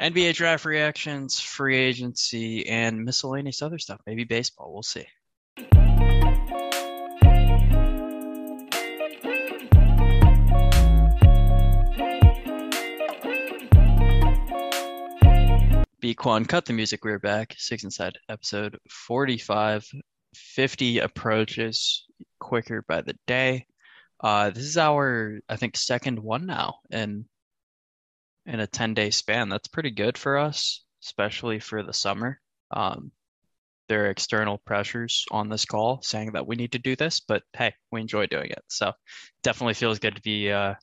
NBA 0.00 0.34
draft 0.34 0.64
reactions, 0.64 1.38
free 1.38 1.76
agency, 1.76 2.66
and 2.66 3.04
miscellaneous 3.04 3.62
other 3.62 3.78
stuff. 3.78 4.00
Maybe 4.06 4.24
baseball. 4.24 4.72
We'll 4.72 4.82
see. 4.82 5.06
Quan, 16.16 16.44
cut 16.44 16.66
the 16.66 16.72
music. 16.72 17.04
We're 17.04 17.18
back. 17.18 17.54
Six 17.56 17.84
Inside 17.84 18.18
episode 18.28 18.78
45. 18.90 19.90
50 20.34 20.98
approaches 20.98 22.04
quicker 22.40 22.82
by 22.82 23.00
the 23.02 23.16
day. 23.26 23.66
Uh, 24.20 24.50
this 24.50 24.64
is 24.64 24.76
our, 24.76 25.38
I 25.48 25.56
think, 25.56 25.76
second 25.76 26.18
one 26.18 26.46
now, 26.46 26.80
and 26.90 27.26
in 28.46 28.60
a 28.60 28.66
10 28.66 28.94
day 28.94 29.10
span. 29.10 29.48
That's 29.48 29.68
pretty 29.68 29.90
good 29.90 30.18
for 30.18 30.38
us, 30.38 30.84
especially 31.02 31.58
for 31.60 31.82
the 31.82 31.92
summer. 31.92 32.40
Um, 32.70 33.12
there 33.88 34.04
are 34.04 34.10
external 34.10 34.58
pressures 34.58 35.24
on 35.30 35.48
this 35.48 35.64
call 35.64 36.00
saying 36.02 36.32
that 36.32 36.46
we 36.46 36.56
need 36.56 36.72
to 36.72 36.78
do 36.78 36.96
this, 36.96 37.20
but 37.20 37.42
hey, 37.52 37.74
we 37.90 38.00
enjoy 38.00 38.26
doing 38.26 38.50
it. 38.50 38.62
So 38.68 38.92
definitely 39.42 39.74
feels 39.74 39.98
good 39.98 40.16
to 40.16 40.22
be 40.22 40.50
uh, 40.50 40.74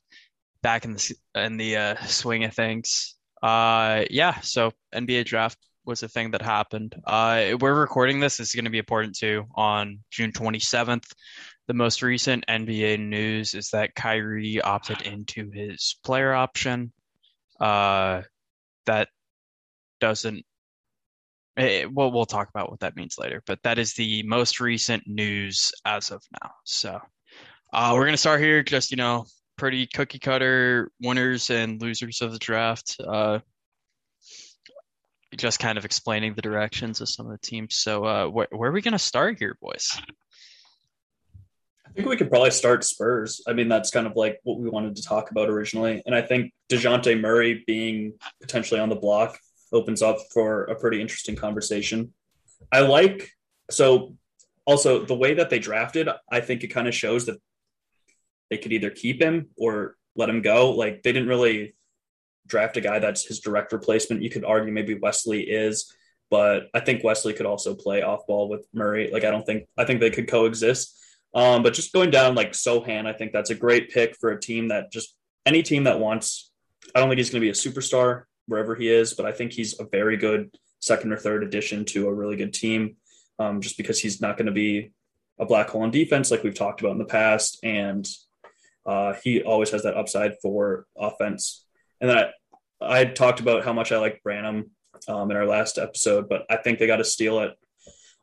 back 0.62 0.84
in 0.84 0.94
the 0.94 1.14
in 1.34 1.56
the 1.56 1.76
uh, 1.76 1.96
swing 2.06 2.44
of 2.44 2.54
things. 2.54 3.16
Uh, 3.42 4.04
yeah, 4.08 4.38
so 4.40 4.70
NBA 4.94 5.24
draft 5.24 5.58
was 5.84 6.02
a 6.04 6.08
thing 6.08 6.30
that 6.30 6.42
happened. 6.42 6.94
Uh, 7.04 7.56
we're 7.60 7.74
recording 7.74 8.20
this. 8.20 8.36
This 8.36 8.50
is 8.50 8.54
going 8.54 8.66
to 8.66 8.70
be 8.70 8.78
important 8.78 9.16
too 9.16 9.46
on 9.56 9.98
June 10.10 10.30
27th. 10.30 11.10
The 11.66 11.74
most 11.74 12.02
recent 12.02 12.44
NBA 12.48 13.00
news 13.00 13.54
is 13.54 13.70
that 13.70 13.94
Kyrie 13.94 14.60
opted 14.60 15.02
into 15.02 15.50
his 15.50 15.96
player 16.04 16.32
option. 16.32 16.92
Uh, 17.62 18.22
that 18.86 19.08
doesn't. 20.00 20.44
It, 21.56 21.84
eh, 21.84 21.86
well, 21.92 22.10
we'll 22.10 22.26
talk 22.26 22.48
about 22.48 22.70
what 22.70 22.80
that 22.80 22.96
means 22.96 23.16
later, 23.18 23.42
but 23.46 23.60
that 23.62 23.78
is 23.78 23.94
the 23.94 24.24
most 24.24 24.58
recent 24.58 25.04
news 25.06 25.70
as 25.84 26.10
of 26.10 26.22
now. 26.42 26.50
So 26.64 27.00
uh, 27.72 27.92
we're 27.94 28.04
gonna 28.04 28.16
start 28.16 28.40
here. 28.40 28.64
Just 28.64 28.90
you 28.90 28.96
know, 28.96 29.26
pretty 29.56 29.86
cookie 29.86 30.18
cutter 30.18 30.90
winners 31.00 31.50
and 31.50 31.80
losers 31.80 32.20
of 32.20 32.32
the 32.32 32.38
draft. 32.38 32.96
Uh, 33.06 33.38
just 35.36 35.60
kind 35.60 35.78
of 35.78 35.84
explaining 35.84 36.34
the 36.34 36.42
directions 36.42 37.00
of 37.00 37.08
some 37.08 37.26
of 37.26 37.32
the 37.32 37.46
teams. 37.46 37.76
So 37.76 38.04
uh, 38.04 38.26
wh- 38.26 38.52
where 38.52 38.70
are 38.70 38.72
we 38.72 38.82
gonna 38.82 38.98
start 38.98 39.38
here, 39.38 39.56
boys? 39.60 39.88
I 41.92 41.94
think 41.96 42.08
we 42.08 42.16
could 42.16 42.30
probably 42.30 42.50
start 42.50 42.84
Spurs. 42.84 43.42
I 43.46 43.52
mean, 43.52 43.68
that's 43.68 43.90
kind 43.90 44.06
of 44.06 44.16
like 44.16 44.40
what 44.44 44.58
we 44.58 44.70
wanted 44.70 44.96
to 44.96 45.02
talk 45.02 45.30
about 45.30 45.50
originally. 45.50 46.02
And 46.06 46.14
I 46.14 46.22
think 46.22 46.54
DeJounte 46.70 47.20
Murray 47.20 47.64
being 47.66 48.14
potentially 48.40 48.80
on 48.80 48.88
the 48.88 48.96
block 48.96 49.38
opens 49.72 50.00
up 50.00 50.16
for 50.32 50.64
a 50.64 50.74
pretty 50.74 51.02
interesting 51.02 51.36
conversation. 51.36 52.14
I 52.72 52.80
like, 52.80 53.30
so 53.70 54.16
also 54.64 55.04
the 55.04 55.14
way 55.14 55.34
that 55.34 55.50
they 55.50 55.58
drafted, 55.58 56.08
I 56.30 56.40
think 56.40 56.64
it 56.64 56.68
kind 56.68 56.88
of 56.88 56.94
shows 56.94 57.26
that 57.26 57.38
they 58.48 58.56
could 58.56 58.72
either 58.72 58.88
keep 58.88 59.20
him 59.20 59.50
or 59.58 59.96
let 60.16 60.30
him 60.30 60.40
go. 60.40 60.70
Like 60.70 61.02
they 61.02 61.12
didn't 61.12 61.28
really 61.28 61.74
draft 62.46 62.78
a 62.78 62.80
guy 62.80 63.00
that's 63.00 63.26
his 63.26 63.40
direct 63.40 63.70
replacement. 63.70 64.22
You 64.22 64.30
could 64.30 64.46
argue 64.46 64.72
maybe 64.72 64.94
Wesley 64.94 65.42
is, 65.42 65.94
but 66.30 66.68
I 66.72 66.80
think 66.80 67.04
Wesley 67.04 67.34
could 67.34 67.44
also 67.44 67.74
play 67.74 68.00
off 68.00 68.26
ball 68.26 68.48
with 68.48 68.66
Murray. 68.72 69.10
Like 69.12 69.24
I 69.24 69.30
don't 69.30 69.44
think, 69.44 69.68
I 69.76 69.84
think 69.84 70.00
they 70.00 70.10
could 70.10 70.28
coexist. 70.28 71.00
Um, 71.34 71.62
but 71.62 71.74
just 71.74 71.92
going 71.92 72.10
down 72.10 72.34
like 72.34 72.52
Sochan, 72.52 73.06
I 73.06 73.12
think 73.12 73.32
that's 73.32 73.50
a 73.50 73.54
great 73.54 73.90
pick 73.90 74.16
for 74.20 74.30
a 74.30 74.40
team 74.40 74.68
that 74.68 74.92
just 74.92 75.14
any 75.46 75.62
team 75.62 75.84
that 75.84 76.00
wants. 76.00 76.50
I 76.94 77.00
don't 77.00 77.08
think 77.08 77.18
he's 77.18 77.30
going 77.30 77.40
to 77.40 77.46
be 77.46 77.50
a 77.50 77.52
superstar 77.52 78.24
wherever 78.46 78.74
he 78.74 78.88
is, 78.88 79.14
but 79.14 79.24
I 79.24 79.32
think 79.32 79.52
he's 79.52 79.78
a 79.80 79.86
very 79.90 80.16
good 80.16 80.54
second 80.80 81.12
or 81.12 81.16
third 81.16 81.42
addition 81.42 81.84
to 81.86 82.08
a 82.08 82.14
really 82.14 82.36
good 82.36 82.52
team. 82.52 82.96
Um, 83.38 83.60
just 83.60 83.76
because 83.76 83.98
he's 83.98 84.20
not 84.20 84.36
going 84.36 84.46
to 84.46 84.52
be 84.52 84.92
a 85.38 85.46
black 85.46 85.70
hole 85.70 85.84
in 85.84 85.90
defense 85.90 86.30
like 86.30 86.42
we've 86.42 86.54
talked 86.54 86.80
about 86.80 86.92
in 86.92 86.98
the 86.98 87.04
past, 87.04 87.58
and 87.62 88.06
uh, 88.86 89.14
he 89.24 89.42
always 89.42 89.70
has 89.70 89.84
that 89.84 89.96
upside 89.96 90.34
for 90.42 90.86
offense. 90.96 91.64
And 92.00 92.10
then 92.10 92.18
I, 92.18 92.30
I 92.80 93.04
talked 93.06 93.40
about 93.40 93.64
how 93.64 93.72
much 93.72 93.90
I 93.90 93.98
like 93.98 94.22
Branham 94.22 94.70
um, 95.08 95.30
in 95.30 95.36
our 95.36 95.46
last 95.46 95.78
episode, 95.78 96.28
but 96.28 96.44
I 96.50 96.56
think 96.56 96.78
they 96.78 96.86
got 96.86 96.96
to 96.96 97.04
steal 97.04 97.40
it. 97.40 97.52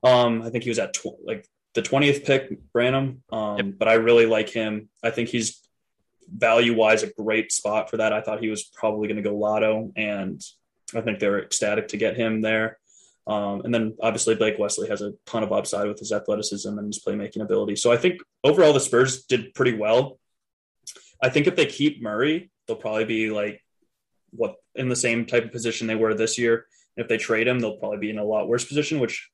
Um, 0.03 0.41
I 0.41 0.50
think 0.50 0.63
he 0.63 0.69
was 0.69 0.79
at 0.79 0.94
tw- 0.94 1.25
like 1.25 1.47
the 1.75 1.81
20th 1.81 2.25
pick, 2.25 2.57
Branham. 2.74 3.24
Um, 3.31 3.57
yep. 3.57 3.66
But 3.78 3.88
I 3.88 3.94
really 3.94 4.25
like 4.25 4.50
him. 4.50 4.90
I 5.03 5.12
think 5.12 5.30
he's 5.30 5.59
value 6.31 6.75
wise 6.75 7.03
a 7.03 7.07
great 7.07 7.52
spot 7.52 7.90
for 7.90 7.97
that. 7.97 8.13
I 8.13 8.22
thought 8.22 8.41
he 8.41 8.50
was 8.50 8.63
probably 8.63 9.07
going 9.07 9.22
to 9.22 9.30
go 9.30 9.35
lotto, 9.35 9.91
and 9.96 10.41
I 10.96 11.02
think 11.02 11.19
they 11.19 11.28
were 11.28 11.41
ecstatic 11.41 11.90
to 11.90 11.97
get 11.97 12.18
him 12.18 12.41
there. 12.41 12.78
Um, 13.28 13.62
and 13.63 13.74
then 13.74 13.96
obviously 14.02 14.34
Blake 14.34 14.58
Wesley 14.58 14.90
has 14.90 15.02
a 15.02 15.13
ton 15.28 15.44
of 15.44 15.52
upside 15.52 15.88
with 15.88 16.00
his 16.00 16.12
athleticism 16.12 16.78
and 16.79 16.88
his 16.88 17.03
playmaking 17.03 17.41
ability. 17.41 17.75
So 17.75 17.91
I 17.91 17.97
think 17.97 18.22
overall 18.44 18.74
the 18.74 18.79
Spurs 18.79 19.25
did 19.25 19.53
pretty 19.53 19.78
well. 19.78 20.19
I 21.22 21.29
think 21.29 21.46
if 21.46 21.56
they 21.56 21.68
keep 21.68 22.02
Murray, 22.02 22.50
they'll 22.66 22.75
probably 22.75 23.06
be 23.06 23.29
like 23.29 23.63
what 24.31 24.56
in 24.74 24.90
the 24.90 24.96
same 24.96 25.25
type 25.25 25.46
of 25.46 25.52
position 25.52 25.85
they 25.85 25.96
were 25.96 26.16
this 26.16 26.38
year. 26.40 26.66
if 26.97 27.08
they 27.08 27.18
trade 27.18 27.47
him, 27.47 27.59
they'll 27.59 27.78
probably 27.78 28.00
be 28.00 28.09
in 28.09 28.18
a 28.18 28.24
lot 28.24 28.47
worse 28.47 28.66
position, 28.66 29.00
which 29.00 29.29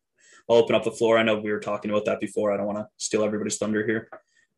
I'll 0.49 0.57
open 0.57 0.75
up 0.75 0.83
the 0.83 0.91
floor. 0.91 1.17
I 1.17 1.23
know 1.23 1.39
we 1.39 1.51
were 1.51 1.59
talking 1.59 1.91
about 1.91 2.05
that 2.05 2.19
before. 2.19 2.51
I 2.51 2.57
don't 2.57 2.67
want 2.67 2.79
to 2.79 2.87
steal 2.97 3.23
everybody's 3.23 3.57
thunder 3.57 3.85
here, 3.85 4.09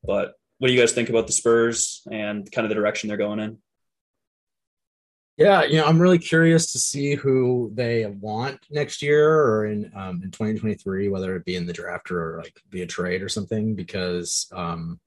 but 0.03 0.33
what 0.57 0.67
do 0.67 0.73
you 0.73 0.79
guys 0.79 0.91
think 0.91 1.09
about 1.09 1.27
the 1.27 1.33
Spurs 1.33 2.01
and 2.11 2.51
kind 2.51 2.65
of 2.65 2.69
the 2.69 2.75
direction 2.75 3.07
they're 3.07 3.17
going 3.17 3.39
in? 3.39 3.57
Yeah, 5.37 5.65
you 5.65 5.77
know, 5.77 5.85
I'm 5.85 6.01
really 6.01 6.17
curious 6.17 6.71
to 6.71 6.79
see 6.79 7.13
who 7.13 7.71
they 7.75 8.07
want 8.07 8.59
next 8.71 9.03
year 9.03 9.31
or 9.31 9.67
in 9.67 9.91
um, 9.95 10.21
in 10.23 10.31
2023, 10.31 11.09
whether 11.09 11.35
it 11.35 11.45
be 11.45 11.55
in 11.55 11.67
the 11.67 11.73
draft 11.73 12.09
or 12.09 12.41
like 12.43 12.59
via 12.71 12.87
trade 12.87 13.21
or 13.21 13.29
something, 13.29 13.75
because 13.75 14.47
um, 14.51 14.99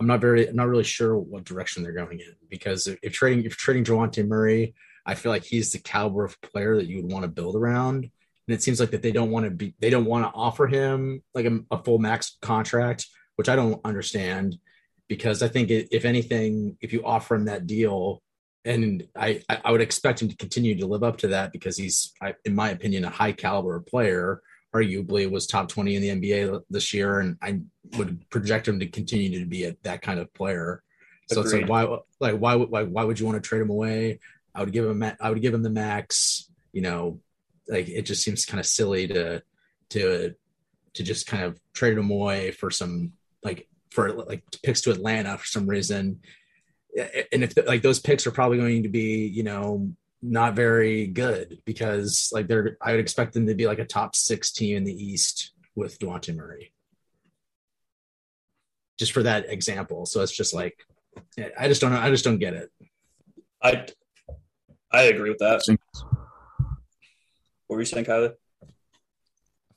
I'm 0.00 0.06
not 0.06 0.22
very, 0.22 0.48
I'm 0.48 0.56
not 0.56 0.68
really 0.68 0.84
sure 0.84 1.18
what 1.18 1.44
direction 1.44 1.82
they're 1.82 1.92
going 1.92 2.20
in. 2.20 2.34
Because 2.48 2.86
if, 2.86 2.98
if 3.02 3.12
trading, 3.12 3.44
if 3.44 3.58
trading 3.58 3.84
Dejounte 3.84 4.26
Murray, 4.26 4.74
I 5.04 5.14
feel 5.16 5.30
like 5.30 5.44
he's 5.44 5.72
the 5.72 5.78
caliber 5.78 6.24
of 6.24 6.40
player 6.40 6.76
that 6.76 6.86
you 6.86 7.02
would 7.02 7.12
want 7.12 7.24
to 7.24 7.28
build 7.28 7.54
around 7.54 8.10
and 8.46 8.54
it 8.54 8.62
seems 8.62 8.80
like 8.80 8.90
that 8.90 9.02
they 9.02 9.12
don't 9.12 9.30
want 9.30 9.44
to 9.44 9.50
be 9.50 9.74
they 9.80 9.90
don't 9.90 10.04
want 10.04 10.24
to 10.24 10.34
offer 10.34 10.66
him 10.66 11.22
like 11.34 11.46
a, 11.46 11.60
a, 11.70 11.82
full 11.82 11.98
max 11.98 12.36
contract 12.42 13.06
which 13.36 13.48
i 13.48 13.56
don't 13.56 13.80
understand. 13.84 14.58
Because 15.08 15.42
i 15.42 15.48
think 15.48 15.70
if 15.70 16.04
anything 16.04 16.76
if 16.80 16.92
you 16.92 17.04
offer 17.04 17.34
him 17.34 17.44
that 17.46 17.66
deal 17.66 18.22
and 18.66 19.06
I, 19.14 19.42
I 19.62 19.70
would 19.70 19.82
expect 19.82 20.22
him 20.22 20.30
to 20.30 20.36
continue 20.36 20.74
to 20.78 20.86
live 20.86 21.02
up 21.02 21.18
to 21.18 21.28
that 21.28 21.52
because 21.52 21.76
he's 21.76 22.14
in 22.46 22.54
my 22.54 22.70
opinion 22.70 23.04
a 23.04 23.10
high 23.10 23.32
caliber 23.32 23.80
player. 23.80 24.40
Arguably 24.74 25.30
was 25.30 25.46
top 25.46 25.68
20 25.68 25.94
in 25.94 26.02
the 26.02 26.08
nba 26.08 26.62
this 26.68 26.92
year 26.92 27.20
and 27.20 27.36
i 27.42 27.60
would 27.96 28.28
project 28.30 28.66
him 28.66 28.80
to 28.80 28.86
continue 28.86 29.38
to 29.38 29.46
be 29.46 29.64
a, 29.64 29.76
that 29.82 30.02
kind 30.02 30.18
of 30.18 30.32
player. 30.34 30.82
So 31.30 31.40
Agreed. 31.40 31.62
it's 31.62 31.70
like 31.70 31.70
why 31.70 31.98
like 32.20 32.40
why, 32.40 32.56
why 32.56 32.82
why 32.82 33.04
would 33.04 33.20
you 33.20 33.26
want 33.26 33.36
to 33.36 33.46
trade 33.46 33.62
him 33.62 33.70
away? 33.70 34.20
I 34.54 34.60
would 34.60 34.72
give 34.72 34.86
him 34.86 35.02
i 35.02 35.30
would 35.30 35.42
give 35.42 35.52
him 35.52 35.62
the 35.62 35.70
max 35.70 36.50
you 36.72 36.80
know 36.80 37.20
like 37.68 37.88
it 37.88 38.02
just 38.02 38.22
seems 38.22 38.46
kind 38.46 38.60
of 38.60 38.66
silly 38.66 39.06
to 39.08 39.42
to 39.90 40.34
to 40.94 41.02
just 41.02 41.26
kind 41.26 41.42
of 41.42 41.58
trade 41.72 41.98
him 41.98 42.10
away 42.10 42.50
for 42.50 42.70
some 42.70 43.12
like 43.42 43.68
for 43.90 44.12
like 44.12 44.42
picks 44.62 44.80
to 44.82 44.90
Atlanta 44.90 45.38
for 45.38 45.46
some 45.46 45.66
reason. 45.66 46.20
And 47.32 47.42
if 47.44 47.54
like 47.66 47.82
those 47.82 48.00
picks 48.00 48.26
are 48.26 48.32
probably 48.32 48.58
going 48.58 48.84
to 48.84 48.88
be, 48.88 49.26
you 49.26 49.42
know, 49.42 49.92
not 50.22 50.54
very 50.54 51.06
good 51.06 51.60
because 51.64 52.30
like 52.32 52.46
they're 52.46 52.76
I 52.80 52.92
would 52.92 53.00
expect 53.00 53.34
them 53.34 53.46
to 53.46 53.54
be 53.54 53.66
like 53.66 53.78
a 53.78 53.84
top 53.84 54.16
six 54.16 54.52
team 54.52 54.76
in 54.76 54.84
the 54.84 54.92
East 54.92 55.52
with 55.74 55.98
Dejounte 55.98 56.34
Murray. 56.34 56.72
Just 58.98 59.12
for 59.12 59.24
that 59.24 59.50
example. 59.50 60.06
So 60.06 60.22
it's 60.22 60.34
just 60.34 60.54
like 60.54 60.78
I 61.58 61.68
just 61.68 61.80
don't 61.80 61.92
know. 61.92 62.00
I 62.00 62.10
just 62.10 62.24
don't 62.24 62.38
get 62.38 62.54
it. 62.54 62.70
I 63.62 63.86
I 64.92 65.02
agree 65.04 65.30
with 65.30 65.38
that. 65.38 65.62
What 67.66 67.76
were 67.76 67.82
you 67.82 67.86
saying, 67.86 68.04
Kyler? 68.04 68.34
I 68.62 68.66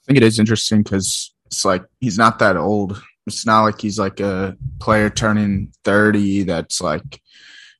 think 0.06 0.18
it 0.18 0.24
is 0.24 0.39
interesting 0.39 0.84
because 0.84 1.34
it's 1.45 1.66
like 1.66 1.84
he's 2.00 2.18
not 2.18 2.39
that 2.39 2.57
old. 2.57 3.01
It's 3.25 3.45
not 3.45 3.63
like 3.63 3.81
he's 3.81 4.00
like 4.00 4.19
a 4.19 4.56
player 4.80 5.10
turning 5.10 5.74
30 5.84 6.44
that's 6.44 6.81
like 6.81 7.22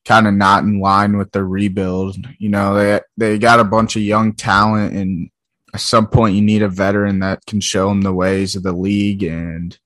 kind 0.04 0.26
of 0.26 0.34
not 0.34 0.64
in 0.64 0.80
line 0.80 1.16
with 1.16 1.32
the 1.32 1.44
rebuild. 1.44 2.16
You 2.38 2.48
know, 2.50 2.74
they 2.74 3.00
they 3.16 3.38
got 3.38 3.60
a 3.60 3.64
bunch 3.64 3.96
of 3.96 4.02
young 4.02 4.34
talent 4.34 4.94
and 4.94 5.30
at 5.74 5.80
some 5.80 6.06
point 6.06 6.34
you 6.34 6.42
need 6.42 6.62
a 6.62 6.68
veteran 6.68 7.20
that 7.20 7.44
can 7.46 7.60
show 7.60 7.88
them 7.88 8.02
the 8.02 8.12
ways 8.12 8.56
of 8.56 8.62
the 8.62 8.72
league 8.72 9.22
and 9.22 9.78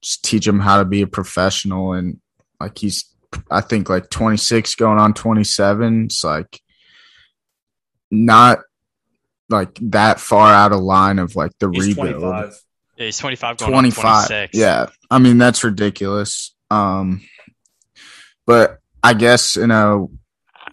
just 0.00 0.24
teach 0.24 0.44
them 0.44 0.60
how 0.60 0.78
to 0.78 0.84
be 0.84 1.02
a 1.02 1.06
professional 1.06 1.94
and 1.94 2.20
like 2.60 2.78
he's 2.78 3.12
I 3.50 3.62
think 3.62 3.88
like 3.88 4.10
26 4.10 4.74
going 4.74 4.98
on 4.98 5.14
27. 5.14 6.04
It's 6.04 6.22
like 6.24 6.60
not 8.10 8.60
like 9.52 9.78
that 9.82 10.18
far 10.18 10.52
out 10.52 10.72
of 10.72 10.80
line 10.80 11.18
of 11.18 11.36
like 11.36 11.52
the 11.58 11.70
he's 11.70 11.88
rebuild. 11.88 12.20
25. 12.20 12.60
Yeah, 12.96 13.04
he's 13.04 13.18
25 13.18 13.56
25. 13.58 14.50
Yeah. 14.52 14.86
I 15.10 15.18
mean, 15.18 15.38
that's 15.38 15.64
ridiculous. 15.64 16.54
Um, 16.70 17.22
but 18.46 18.78
I 19.02 19.14
guess 19.14 19.56
in 19.56 19.70
a 19.70 20.06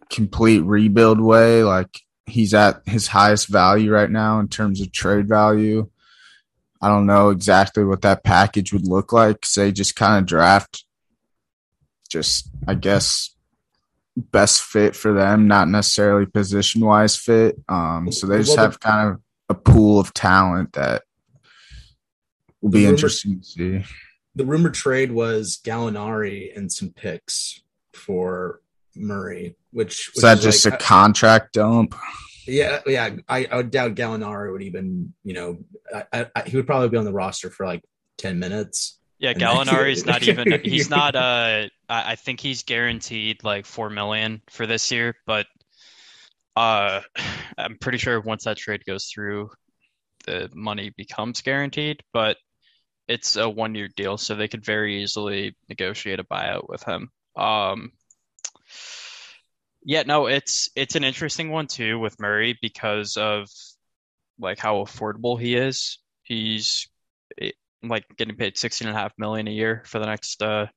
complete 0.09 0.59
rebuild 0.59 1.19
way, 1.19 1.63
like 1.63 1.99
he's 2.25 2.53
at 2.53 2.81
his 2.85 3.07
highest 3.07 3.47
value 3.47 3.91
right 3.91 4.09
now 4.09 4.39
in 4.39 4.47
terms 4.47 4.81
of 4.81 4.91
trade 4.91 5.27
value. 5.27 5.89
I 6.81 6.87
don't 6.87 7.05
know 7.05 7.29
exactly 7.29 7.83
what 7.83 8.01
that 8.03 8.23
package 8.23 8.71
would 8.71 8.87
look 8.87 9.11
like. 9.11 9.45
Say 9.45 9.71
just 9.71 9.95
kind 9.95 10.19
of 10.19 10.25
draft 10.25 10.85
just 12.09 12.49
I 12.67 12.73
guess 12.73 13.35
best 14.19 14.61
fit 14.61 14.95
for 14.95 15.13
them, 15.13 15.47
not 15.47 15.67
necessarily 15.67 16.25
position 16.25 16.81
wise 16.81 17.15
fit. 17.15 17.55
Um, 17.67 18.11
so 18.11 18.27
they 18.27 18.39
just 18.39 18.57
have 18.57 18.79
kind 18.79 19.09
of 19.09 19.21
a 19.49 19.55
pool 19.55 19.99
of 19.99 20.13
talent 20.13 20.73
that 20.73 21.03
will 22.61 22.69
be 22.69 22.85
interesting 22.85 23.39
to 23.39 23.45
see. 23.45 23.85
The 24.35 24.45
rumored 24.45 24.75
trade 24.75 25.11
was 25.11 25.59
Gallinari 25.63 26.55
and 26.55 26.71
some 26.71 26.91
picks 26.91 27.61
for 27.93 28.61
Murray, 28.95 29.55
which 29.71 30.11
is 30.15 30.21
that 30.21 30.39
just 30.39 30.65
like, 30.65 30.75
a 30.75 30.77
contract 30.77 31.53
dump? 31.53 31.95
Yeah, 32.45 32.79
yeah. 32.85 33.15
I, 33.27 33.47
I 33.51 33.61
doubt 33.63 33.95
Gallinari 33.95 34.51
would 34.51 34.61
even, 34.61 35.13
you 35.23 35.33
know, 35.33 35.59
I, 36.11 36.27
I, 36.35 36.43
he 36.45 36.57
would 36.57 36.67
probably 36.67 36.89
be 36.89 36.97
on 36.97 37.05
the 37.05 37.13
roster 37.13 37.49
for 37.49 37.65
like 37.65 37.83
ten 38.17 38.39
minutes. 38.39 38.98
Yeah, 39.19 39.33
Gallinari 39.33 39.91
is 39.91 40.05
not 40.05 40.23
even. 40.23 40.61
He's 40.63 40.89
not. 40.89 41.15
Uh, 41.15 41.67
I 41.89 42.15
think 42.15 42.39
he's 42.39 42.63
guaranteed 42.63 43.43
like 43.43 43.65
four 43.65 43.89
million 43.89 44.41
for 44.49 44.65
this 44.65 44.91
year, 44.91 45.15
but 45.25 45.47
uh, 46.55 47.01
I'm 47.57 47.77
pretty 47.77 47.97
sure 47.97 48.19
once 48.19 48.45
that 48.45 48.57
trade 48.57 48.85
goes 48.85 49.05
through, 49.13 49.51
the 50.25 50.49
money 50.53 50.91
becomes 50.95 51.41
guaranteed. 51.41 52.01
But 52.13 52.37
it's 53.07 53.35
a 53.35 53.49
one 53.49 53.75
year 53.75 53.89
deal, 53.95 54.17
so 54.17 54.35
they 54.35 54.47
could 54.47 54.63
very 54.63 55.03
easily 55.03 55.55
negotiate 55.67 56.19
a 56.19 56.23
buyout 56.23 56.69
with 56.69 56.83
him. 56.83 57.09
Um, 57.35 57.91
yeah, 59.83 60.03
no, 60.03 60.27
it's 60.27 60.69
it's 60.75 60.95
an 60.95 61.03
interesting 61.03 61.49
one 61.49 61.67
too 61.67 61.99
with 61.99 62.19
Murray 62.19 62.57
because 62.61 63.17
of 63.17 63.49
like 64.39 64.59
how 64.59 64.77
affordable 64.77 65.39
he 65.39 65.55
is. 65.55 65.99
He's 66.23 66.87
like 67.83 68.05
getting 68.17 68.35
paid 68.35 68.57
sixteen 68.57 68.87
and 68.87 68.97
a 68.97 68.99
half 68.99 69.13
million 69.17 69.47
a 69.47 69.51
year 69.51 69.83
for 69.85 69.99
the 69.99 70.05
next 70.05 70.41
uh, 70.41 70.67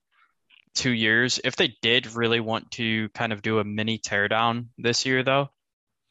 two 0.75 0.93
years. 0.93 1.41
If 1.43 1.57
they 1.57 1.75
did 1.83 2.15
really 2.15 2.41
want 2.41 2.71
to 2.73 3.09
kind 3.11 3.33
of 3.33 3.43
do 3.43 3.59
a 3.59 3.65
mini 3.65 3.99
teardown 3.99 4.67
this 4.79 5.05
year, 5.07 5.23
though, 5.23 5.49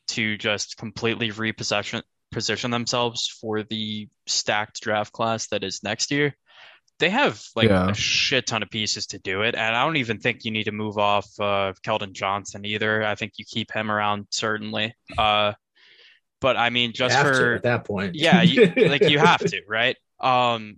to 0.09 0.37
just 0.37 0.77
completely 0.77 1.31
reposition 1.31 2.01
position 2.31 2.71
themselves 2.71 3.27
for 3.41 3.63
the 3.63 4.07
stacked 4.25 4.81
draft 4.81 5.11
class 5.11 5.47
that 5.47 5.63
is 5.63 5.83
next 5.83 6.11
year, 6.11 6.33
they 6.99 7.09
have 7.09 7.41
like 7.55 7.67
yeah. 7.67 7.89
a 7.89 7.93
shit 7.93 8.45
ton 8.47 8.63
of 8.63 8.69
pieces 8.69 9.07
to 9.07 9.19
do 9.19 9.41
it. 9.41 9.55
And 9.55 9.75
I 9.75 9.83
don't 9.83 9.97
even 9.97 10.19
think 10.19 10.45
you 10.45 10.51
need 10.51 10.65
to 10.65 10.71
move 10.71 10.97
off 10.97 11.27
uh, 11.39 11.73
Keldon 11.85 12.13
Johnson 12.13 12.65
either. 12.65 13.03
I 13.03 13.15
think 13.15 13.33
you 13.37 13.45
keep 13.45 13.71
him 13.71 13.91
around 13.91 14.27
certainly. 14.29 14.95
Uh, 15.17 15.53
but 16.39 16.57
I 16.57 16.69
mean, 16.69 16.93
just 16.93 17.17
for 17.17 17.55
at 17.55 17.63
that 17.63 17.85
point, 17.85 18.15
yeah, 18.15 18.41
you, 18.41 18.71
like 18.77 19.09
you 19.09 19.19
have 19.19 19.41
to, 19.41 19.61
right? 19.67 19.97
Um, 20.21 20.77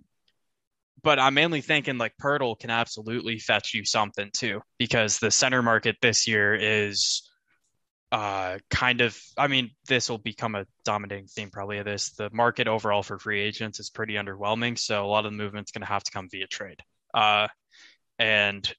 but 1.02 1.18
I'm 1.18 1.34
mainly 1.34 1.60
thinking 1.60 1.98
like 1.98 2.14
Poeltl 2.20 2.58
can 2.58 2.70
absolutely 2.70 3.38
fetch 3.38 3.74
you 3.74 3.84
something 3.84 4.30
too, 4.32 4.62
because 4.78 5.18
the 5.18 5.30
center 5.30 5.62
market 5.62 5.96
this 6.00 6.26
year 6.26 6.54
is 6.54 7.30
uh, 8.10 8.58
kind 8.70 9.02
of. 9.02 9.18
I 9.36 9.48
mean, 9.48 9.70
this 9.86 10.08
will 10.08 10.18
become 10.18 10.54
a 10.54 10.66
dominating 10.84 11.26
theme 11.26 11.50
probably 11.50 11.78
of 11.78 11.84
this. 11.84 12.12
The 12.12 12.30
market 12.32 12.68
overall 12.68 13.02
for 13.02 13.18
free 13.18 13.42
agents 13.42 13.80
is 13.80 13.90
pretty 13.90 14.14
underwhelming, 14.14 14.78
so 14.78 15.04
a 15.04 15.06
lot 15.06 15.26
of 15.26 15.32
the 15.32 15.36
movement's 15.36 15.72
going 15.72 15.82
to 15.82 15.92
have 15.92 16.04
to 16.04 16.10
come 16.10 16.28
via 16.30 16.46
trade. 16.46 16.80
Uh, 17.12 17.48
and 18.18 18.72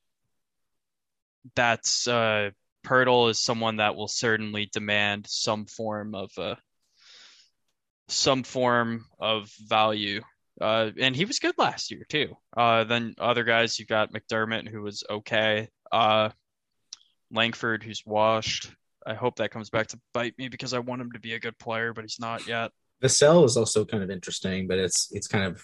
that's 1.55 2.07
uh, 2.07 2.49
Poeltl 2.85 3.29
is 3.29 3.43
someone 3.43 3.77
that 3.77 3.95
will 3.95 4.07
certainly 4.07 4.69
demand 4.71 5.27
some 5.27 5.65
form 5.65 6.15
of 6.15 6.31
uh, 6.37 6.55
some 8.07 8.43
form 8.43 9.05
of 9.19 9.51
value 9.67 10.21
uh, 10.61 10.91
and 10.99 11.15
he 11.15 11.25
was 11.25 11.39
good 11.39 11.55
last 11.57 11.91
year 11.91 12.05
too. 12.07 12.35
Uh, 12.55 12.83
then 12.83 13.15
other 13.17 13.43
guys, 13.43 13.77
you've 13.77 13.87
got 13.87 14.13
McDermott, 14.13 14.67
who 14.67 14.81
was 14.81 15.03
okay. 15.09 15.69
Uh, 15.91 16.29
Langford, 17.31 17.83
who's 17.83 18.03
washed. 18.05 18.71
I 19.05 19.13
hope 19.13 19.37
that 19.37 19.51
comes 19.51 19.69
back 19.69 19.87
to 19.87 19.99
bite 20.13 20.37
me 20.37 20.47
because 20.47 20.73
I 20.73 20.79
want 20.79 21.01
him 21.01 21.11
to 21.11 21.19
be 21.19 21.33
a 21.33 21.39
good 21.39 21.57
player, 21.59 21.93
but 21.93 22.03
he's 22.03 22.19
not 22.19 22.47
yet. 22.47 22.71
Vassell 23.03 23.45
is 23.45 23.57
also 23.57 23.83
kind 23.83 24.01
of 24.01 24.09
interesting, 24.09 24.67
but 24.67 24.79
it's 24.79 25.09
it's 25.11 25.27
kind 25.27 25.43
of 25.43 25.63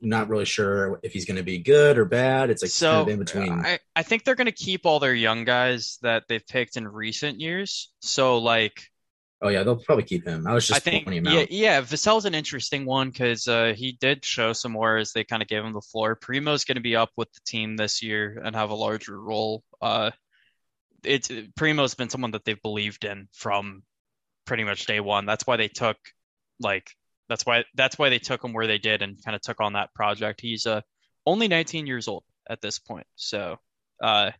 not 0.00 0.28
really 0.28 0.44
sure 0.44 0.98
if 1.02 1.12
he's 1.12 1.24
going 1.24 1.36
to 1.36 1.42
be 1.42 1.58
good 1.58 1.96
or 1.96 2.04
bad. 2.04 2.50
It's 2.50 2.62
like 2.62 2.70
so, 2.70 2.90
kind 2.90 3.02
of 3.02 3.08
in 3.08 3.18
between. 3.20 3.52
I, 3.52 3.78
I 3.94 4.02
think 4.02 4.24
they're 4.24 4.34
going 4.34 4.46
to 4.46 4.52
keep 4.52 4.84
all 4.84 4.98
their 4.98 5.14
young 5.14 5.44
guys 5.44 5.98
that 6.02 6.24
they've 6.28 6.46
picked 6.46 6.76
in 6.76 6.86
recent 6.86 7.40
years. 7.40 7.92
So 8.00 8.38
like 8.38 8.82
Oh 9.44 9.48
yeah, 9.48 9.64
they'll 9.64 9.76
probably 9.76 10.04
keep 10.04 10.24
him. 10.24 10.46
I 10.46 10.54
was 10.54 10.68
just 10.68 10.76
I 10.76 10.80
think, 10.80 11.08
him 11.08 11.26
yeah, 11.26 11.40
out. 11.40 11.50
Yeah, 11.50 11.80
Vassell's 11.80 12.26
an 12.26 12.34
interesting 12.34 12.86
one 12.86 13.10
because 13.10 13.48
uh, 13.48 13.74
he 13.76 13.98
did 14.00 14.24
show 14.24 14.52
some 14.52 14.70
more 14.70 14.98
as 14.98 15.12
they 15.12 15.24
kind 15.24 15.42
of 15.42 15.48
gave 15.48 15.64
him 15.64 15.72
the 15.72 15.80
floor. 15.80 16.14
Primo's 16.14 16.64
going 16.64 16.76
to 16.76 16.82
be 16.82 16.94
up 16.94 17.10
with 17.16 17.30
the 17.32 17.40
team 17.44 17.76
this 17.76 18.04
year 18.04 18.40
and 18.44 18.54
have 18.54 18.70
a 18.70 18.74
larger 18.74 19.20
role. 19.20 19.64
Uh, 19.80 20.12
it's 21.02 21.28
Primo's 21.28 21.94
been 21.94 22.08
someone 22.08 22.30
that 22.30 22.44
they've 22.44 22.62
believed 22.62 23.04
in 23.04 23.28
from 23.32 23.82
pretty 24.44 24.62
much 24.62 24.86
day 24.86 25.00
one. 25.00 25.26
That's 25.26 25.44
why 25.44 25.56
they 25.56 25.68
took 25.68 25.96
like 26.60 26.88
that's 27.28 27.44
why 27.44 27.64
that's 27.74 27.98
why 27.98 28.10
they 28.10 28.20
took 28.20 28.44
him 28.44 28.52
where 28.52 28.68
they 28.68 28.78
did 28.78 29.02
and 29.02 29.22
kind 29.24 29.34
of 29.34 29.40
took 29.40 29.60
on 29.60 29.72
that 29.72 29.92
project. 29.92 30.40
He's 30.40 30.66
uh, 30.66 30.82
only 31.26 31.48
19 31.48 31.88
years 31.88 32.06
old 32.06 32.22
at 32.48 32.60
this 32.60 32.78
point, 32.78 33.06
so 33.16 33.56
uh, 34.00 34.30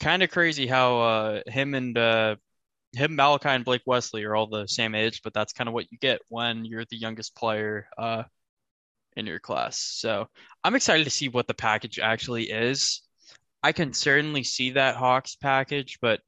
kind 0.00 0.22
of 0.22 0.30
crazy 0.30 0.66
how 0.66 1.00
uh, 1.00 1.40
him 1.46 1.74
and 1.74 1.96
uh, 1.96 2.36
him, 2.98 3.16
Malaki, 3.16 3.46
and 3.46 3.64
Blake 3.64 3.82
Wesley 3.86 4.24
are 4.24 4.36
all 4.36 4.46
the 4.46 4.66
same 4.66 4.94
age, 4.94 5.22
but 5.22 5.32
that's 5.32 5.52
kind 5.52 5.68
of 5.68 5.74
what 5.74 5.90
you 5.90 5.98
get 5.98 6.20
when 6.28 6.64
you're 6.64 6.84
the 6.84 6.96
youngest 6.96 7.34
player 7.34 7.88
uh, 7.96 8.24
in 9.16 9.26
your 9.26 9.38
class. 9.38 9.78
So 9.78 10.28
I'm 10.62 10.74
excited 10.74 11.04
to 11.04 11.10
see 11.10 11.28
what 11.28 11.46
the 11.46 11.54
package 11.54 11.98
actually 11.98 12.50
is. 12.50 13.02
I 13.62 13.72
can 13.72 13.92
certainly 13.92 14.44
see 14.44 14.70
that 14.70 14.96
Hawks 14.96 15.36
package, 15.36 15.98
but 16.00 16.20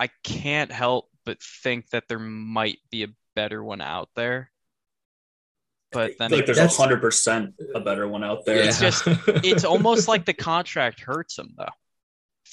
I 0.00 0.08
can't 0.22 0.72
help 0.72 1.08
but 1.24 1.42
think 1.42 1.88
that 1.90 2.04
there 2.08 2.18
might 2.18 2.78
be 2.90 3.04
a 3.04 3.08
better 3.34 3.62
one 3.62 3.80
out 3.80 4.08
there. 4.16 4.50
But 5.92 6.12
then 6.18 6.32
like 6.32 6.46
there's 6.46 6.58
a 6.58 6.66
hundred 6.66 7.00
percent 7.00 7.54
a 7.74 7.80
better 7.80 8.08
one 8.08 8.24
out 8.24 8.44
there. 8.44 8.56
It's 8.58 8.80
just 8.80 9.04
it's 9.28 9.64
almost 9.64 10.08
like 10.08 10.24
the 10.24 10.34
contract 10.34 11.00
hurts 11.00 11.38
him 11.38 11.54
though 11.56 11.68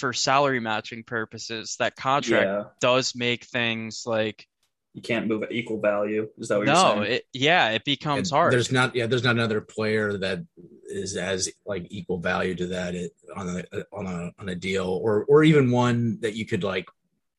for 0.01 0.11
salary 0.11 0.59
matching 0.59 1.03
purposes, 1.03 1.77
that 1.77 1.95
contract 1.95 2.45
yeah. 2.45 2.63
does 2.81 3.15
make 3.15 3.45
things 3.45 4.03
like 4.05 4.47
you 4.93 5.01
can't 5.01 5.27
move 5.27 5.43
at 5.43 5.53
equal 5.53 5.79
value. 5.79 6.27
Is 6.37 6.49
that 6.49 6.57
what 6.57 6.67
no, 6.67 6.73
you're 6.73 7.05
saying? 7.05 7.15
It, 7.15 7.23
yeah, 7.31 7.69
it 7.69 7.85
becomes 7.85 8.29
hard. 8.29 8.51
There's 8.51 8.71
not, 8.71 8.93
yeah, 8.93 9.05
there's 9.05 9.23
not 9.23 9.35
another 9.35 9.61
player 9.61 10.17
that 10.17 10.45
is 10.87 11.15
as 11.15 11.49
like 11.65 11.87
equal 11.89 12.17
value 12.17 12.55
to 12.55 12.67
that 12.67 12.95
it, 12.95 13.13
on 13.37 13.47
a 13.47 13.63
on 13.93 14.07
a 14.07 14.31
on 14.37 14.49
a 14.49 14.55
deal, 14.55 14.87
or 14.87 15.23
or 15.25 15.43
even 15.43 15.71
one 15.71 16.19
that 16.21 16.33
you 16.33 16.45
could 16.45 16.63
like 16.63 16.89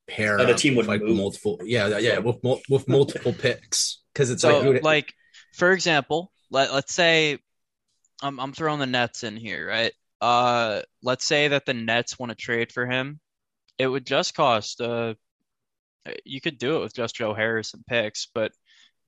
pair 0.09 0.39
that 0.39 0.49
a 0.49 0.55
team 0.55 0.77
with 0.77 0.87
like 0.87 1.03
move. 1.03 1.17
multiple, 1.17 1.59
yeah, 1.65 1.99
yeah, 1.99 2.19
with 2.19 2.39
with 2.71 2.89
multiple 2.89 3.35
picks 3.35 4.01
because 4.15 4.31
it's 4.31 4.43
so, 4.43 4.61
like 4.61 4.83
like 4.83 5.15
for 5.53 5.73
example, 5.73 6.33
let 6.51 6.73
let's 6.73 6.95
say 6.95 7.39
I'm 8.23 8.41
I'm 8.41 8.53
throwing 8.55 8.79
the 8.79 8.87
Nets 8.87 9.25
in 9.25 9.37
here, 9.37 9.67
right? 9.69 9.93
Uh, 10.23 10.83
let's 11.03 11.25
say 11.25 11.49
that 11.49 11.67
the 11.67 11.75
Nets 11.75 12.17
want 12.17 12.31
to 12.31 12.37
trade 12.37 12.73
for 12.73 12.87
him, 12.87 13.19
it 13.77 13.89
would 13.89 14.07
just 14.07 14.35
cost. 14.35 14.81
Uh, 14.81 15.15
you 16.25 16.41
could 16.41 16.59
do 16.59 16.77
it 16.77 16.81
with 16.81 16.95
just 16.95 17.17
Joe 17.17 17.35
Harris 17.35 17.75
and 17.75 17.85
picks, 17.85 18.29
but 18.33 18.53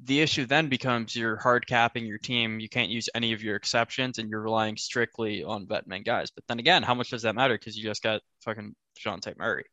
the 0.03 0.21
issue 0.21 0.45
then 0.45 0.69
becomes 0.69 1.15
you're 1.15 1.37
hard 1.37 1.69
capping 1.69 2.05
your 2.05 2.19
team. 2.19 2.59
You 2.59 2.69
can't 2.69 2.91
use 2.91 3.09
any 3.15 3.33
of 3.33 3.45
your 3.45 3.55
exceptions, 3.55 4.19
and 4.19 4.29
you're 4.29 4.41
relying 4.41 4.77
strictly 4.77 5.45
on 5.45 5.69
vet 5.69 5.87
men 5.87 6.03
guys. 6.03 6.33
But 6.33 6.45
then 6.49 6.59
again, 6.59 6.83
how 6.83 6.95
much 6.95 7.11
does 7.11 7.23
that 7.23 7.37
matter? 7.37 7.55
Because 7.55 7.77
you 7.77 7.85
just 7.85 8.03
got 8.03 8.21
fucking 8.41 8.75
Dejounte 8.99 9.39
Murray. 9.39 9.67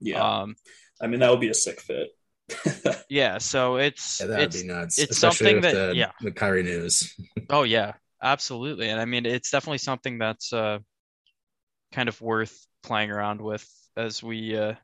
Yeah. 0.00 0.40
Um, 0.40 0.56
I 1.00 1.06
mean, 1.06 1.20
that 1.20 1.30
would 1.30 1.40
be 1.40 1.50
a 1.50 1.54
sick 1.54 1.80
fit. 1.80 2.08
yeah. 3.08 3.38
So 3.38 3.76
it's 3.76 4.20
yeah, 4.20 4.26
that 4.26 4.38
would 4.40 4.52
be 4.52 4.64
nuts. 4.64 4.98
It's 4.98 5.18
something 5.18 5.60
that 5.60 5.74
the, 5.74 5.92
yeah, 5.94 6.10
the 6.20 6.32
Kyrie 6.32 6.64
news. 6.64 7.14
oh 7.50 7.62
yeah, 7.62 7.92
absolutely. 8.20 8.88
And 8.88 9.00
I 9.00 9.04
mean, 9.04 9.26
it's 9.26 9.52
definitely 9.52 9.78
something 9.78 10.18
that's 10.18 10.52
uh, 10.52 10.80
kind 11.92 12.08
of 12.08 12.20
worth 12.20 12.66
playing 12.82 13.10
around 13.10 13.40
with 13.40 13.66
as 13.96 14.22
we 14.22 14.56
uh, 14.56 14.74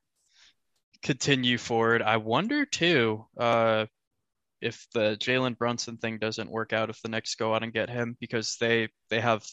continue 1.02 1.58
forward. 1.58 2.02
I 2.02 2.16
wonder 2.16 2.64
too 2.64 3.26
uh, 3.36 3.86
if 4.60 4.86
the 4.94 5.16
Jalen 5.20 5.58
Brunson 5.58 5.98
thing 5.98 6.18
doesn't 6.18 6.50
work 6.50 6.72
out, 6.72 6.90
if 6.90 7.00
the 7.02 7.08
Knicks 7.08 7.34
go 7.34 7.54
out 7.54 7.62
and 7.62 7.72
get 7.72 7.90
him 7.90 8.16
because 8.20 8.56
they 8.58 8.88
they 9.10 9.20
have 9.20 9.46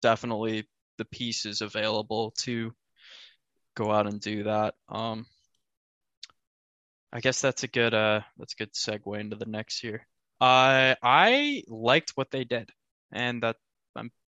definitely 0.00 0.68
the 0.96 1.04
pieces 1.04 1.60
available 1.60 2.32
to 2.38 2.72
go 3.76 3.90
out 3.90 4.06
and 4.06 4.20
do 4.20 4.44
that. 4.44 4.74
Um, 4.88 5.26
I 7.12 7.20
guess 7.20 7.40
that's 7.40 7.62
a 7.64 7.68
good 7.68 7.94
uh 7.94 8.20
that's 8.36 8.54
a 8.54 8.56
good 8.56 8.72
segue 8.74 9.18
into 9.18 9.36
the 9.36 9.46
next 9.46 9.82
year. 9.82 10.06
I 10.40 11.64
liked 11.66 12.12
what 12.14 12.30
they 12.30 12.44
did, 12.44 12.70
and 13.12 13.42
that 13.42 13.56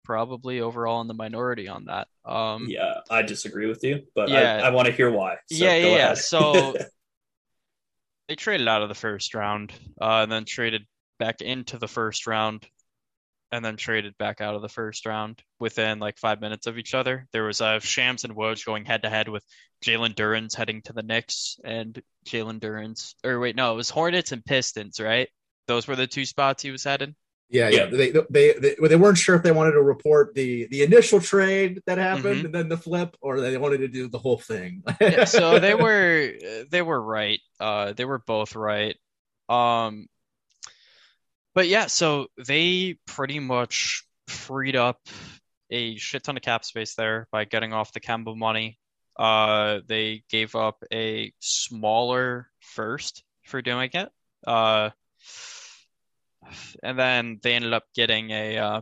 probably 0.04 0.60
overall 0.60 1.00
in 1.00 1.08
the 1.08 1.14
minority 1.14 1.68
on 1.68 1.86
that. 1.86 2.08
Um, 2.24 2.66
yeah, 2.68 3.00
I 3.10 3.22
disagree 3.22 3.66
with 3.66 3.82
you, 3.84 4.02
but 4.14 4.28
yeah, 4.28 4.60
I, 4.62 4.68
I 4.68 4.70
want 4.70 4.86
to 4.86 4.92
hear 4.92 5.10
why. 5.10 5.36
So 5.50 5.64
yeah, 5.64 5.74
yeah. 5.74 6.14
so 6.14 6.74
they 8.28 8.34
traded 8.36 8.68
out 8.68 8.82
of 8.82 8.88
the 8.88 8.94
first 8.94 9.34
round, 9.34 9.72
uh, 10.00 10.20
and 10.22 10.32
then 10.32 10.44
traded 10.44 10.86
back 11.18 11.40
into 11.40 11.78
the 11.78 11.88
first 11.88 12.26
round, 12.26 12.66
and 13.52 13.64
then 13.64 13.76
traded 13.76 14.16
back 14.18 14.40
out 14.40 14.54
of 14.54 14.62
the 14.62 14.68
first 14.68 15.06
round 15.06 15.42
within 15.58 15.98
like 15.98 16.18
five 16.18 16.40
minutes 16.40 16.66
of 16.66 16.78
each 16.78 16.94
other. 16.94 17.26
There 17.32 17.44
was 17.44 17.60
uh, 17.60 17.80
Shams 17.80 18.24
and 18.24 18.34
Woj 18.34 18.64
going 18.64 18.84
head 18.84 19.02
to 19.02 19.10
head 19.10 19.28
with 19.28 19.44
Jalen 19.84 20.14
Duren's 20.14 20.54
heading 20.54 20.82
to 20.82 20.92
the 20.92 21.02
Knicks 21.02 21.58
and 21.64 22.00
Jalen 22.26 22.60
Duren's, 22.60 23.14
or 23.24 23.40
wait, 23.40 23.56
no, 23.56 23.72
it 23.72 23.76
was 23.76 23.90
Hornets 23.90 24.32
and 24.32 24.44
Pistons, 24.44 25.00
right? 25.00 25.28
Those 25.66 25.86
were 25.86 25.96
the 25.96 26.06
two 26.06 26.24
spots 26.24 26.62
he 26.62 26.70
was 26.70 26.84
headed. 26.84 27.14
Yeah, 27.52 27.68
yeah. 27.68 27.86
They, 27.86 28.10
they, 28.12 28.54
they 28.54 28.76
they 28.80 28.96
weren't 28.96 29.18
sure 29.18 29.34
if 29.34 29.42
they 29.42 29.50
wanted 29.50 29.72
to 29.72 29.82
report 29.82 30.34
the 30.34 30.68
the 30.70 30.82
initial 30.84 31.20
trade 31.20 31.82
that 31.86 31.98
happened 31.98 32.42
Mhm. 32.42 32.44
and 32.46 32.54
then 32.54 32.68
the 32.68 32.76
flip, 32.76 33.16
or 33.20 33.40
they 33.40 33.56
wanted 33.58 33.78
to 33.78 33.88
do 33.88 34.08
the 34.08 34.18
whole 34.20 34.38
thing. 34.38 34.82
yeah, 35.00 35.24
so 35.36 35.58
they 35.58 35.74
were 35.74 36.32
they 36.70 36.80
were 36.82 37.00
right. 37.02 37.40
Uh, 37.58 37.92
they 37.92 38.04
were 38.04 38.18
both 38.20 38.54
right. 38.54 38.96
Um, 39.48 40.06
but 41.54 41.66
yeah, 41.66 41.86
so 41.86 42.28
they 42.46 42.98
pretty 43.06 43.40
much 43.40 44.04
freed 44.28 44.76
up 44.76 45.00
a 45.70 45.96
shit 45.96 46.22
ton 46.22 46.36
of 46.36 46.42
cap 46.42 46.64
space 46.64 46.94
there 46.94 47.26
by 47.32 47.44
getting 47.44 47.72
off 47.72 47.92
the 47.92 48.00
Kemba 48.00 48.36
money. 48.36 48.78
Uh, 49.18 49.80
they 49.88 50.22
gave 50.30 50.54
up 50.54 50.82
a 50.92 51.32
smaller 51.40 52.48
first 52.60 53.24
for 53.44 53.60
doing 53.60 53.90
it. 53.92 54.08
Uh, 54.46 54.90
and 56.82 56.98
then 56.98 57.38
they 57.42 57.54
ended 57.54 57.72
up 57.72 57.84
getting 57.94 58.30
a 58.30 58.58
uh, 58.58 58.80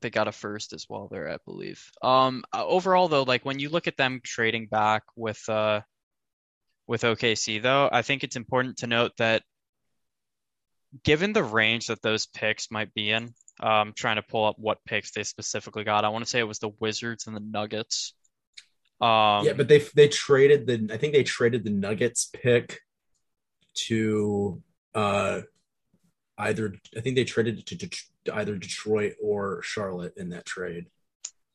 they 0.00 0.10
got 0.10 0.28
a 0.28 0.32
first 0.32 0.72
as 0.72 0.86
well 0.88 1.08
there, 1.10 1.28
I 1.28 1.38
believe. 1.44 1.90
Um, 2.02 2.44
uh, 2.52 2.66
overall 2.66 3.08
though, 3.08 3.22
like 3.22 3.44
when 3.44 3.58
you 3.58 3.68
look 3.68 3.86
at 3.86 3.96
them 3.96 4.20
trading 4.22 4.66
back 4.66 5.02
with 5.16 5.48
uh 5.48 5.80
with 6.86 7.02
OKC 7.02 7.62
though, 7.62 7.88
I 7.90 8.02
think 8.02 8.24
it's 8.24 8.36
important 8.36 8.78
to 8.78 8.86
note 8.86 9.12
that 9.18 9.42
given 11.02 11.32
the 11.32 11.42
range 11.42 11.88
that 11.88 12.02
those 12.02 12.26
picks 12.26 12.70
might 12.70 12.92
be 12.94 13.10
in, 13.10 13.34
um, 13.60 13.92
trying 13.96 14.16
to 14.16 14.22
pull 14.22 14.44
up 14.44 14.56
what 14.58 14.84
picks 14.84 15.12
they 15.12 15.24
specifically 15.24 15.84
got. 15.84 16.04
I 16.04 16.08
want 16.08 16.24
to 16.24 16.30
say 16.30 16.38
it 16.38 16.48
was 16.48 16.58
the 16.58 16.72
Wizards 16.80 17.26
and 17.26 17.36
the 17.36 17.40
Nuggets. 17.40 18.14
Um, 19.00 19.44
yeah, 19.44 19.54
but 19.56 19.68
they 19.68 19.78
they 19.94 20.08
traded 20.08 20.66
the 20.66 20.92
I 20.92 20.98
think 20.98 21.14
they 21.14 21.24
traded 21.24 21.64
the 21.64 21.70
Nuggets 21.70 22.30
pick 22.32 22.80
to 23.74 24.62
uh 24.94 25.40
either 26.38 26.74
I 26.96 27.00
think 27.00 27.16
they 27.16 27.24
traded 27.24 27.58
it 27.58 27.66
to, 27.66 27.76
Det- 27.76 28.32
either 28.32 28.56
Detroit 28.56 29.14
or 29.22 29.62
Charlotte 29.62 30.14
in 30.16 30.30
that 30.30 30.44
trade. 30.44 30.86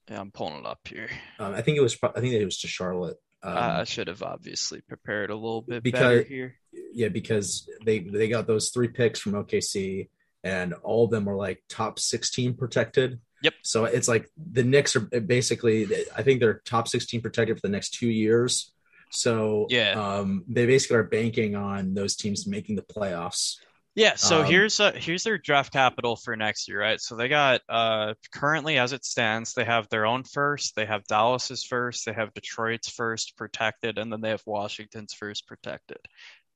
yeah, 0.10 0.20
I'm 0.20 0.32
pulling 0.32 0.60
it 0.60 0.66
up 0.66 0.80
here. 0.88 1.10
Um, 1.40 1.54
I 1.54 1.62
think 1.62 1.78
it 1.78 1.82
was 1.82 1.98
I 2.04 2.20
think 2.20 2.34
it 2.34 2.46
was 2.46 2.60
to 2.62 2.68
Charlotte. 2.68 3.18
Um, 3.42 3.56
I 3.58 3.84
should 3.86 4.08
have 4.08 4.22
obviously 4.24 4.82
prepared 4.82 5.30
a 5.30 5.36
little 5.36 5.62
bit 5.62 5.82
because- 5.84 6.00
better 6.02 6.24
here. 6.24 6.56
yeah, 6.94 7.08
because 7.10 7.70
they 7.86 8.00
they 8.00 8.28
got 8.30 8.48
those 8.48 8.70
three 8.70 8.90
picks 8.90 9.20
from 9.20 9.34
OKC, 9.34 10.10
and 10.44 10.74
all 10.84 11.06
of 11.06 11.12
them 11.12 11.26
were 11.26 11.36
like 11.38 11.64
top 11.70 12.00
sixteen 12.00 12.54
protected. 12.56 13.20
Yep. 13.42 13.54
So 13.64 13.86
it's 13.86 14.10
like 14.10 14.30
the 14.36 14.66
Knicks 14.66 14.98
are 14.98 15.00
basically, 15.00 15.88
I 16.14 16.24
think 16.24 16.42
they're 16.42 16.62
top 16.66 16.90
sixteen 16.90 17.22
protected 17.22 17.56
for 17.58 17.62
the 17.68 17.72
next 17.72 17.92
two 17.94 18.10
years. 18.10 18.74
So 19.12 19.66
Yeah. 19.70 19.92
um, 19.94 20.44
they 20.50 20.66
basically 20.66 20.98
are 20.98 21.04
banking 21.04 21.56
on 21.56 21.94
those 21.94 22.16
teams 22.18 22.46
making 22.46 22.76
the 22.76 22.82
playoffs. 22.82 23.56
Yeah, 24.00 24.15
so 24.15 24.39
Um, 24.39 24.46
here's 24.46 24.79
uh, 24.79 24.94
here's 24.94 25.24
their 25.24 25.38
draft 25.38 25.74
capital 25.74 26.15
for 26.15 26.34
next 26.38 26.70
year, 26.70 26.79
right? 26.79 27.01
So 27.01 27.18
they 27.18 27.27
got 27.27 27.60
uh 27.68 28.13
currently 28.34 28.77
as 28.77 28.94
it 28.94 29.03
stands, 29.03 29.53
they 29.53 29.65
have 29.65 29.89
their 29.89 30.06
own 30.06 30.24
first, 30.24 30.74
they 30.75 30.86
have 30.86 31.03
Dallas's 31.08 31.65
first, 31.65 32.06
they 32.06 32.13
have 32.13 32.34
Detroit's 32.34 32.89
first 32.89 33.36
protected, 33.36 33.98
and 33.98 34.10
then 34.12 34.22
they 34.22 34.29
have 34.29 34.44
Washington's 34.46 35.13
first 35.13 35.48
protected. 35.48 35.98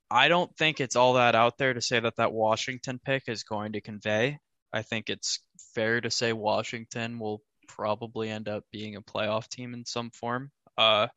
I 0.10 0.30
don't 0.30 0.56
think 0.56 0.80
it's 0.80 0.96
all 0.96 1.16
that 1.16 1.36
out 1.36 1.58
there 1.58 1.74
to 1.74 1.82
say 1.82 2.00
that 2.00 2.16
that 2.16 2.32
Washington 2.32 2.98
pick 3.04 3.24
is 3.28 3.44
going 3.44 3.74
to 3.74 3.82
convey. 3.82 4.40
I 4.72 4.82
think 4.84 5.10
it's 5.10 5.40
fair 5.76 6.00
to 6.00 6.10
say 6.12 6.32
Washington 6.32 7.20
will 7.20 7.42
probably 7.68 8.30
end 8.30 8.48
up 8.48 8.64
being 8.72 8.96
a 8.96 9.02
playoff 9.02 9.50
team 9.50 9.74
in 9.74 9.86
some 9.86 10.12
form. 10.12 10.50
Uh, 10.78 11.08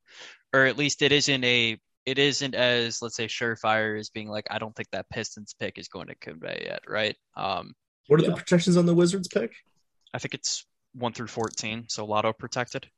or 0.53 0.67
at 0.67 0.77
least 0.77 1.03
it 1.03 1.13
isn't 1.13 1.45
a 1.45 1.79
it 2.07 2.19
isn't 2.19 2.55
as 2.55 3.03
let's 3.03 3.17
say 3.17 3.27
surefire 3.27 3.99
as 3.99 4.09
being 4.11 4.29
like 4.29 4.47
I 4.51 4.59
don't 4.59 4.75
think 4.75 4.89
that 4.93 5.11
Pistons 5.11 5.55
pick 5.59 5.79
is 5.79 5.89
going 5.89 6.07
to 6.07 6.15
convey 6.15 6.63
yet, 6.67 6.81
right? 6.89 7.17
Um, 7.37 7.75
What 8.07 8.21
are 8.21 8.23
Yeah. 8.23 8.31
the 8.31 8.37
protections 8.37 8.77
on 8.77 8.87
the 8.87 8.95
Wizards 8.95 9.29
pick? 9.29 9.53
I 10.15 10.19
think 10.19 10.35
it's 10.35 10.65
one 10.95 11.13
through 11.13 11.27
fourteen, 11.27 11.87
so 11.89 12.07
lotto 12.07 12.33
protected. 12.33 12.89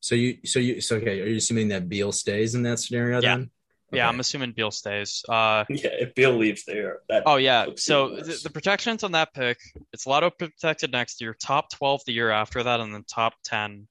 So 0.00 0.14
you, 0.14 0.38
so 0.44 0.58
you, 0.58 0.80
so 0.80 0.96
okay. 0.96 1.20
Are 1.20 1.26
you 1.26 1.36
assuming 1.36 1.68
that 1.68 1.88
Beal 1.88 2.12
stays 2.12 2.54
in 2.54 2.62
that 2.64 2.78
scenario? 2.80 3.20
Yeah. 3.22 3.36
Then? 3.36 3.50
Yeah, 3.92 4.08
I'm 4.08 4.18
assuming 4.20 4.52
Beal 4.52 4.72
stays. 4.72 5.24
Uh, 5.28 5.64
Yeah, 5.70 5.90
if 5.92 6.14
Beal 6.14 6.32
leaves 6.36 6.64
there, 6.64 6.98
that 7.08 7.22
oh 7.24 7.36
yeah. 7.36 7.66
So 7.76 8.12
even 8.12 8.26
the, 8.26 8.40
the 8.42 8.50
protections 8.50 9.04
on 9.04 9.12
that 9.12 9.32
pick, 9.32 9.58
it's 9.92 10.06
lotto 10.06 10.30
protected 10.30 10.90
next 10.90 11.20
year, 11.20 11.34
top 11.40 11.70
twelve 11.70 12.02
the 12.04 12.12
year 12.12 12.30
after 12.30 12.62
that, 12.64 12.80
and 12.80 12.92
then 12.92 13.04
top 13.04 13.34
ten 13.44 13.86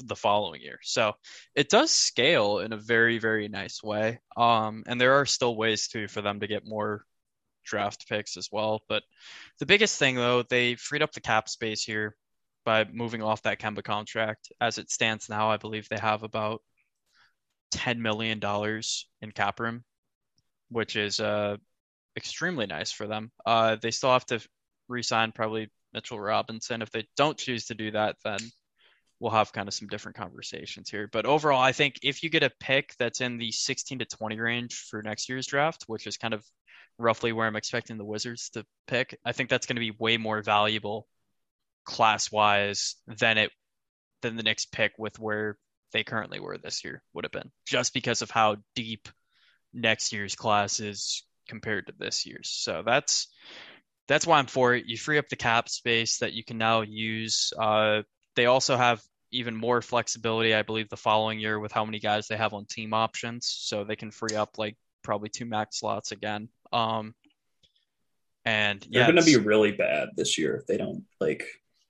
the 0.00 0.16
following 0.16 0.60
year. 0.60 0.78
So 0.82 1.12
it 1.54 1.68
does 1.68 1.90
scale 1.90 2.58
in 2.58 2.72
a 2.72 2.76
very 2.76 3.18
very 3.18 3.48
nice 3.48 3.82
way. 3.82 4.20
Um, 4.36 4.84
and 4.86 5.00
there 5.00 5.14
are 5.14 5.26
still 5.26 5.56
ways 5.56 5.88
too 5.88 6.08
for 6.08 6.22
them 6.22 6.40
to 6.40 6.46
get 6.46 6.66
more 6.66 7.04
draft 7.64 8.08
picks 8.08 8.36
as 8.36 8.48
well. 8.52 8.82
But 8.88 9.02
the 9.58 9.66
biggest 9.66 9.98
thing 9.98 10.16
though, 10.16 10.42
they 10.42 10.74
freed 10.74 11.02
up 11.02 11.12
the 11.12 11.20
cap 11.20 11.48
space 11.48 11.82
here 11.84 12.16
by 12.64 12.84
moving 12.84 13.22
off 13.22 13.42
that 13.42 13.60
Kemba 13.60 13.84
contract. 13.84 14.52
As 14.60 14.78
it 14.78 14.90
stands 14.90 15.28
now, 15.28 15.50
I 15.50 15.58
believe 15.58 15.88
they 15.88 15.98
have 16.00 16.22
about 16.22 16.62
ten 17.70 18.00
million 18.00 18.38
dollars 18.38 19.06
in 19.20 19.32
cap 19.32 19.60
room, 19.60 19.84
which 20.70 20.96
is 20.96 21.20
uh 21.20 21.56
extremely 22.16 22.66
nice 22.66 22.92
for 22.92 23.06
them. 23.06 23.32
Uh, 23.44 23.76
they 23.82 23.90
still 23.90 24.12
have 24.12 24.26
to 24.26 24.40
re-sign 24.88 25.32
probably 25.32 25.68
Mitchell 25.92 26.20
Robinson. 26.20 26.82
If 26.82 26.90
they 26.90 27.06
don't 27.16 27.36
choose 27.36 27.66
to 27.66 27.74
do 27.74 27.90
that, 27.90 28.16
then 28.24 28.38
we'll 29.20 29.30
have 29.30 29.52
kind 29.52 29.68
of 29.68 29.74
some 29.74 29.88
different 29.88 30.16
conversations 30.16 30.90
here. 30.90 31.08
But 31.10 31.26
overall, 31.26 31.60
I 31.60 31.72
think 31.72 32.00
if 32.02 32.22
you 32.22 32.30
get 32.30 32.42
a 32.42 32.50
pick 32.60 32.94
that's 32.98 33.20
in 33.20 33.38
the 33.38 33.52
16 33.52 34.00
to 34.00 34.04
20 34.04 34.38
range 34.38 34.74
for 34.90 35.02
next 35.02 35.28
year's 35.28 35.46
draft, 35.46 35.84
which 35.86 36.06
is 36.06 36.16
kind 36.16 36.34
of 36.34 36.44
roughly 36.98 37.32
where 37.32 37.46
I'm 37.46 37.56
expecting 37.56 37.96
the 37.96 38.04
Wizards 38.04 38.50
to 38.50 38.64
pick, 38.86 39.18
I 39.24 39.32
think 39.32 39.50
that's 39.50 39.66
going 39.66 39.76
to 39.76 39.80
be 39.80 39.92
way 39.98 40.16
more 40.16 40.42
valuable 40.42 41.06
class 41.84 42.32
wise 42.32 42.96
than 43.06 43.38
it 43.38 43.50
than 44.22 44.36
the 44.36 44.42
next 44.42 44.72
pick 44.72 44.92
with 44.98 45.18
where 45.18 45.58
they 45.92 46.02
currently 46.02 46.40
were 46.40 46.58
this 46.58 46.82
year 46.82 47.02
would 47.12 47.24
have 47.24 47.32
been, 47.32 47.50
just 47.66 47.94
because 47.94 48.22
of 48.22 48.30
how 48.30 48.56
deep 48.74 49.08
next 49.72 50.12
year's 50.12 50.34
class 50.34 50.80
is 50.80 51.24
compared 51.48 51.86
to 51.86 51.94
this 51.98 52.26
year's. 52.26 52.50
So 52.50 52.82
that's 52.84 53.28
that's 54.08 54.26
why 54.26 54.38
I'm 54.38 54.46
for 54.46 54.74
it. 54.74 54.86
You 54.86 54.98
free 54.98 55.18
up 55.18 55.28
the 55.28 55.36
cap 55.36 55.68
space 55.68 56.18
that 56.18 56.32
you 56.32 56.44
can 56.44 56.58
now 56.58 56.82
use. 56.82 57.52
Uh, 57.58 58.02
they 58.34 58.46
also 58.46 58.76
have 58.76 59.02
even 59.30 59.56
more 59.56 59.82
flexibility, 59.82 60.54
I 60.54 60.62
believe, 60.62 60.88
the 60.88 60.96
following 60.96 61.38
year 61.40 61.58
with 61.58 61.72
how 61.72 61.84
many 61.84 61.98
guys 61.98 62.28
they 62.28 62.36
have 62.36 62.54
on 62.54 62.66
team 62.66 62.94
options, 62.94 63.46
so 63.46 63.84
they 63.84 63.96
can 63.96 64.10
free 64.10 64.36
up 64.36 64.58
like 64.58 64.76
probably 65.02 65.28
two 65.28 65.44
max 65.44 65.80
slots 65.80 66.12
again. 66.12 66.48
Um, 66.72 67.14
and 68.44 68.86
they're 68.90 69.04
going 69.10 69.16
to 69.16 69.24
be 69.24 69.36
really 69.36 69.72
bad 69.72 70.10
this 70.16 70.38
year 70.38 70.56
if 70.56 70.66
they 70.66 70.76
don't 70.76 71.04
like 71.20 71.44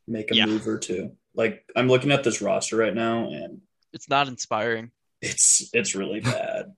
make 0.06 0.30
a 0.30 0.36
Yeah. 0.36 0.46
move 0.46 0.66
or 0.66 0.78
two. 0.78 1.16
Like 1.34 1.64
I'm 1.74 1.88
looking 1.88 2.12
at 2.12 2.24
this 2.24 2.40
roster 2.40 2.76
right 2.76 2.94
now, 2.94 3.28
and 3.30 3.60
it's 3.92 4.08
not 4.08 4.28
inspiring. 4.28 4.90
it's 5.20 5.68
it's 5.72 5.94
really 5.94 6.20
bad. 6.20 6.74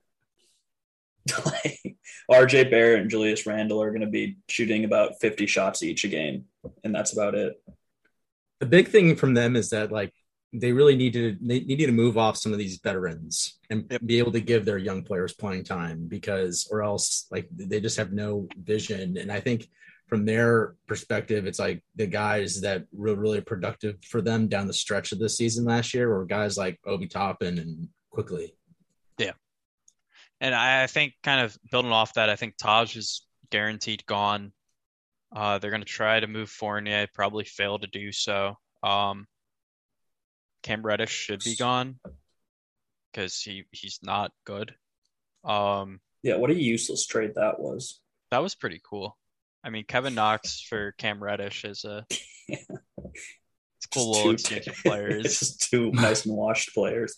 like 1.45 1.97
RJ 2.31 2.71
Barrett 2.71 3.01
and 3.01 3.09
Julius 3.09 3.45
Randle 3.45 3.81
are 3.81 3.91
going 3.91 4.01
to 4.01 4.07
be 4.07 4.37
shooting 4.47 4.85
about 4.85 5.19
50 5.19 5.45
shots 5.45 5.83
each 5.83 6.03
a 6.05 6.07
game, 6.07 6.45
and 6.83 6.95
that's 6.95 7.13
about 7.13 7.35
it. 7.35 7.61
The 8.59 8.65
big 8.65 8.87
thing 8.87 9.15
from 9.15 9.33
them 9.33 9.55
is 9.55 9.69
that 9.69 9.91
like 9.91 10.13
they 10.53 10.71
really 10.71 10.95
need 10.95 11.13
to 11.13 11.35
they 11.41 11.59
needed 11.59 11.87
to 11.87 11.91
move 11.91 12.17
off 12.17 12.37
some 12.37 12.53
of 12.53 12.57
these 12.57 12.79
veterans 12.81 13.59
and 13.69 13.85
Yep. 13.91 14.01
be 14.05 14.19
able 14.19 14.31
to 14.31 14.39
give 14.39 14.65
their 14.65 14.77
young 14.77 15.03
players 15.03 15.33
playing 15.33 15.63
time 15.65 16.07
because 16.07 16.67
or 16.71 16.81
else 16.81 17.27
like 17.31 17.47
they 17.51 17.81
just 17.81 17.97
have 17.97 18.13
no 18.13 18.47
vision 18.63 19.17
and 19.17 19.29
i 19.29 19.41
think 19.41 19.67
from 20.07 20.23
their 20.25 20.75
perspective 20.87 21.45
it's 21.45 21.59
like 21.59 21.83
the 21.97 22.07
guys 22.07 22.61
that 22.61 22.85
were 22.93 23.13
really 23.15 23.41
productive 23.41 23.97
for 24.05 24.21
them 24.21 24.47
down 24.47 24.67
the 24.67 24.73
stretch 24.73 25.11
of 25.11 25.19
the 25.19 25.27
season 25.27 25.65
last 25.65 25.93
year 25.93 26.07
were 26.07 26.25
guys 26.25 26.57
like 26.57 26.79
obi 26.85 27.07
toppin 27.07 27.59
and 27.59 27.89
Quickley 28.09 28.55
Yeah. 29.17 29.33
And 30.39 30.55
I 30.55 30.83
I 30.83 30.87
think 30.87 31.13
kind 31.23 31.41
of 31.41 31.57
building 31.71 31.91
off 31.91 32.13
that, 32.13 32.29
I 32.29 32.35
think 32.35 32.55
Taj 32.57 32.95
is 32.95 33.27
guaranteed 33.51 34.05
gone. 34.05 34.53
Uh, 35.35 35.57
they're 35.57 35.71
going 35.71 35.81
to 35.81 35.85
try 35.87 36.19
to 36.19 36.27
move 36.27 36.49
Fournier, 36.49 37.07
probably 37.13 37.43
fail 37.43 37.77
to 37.79 37.87
do 37.87 38.11
so. 38.11 38.55
Um, 38.83 39.25
Cam 40.63 40.81
Reddish 40.83 41.11
should 41.11 41.43
be 41.43 41.55
gone 41.55 41.99
because 43.11 43.39
he, 43.41 43.63
he's 43.71 43.99
not 44.03 44.31
good. 44.45 44.73
Um, 45.43 45.99
Yeah, 46.23 46.37
what 46.37 46.49
a 46.51 46.55
useless 46.55 47.05
trade 47.05 47.33
that 47.35 47.59
was. 47.59 47.99
that 48.31 48.41
was 48.41 48.55
pretty 48.55 48.81
cool. 48.89 49.17
I 49.63 49.69
mean, 49.69 49.85
Kevin 49.87 50.15
Knox 50.15 50.61
for 50.61 50.93
Cam 50.97 51.21
Reddish 51.23 51.65
is 51.65 51.83
a 51.83 52.05
Yeah. 52.47 52.57
it's 52.97 53.85
cool 53.93 54.11
little 54.11 54.23
two- 54.25 54.31
exchange 54.31 54.67
of 54.67 54.73
it's 54.73 54.81
players. 54.81 55.23
just 55.39 55.69
two 55.69 55.91
nice 55.91 56.25
and 56.25 56.35
washed 56.35 56.73
players. 56.73 57.15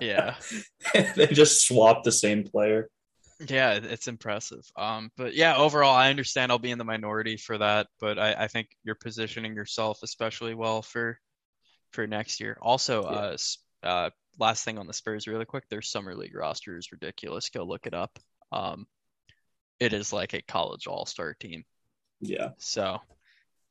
Yeah. 0.00 0.36
they 1.16 1.26
just 1.26 1.66
swapped 1.66 2.04
the 2.04 2.12
same 2.12 2.44
player. 2.44 2.88
Yeah, 3.46 3.74
it's 3.74 4.08
impressive. 4.08 4.64
Um, 4.76 5.10
but 5.16 5.34
yeah, 5.34 5.56
overall, 5.56 5.94
I 5.94 6.10
understand 6.10 6.50
I'll 6.50 6.58
be 6.58 6.72
in 6.72 6.78
the 6.78 6.84
minority 6.84 7.36
for 7.36 7.56
that, 7.58 7.86
but 8.00 8.18
I, 8.18 8.34
I 8.34 8.48
think 8.48 8.68
you're 8.82 8.96
positioning 8.96 9.54
yourself 9.54 10.00
especially 10.02 10.54
well 10.54 10.82
for 10.82 11.18
for 11.92 12.06
next 12.06 12.40
year. 12.40 12.58
Also, 12.60 13.02
yeah. 13.02 13.08
uh, 13.08 13.36
uh, 13.86 14.10
last 14.38 14.64
thing 14.64 14.78
on 14.78 14.86
the 14.86 14.92
Spurs, 14.92 15.26
really 15.26 15.44
quick, 15.44 15.68
their 15.68 15.82
summer 15.82 16.14
league 16.14 16.34
roster 16.34 16.76
is 16.76 16.90
ridiculous. 16.90 17.48
Go 17.50 17.62
look 17.64 17.86
it 17.86 17.94
up. 17.94 18.18
Um, 18.50 18.86
it 19.78 19.92
is 19.92 20.12
like 20.12 20.34
a 20.34 20.42
college 20.42 20.86
all 20.86 21.06
star 21.06 21.34
team. 21.34 21.64
Yeah. 22.20 22.50
So 22.58 23.00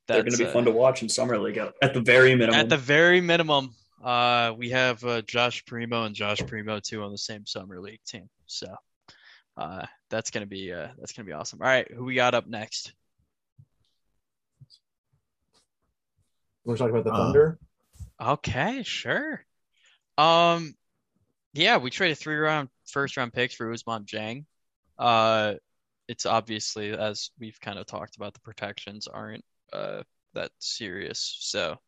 they're 0.06 0.22
going 0.22 0.32
to 0.32 0.38
be 0.38 0.46
uh, 0.46 0.52
fun 0.52 0.64
to 0.64 0.70
watch 0.70 1.02
in 1.02 1.08
summer 1.08 1.38
league 1.38 1.58
at, 1.58 1.74
at 1.82 1.92
the 1.92 2.00
very 2.00 2.34
minimum. 2.34 2.58
At 2.58 2.70
the 2.70 2.78
very 2.78 3.20
minimum, 3.20 3.74
uh, 4.02 4.54
we 4.56 4.70
have 4.70 5.04
uh, 5.04 5.22
Josh 5.22 5.64
Primo 5.66 6.04
and 6.04 6.14
Josh 6.14 6.40
Primo 6.46 6.80
too 6.80 7.02
on 7.02 7.12
the 7.12 7.18
same 7.18 7.44
summer 7.44 7.80
league 7.80 8.02
team. 8.06 8.28
So 8.46 8.74
uh, 9.58 9.86
that's 10.08 10.30
gonna 10.30 10.46
be 10.46 10.72
uh, 10.72 10.88
that's 10.98 11.12
gonna 11.12 11.26
be 11.26 11.32
awesome. 11.32 11.60
All 11.60 11.66
right, 11.66 11.90
who 11.90 12.04
we 12.04 12.14
got 12.14 12.34
up 12.34 12.46
next? 12.46 12.92
We're 16.64 16.76
talking 16.76 16.94
about 16.94 17.04
the 17.04 17.10
Thunder? 17.10 17.58
Okay, 18.20 18.82
sure. 18.84 19.44
Um, 20.16 20.74
yeah, 21.54 21.78
we 21.78 21.90
traded 21.90 22.18
three 22.18 22.36
round 22.36 22.68
first 22.86 23.16
round 23.16 23.32
picks 23.32 23.54
for 23.54 23.66
Ousmane 23.66 24.06
Dieng. 24.06 24.44
Uh, 24.96 25.54
it's 26.06 26.24
obviously 26.24 26.92
as 26.92 27.30
we've 27.40 27.60
kind 27.60 27.80
of 27.80 27.86
talked 27.86 28.14
about, 28.16 28.34
the 28.34 28.40
protections 28.40 29.08
aren't 29.08 29.44
uh 29.72 30.02
that 30.34 30.52
serious, 30.60 31.36
so 31.40 31.78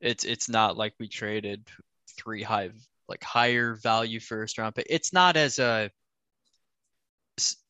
it's 0.00 0.24
it's 0.24 0.48
not 0.48 0.78
like 0.78 0.94
we 0.98 1.08
traded 1.08 1.68
three 2.16 2.42
high 2.42 2.70
like 3.06 3.22
higher 3.22 3.74
value 3.74 4.18
first 4.18 4.56
round 4.56 4.74
pick. 4.74 4.86
It's 4.88 5.12
not 5.12 5.36
as 5.36 5.58
a 5.58 5.64
uh, 5.64 5.88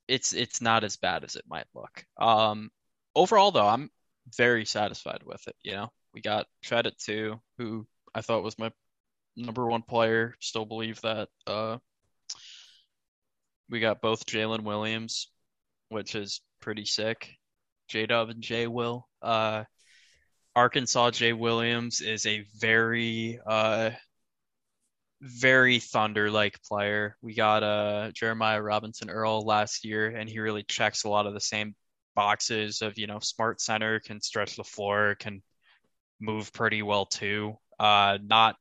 it's 0.09 0.32
it's 0.32 0.61
not 0.61 0.85
as 0.85 0.97
bad 0.97 1.25
as 1.25 1.37
it 1.37 1.44
might 1.49 1.66
look. 1.75 2.04
Um, 2.18 2.71
overall, 3.14 3.50
though, 3.50 3.66
I'm 3.68 3.90
very 4.37 4.64
satisfied 4.64 5.23
with 5.25 5.47
it. 5.49 5.56
You 5.62 5.73
know, 5.73 5.92
we 6.14 6.21
got 6.21 6.47
Chet 6.62 6.87
at 6.87 6.99
two, 6.99 7.40
who 7.59 7.87
I 8.14 8.21
thought 8.21 8.42
was 8.42 8.59
my 8.59 8.71
number 9.37 9.66
one 9.66 9.82
player. 9.82 10.35
Still 10.40 10.64
believe 10.64 11.00
that. 11.02 11.28
Uh, 11.47 11.78
we 13.71 13.80
got 13.80 14.02
both 14.02 14.26
Jalen 14.26 14.64
Williams, 14.64 15.28
which 15.88 16.14
is 16.14 16.42
pretty 16.61 16.85
sick. 16.85 17.37
J 17.88 18.06
Dub 18.06 18.28
and 18.28 18.42
Jay 18.42 18.66
Will. 18.66 19.09
Uh, 19.21 19.64
Arkansas 20.54 21.12
Jay 21.12 21.32
Williams 21.32 22.00
is 22.00 22.26
a 22.26 22.44
very 22.59 23.40
uh, 23.47 23.90
very 25.23 25.79
thunder 25.79 26.31
like 26.31 26.62
player. 26.64 27.17
We 27.23 27.35
got 27.35 27.62
uh 27.62 28.11
Jeremiah 28.12 28.61
Robinson 28.61 29.09
Earl 29.09 29.43
last 29.43 29.85
year, 29.85 30.09
and 30.09 30.29
he 30.29 30.41
really 30.41 30.64
checks 30.64 31.05
a 31.05 31.09
lot 31.09 31.26
of 31.26 31.35
the 31.35 31.41
same 31.41 31.75
boxes 32.14 32.83
of 32.83 32.99
you 32.99 33.07
know 33.07 33.21
smart 33.21 33.61
center, 33.61 34.00
can 34.00 34.21
stretch 34.21 34.57
the 34.57 34.64
floor, 34.64 35.14
can 35.19 35.43
move 36.21 36.52
pretty 36.52 36.83
well 36.83 37.07
too. 37.07 37.57
Uh, 37.79 38.19
not 38.23 38.57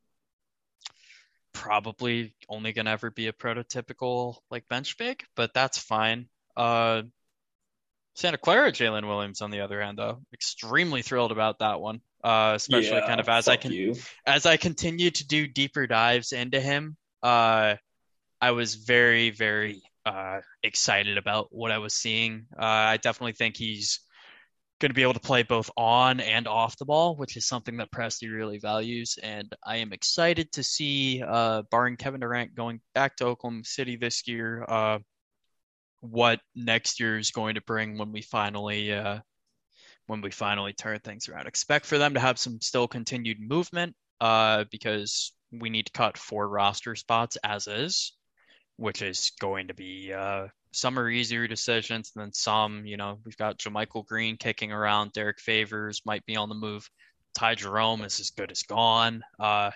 probably 1.53 2.33
only 2.47 2.73
gonna 2.73 2.91
ever 2.91 3.09
be 3.09 3.27
a 3.27 3.33
prototypical 3.33 4.37
like 4.51 4.67
bench 4.67 4.97
big, 4.97 5.23
but 5.35 5.53
that's 5.53 5.79
fine. 5.79 6.27
Uh, 6.55 7.01
Santa 8.13 8.37
Clara 8.37 8.71
Jalen 8.71 9.07
Williams 9.07 9.41
on 9.41 9.51
the 9.51 9.61
other 9.61 9.81
hand, 9.81 9.97
though, 9.97 10.21
extremely 10.33 11.01
thrilled 11.01 11.31
about 11.31 11.59
that 11.59 11.79
one 11.79 12.01
uh, 12.23 12.53
especially 12.55 12.97
yeah, 12.97 13.07
kind 13.07 13.19
of 13.19 13.29
as 13.29 13.47
I 13.47 13.55
can 13.55 13.71
you. 13.71 13.95
as 14.25 14.45
I 14.45 14.57
continue 14.57 15.11
to 15.11 15.27
do 15.27 15.47
deeper 15.47 15.87
dives 15.87 16.31
into 16.31 16.59
him. 16.59 16.97
Uh, 17.23 17.75
I 18.39 18.51
was 18.51 18.75
very 18.75 19.31
very 19.31 19.81
uh, 20.05 20.41
excited 20.63 21.17
about 21.17 21.47
what 21.51 21.71
I 21.71 21.79
was 21.79 21.93
seeing. 21.93 22.45
Uh, 22.57 22.65
I 22.65 22.97
definitely 22.97 23.33
think 23.33 23.57
he's 23.57 23.99
going 24.79 24.89
to 24.89 24.95
be 24.95 25.03
able 25.03 25.13
to 25.13 25.19
play 25.19 25.43
both 25.43 25.69
on 25.77 26.19
and 26.19 26.47
off 26.47 26.77
the 26.77 26.85
ball, 26.85 27.15
which 27.15 27.37
is 27.37 27.45
something 27.45 27.77
that 27.77 27.91
Presti 27.91 28.33
really 28.33 28.57
values. 28.57 29.19
And 29.21 29.53
I 29.63 29.77
am 29.77 29.93
excited 29.93 30.51
to 30.53 30.63
see, 30.63 31.21
uh, 31.21 31.61
barring 31.69 31.97
Kevin 31.97 32.19
Durant 32.19 32.55
going 32.55 32.81
back 32.95 33.15
to 33.17 33.27
Oklahoma 33.27 33.63
City 33.63 33.95
this 33.95 34.27
year, 34.27 34.65
uh, 34.67 34.97
what 36.01 36.39
next 36.55 36.99
year 36.99 37.17
is 37.17 37.31
going 37.31 37.55
to 37.55 37.61
bring 37.61 37.97
when 37.97 38.11
we 38.11 38.21
finally 38.21 38.93
uh, 38.93 39.19
when 40.07 40.21
we 40.21 40.31
finally 40.31 40.73
turn 40.73 40.99
things 40.99 41.29
around. 41.29 41.47
Expect 41.47 41.85
for 41.85 41.97
them 41.97 42.15
to 42.15 42.19
have 42.19 42.37
some 42.37 42.59
still 42.59 42.87
continued 42.87 43.39
movement 43.39 43.95
uh, 44.19 44.65
because 44.71 45.31
we 45.51 45.69
need 45.69 45.85
to 45.85 45.91
cut 45.91 46.17
four 46.17 46.47
roster 46.47 46.95
spots 46.95 47.37
as 47.43 47.67
is, 47.67 48.13
which 48.77 49.01
is 49.01 49.31
going 49.39 49.67
to 49.67 49.73
be 49.73 50.11
uh, 50.13 50.47
some 50.71 50.97
are 50.97 51.09
easier 51.09 51.47
decisions 51.47 52.11
than 52.15 52.33
some. 52.33 52.85
You 52.85 52.97
know, 52.97 53.19
we've 53.25 53.37
got 53.37 53.59
JaMychal 53.59 54.05
Green 54.05 54.37
kicking 54.37 54.71
around. 54.71 55.13
Derrick 55.13 55.39
Favors 55.39 56.01
might 56.05 56.25
be 56.25 56.35
on 56.35 56.49
the 56.49 56.55
move. 56.55 56.89
Ty 57.33 57.55
Jerome 57.55 58.01
is 58.01 58.19
as 58.19 58.31
good 58.31 58.51
as 58.51 58.63
gone. 58.63 59.23
Uh, 59.39 59.71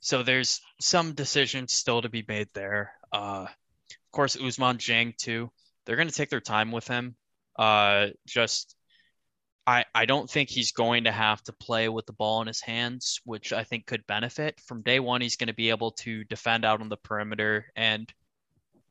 so 0.00 0.22
there's 0.22 0.60
some 0.80 1.12
decisions 1.12 1.72
still 1.72 2.02
to 2.02 2.08
be 2.08 2.24
made 2.26 2.48
there. 2.54 2.92
Uh, 3.12 3.46
of 4.08 4.12
course, 4.12 4.36
Ousmane 4.36 4.78
Dieng 4.78 5.16
too. 5.16 5.50
They're 5.84 5.96
going 5.96 6.08
to 6.08 6.14
take 6.14 6.30
their 6.30 6.40
time 6.40 6.72
with 6.72 6.88
him. 6.88 7.14
Uh, 7.58 8.08
just 8.26 8.74
I, 9.66 9.84
I 9.94 10.06
don't 10.06 10.30
think 10.30 10.48
he's 10.48 10.72
going 10.72 11.04
to 11.04 11.12
have 11.12 11.42
to 11.42 11.52
play 11.52 11.90
with 11.90 12.06
the 12.06 12.14
ball 12.14 12.40
in 12.40 12.46
his 12.46 12.62
hands, 12.62 13.20
which 13.24 13.52
I 13.52 13.64
think 13.64 13.84
could 13.84 14.06
benefit. 14.06 14.58
From 14.60 14.80
day 14.80 14.98
one, 14.98 15.20
he's 15.20 15.36
going 15.36 15.48
to 15.48 15.54
be 15.54 15.68
able 15.68 15.90
to 15.92 16.24
defend 16.24 16.64
out 16.64 16.80
on 16.80 16.88
the 16.88 16.96
perimeter. 16.96 17.66
And 17.76 18.10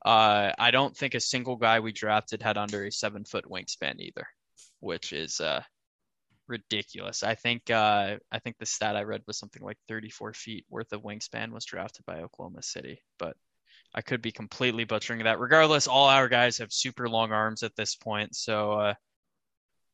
uh, 0.05 0.51
I 0.55 0.69
don't 0.69 0.95
think 0.95 1.15
a 1.15 1.19
single 1.19 1.55
guy 1.55 1.79
we 1.79 1.93
drafted 1.93 2.43
had 2.43 2.59
under 2.59 2.85
a 2.85 2.91
seven 2.91 3.25
foot 3.25 3.45
wingspan 3.45 3.99
either, 3.99 4.27
which 4.79 5.13
is 5.13 5.41
uh, 5.41 5.63
ridiculous. 6.47 7.23
I 7.23 7.33
think 7.33 7.71
uh, 7.71 8.17
I 8.31 8.37
think 8.37 8.57
the 8.59 8.67
stat 8.67 8.95
I 8.95 9.01
read 9.01 9.23
was 9.25 9.39
something 9.39 9.63
like 9.63 9.79
34 9.87 10.33
feet 10.33 10.65
worth 10.69 10.93
of 10.93 11.01
wingspan 11.01 11.53
was 11.53 11.65
drafted 11.65 12.05
by 12.05 12.19
Oklahoma 12.19 12.61
City, 12.61 13.01
but 13.17 13.35
I 13.97 14.01
could 14.01 14.21
be 14.21 14.31
completely 14.31 14.83
butchering 14.83 15.23
that. 15.23 15.39
Regardless, 15.39 15.87
all 15.87 16.05
our 16.05 16.29
guys 16.29 16.59
have 16.59 16.71
super 16.71 17.09
long 17.09 17.31
arms 17.31 17.63
at 17.63 17.75
this 17.75 17.95
point, 17.95 18.35
so 18.35 18.73
uh, 18.73 18.93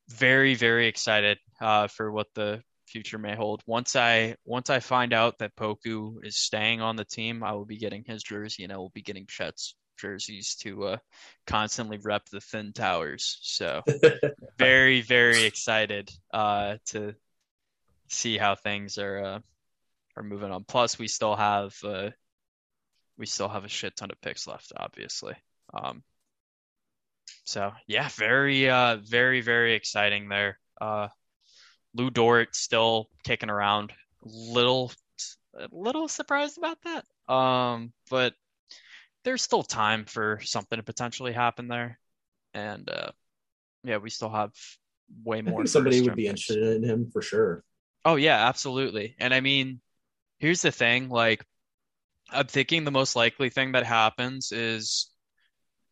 very 0.09 0.55
very 0.55 0.87
excited 0.87 1.37
uh, 1.61 1.87
for 1.87 2.11
what 2.11 2.27
the 2.35 2.61
future 2.85 3.17
may 3.17 3.33
hold. 3.33 3.63
Once 3.65 3.95
I 3.95 4.35
once 4.43 4.69
I 4.69 4.81
find 4.81 5.13
out 5.13 5.39
that 5.39 5.55
Poku 5.55 6.17
is 6.21 6.35
staying 6.35 6.81
on 6.81 6.97
the 6.97 7.05
team, 7.05 7.45
I 7.45 7.53
will 7.53 7.63
be 7.63 7.77
getting 7.77 8.03
his 8.05 8.21
jersey 8.21 8.65
and 8.65 8.73
I 8.73 8.77
will 8.77 8.89
be 8.89 9.01
getting 9.01 9.25
Chet's 9.25 9.73
jerseys 9.97 10.55
to 10.55 10.83
uh, 10.83 10.97
constantly 11.47 11.97
rep 11.97 12.25
the 12.25 12.41
thin 12.41 12.73
towers. 12.73 13.39
So 13.41 13.83
very 14.59 14.99
very 14.99 15.43
excited 15.43 16.11
uh, 16.33 16.75
to 16.87 17.15
see 18.09 18.37
how 18.37 18.55
things 18.55 18.97
are 18.97 19.23
uh, 19.23 19.39
are 20.17 20.23
moving 20.23 20.51
on. 20.51 20.65
Plus, 20.65 20.99
we 20.99 21.07
still 21.07 21.37
have 21.37 21.73
uh, 21.85 22.09
we 23.17 23.25
still 23.25 23.49
have 23.49 23.65
a 23.65 23.69
shit 23.69 23.95
ton 23.95 24.11
of 24.11 24.21
picks 24.21 24.47
left, 24.47 24.71
obviously. 24.75 25.35
Um, 25.73 26.03
so 27.45 27.71
yeah, 27.87 28.09
very 28.09 28.69
uh 28.69 28.97
very 28.97 29.41
very 29.41 29.73
exciting 29.75 30.29
there. 30.29 30.59
Uh 30.79 31.07
Lu 31.93 32.09
Dort 32.09 32.55
still 32.55 33.09
kicking 33.23 33.49
around. 33.49 33.93
Little 34.23 34.91
a 35.57 35.67
little 35.71 36.07
surprised 36.07 36.57
about 36.57 36.77
that. 36.83 37.33
Um 37.33 37.93
but 38.09 38.33
there's 39.23 39.41
still 39.41 39.63
time 39.63 40.05
for 40.05 40.39
something 40.43 40.77
to 40.77 40.83
potentially 40.83 41.33
happen 41.33 41.67
there. 41.67 41.99
And 42.53 42.89
uh 42.89 43.11
yeah, 43.83 43.97
we 43.97 44.09
still 44.09 44.29
have 44.29 44.51
way 45.23 45.41
more. 45.41 45.65
somebody 45.65 46.01
would 46.01 46.15
be 46.15 46.23
picks. 46.23 46.29
interested 46.29 46.75
in 46.75 46.83
him 46.83 47.09
for 47.11 47.21
sure. 47.21 47.63
Oh 48.05 48.15
yeah, 48.15 48.47
absolutely. 48.47 49.15
And 49.19 49.33
I 49.33 49.41
mean, 49.41 49.81
here's 50.39 50.61
the 50.61 50.71
thing, 50.71 51.09
like 51.09 51.45
I'm 52.33 52.47
thinking 52.47 52.83
the 52.83 52.91
most 52.91 53.15
likely 53.15 53.49
thing 53.49 53.73
that 53.73 53.85
happens 53.85 54.51
is 54.51 55.09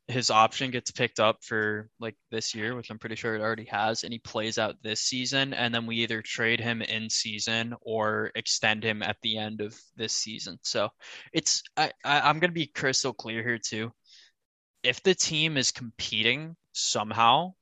his 0.07 0.29
option 0.29 0.71
gets 0.71 0.91
picked 0.91 1.19
up 1.19 1.43
for 1.43 1.89
like 1.99 2.15
this 2.31 2.53
year, 2.53 2.75
which 2.75 2.89
I'm 2.89 2.99
pretty 2.99 3.15
sure 3.15 3.35
it 3.35 3.41
already 3.41 3.65
has, 3.65 4.03
and 4.03 4.11
he 4.11 4.19
plays 4.19 4.57
out 4.57 4.81
this 4.81 5.01
season, 5.01 5.53
and 5.53 5.73
then 5.73 5.85
we 5.85 5.97
either 5.97 6.21
trade 6.21 6.59
him 6.59 6.81
in 6.81 7.09
season 7.09 7.75
or 7.81 8.31
extend 8.35 8.83
him 8.83 9.03
at 9.03 9.17
the 9.21 9.37
end 9.37 9.61
of 9.61 9.79
this 9.95 10.13
season. 10.13 10.59
So 10.63 10.89
it's 11.33 11.63
I, 11.77 11.91
I 12.03 12.21
I'm 12.21 12.39
gonna 12.39 12.53
be 12.53 12.67
crystal 12.67 13.13
clear 13.13 13.41
here 13.43 13.59
too. 13.59 13.91
If 14.83 15.03
the 15.03 15.15
team 15.15 15.57
is 15.57 15.71
competing 15.71 16.55
somehow, 16.73 17.53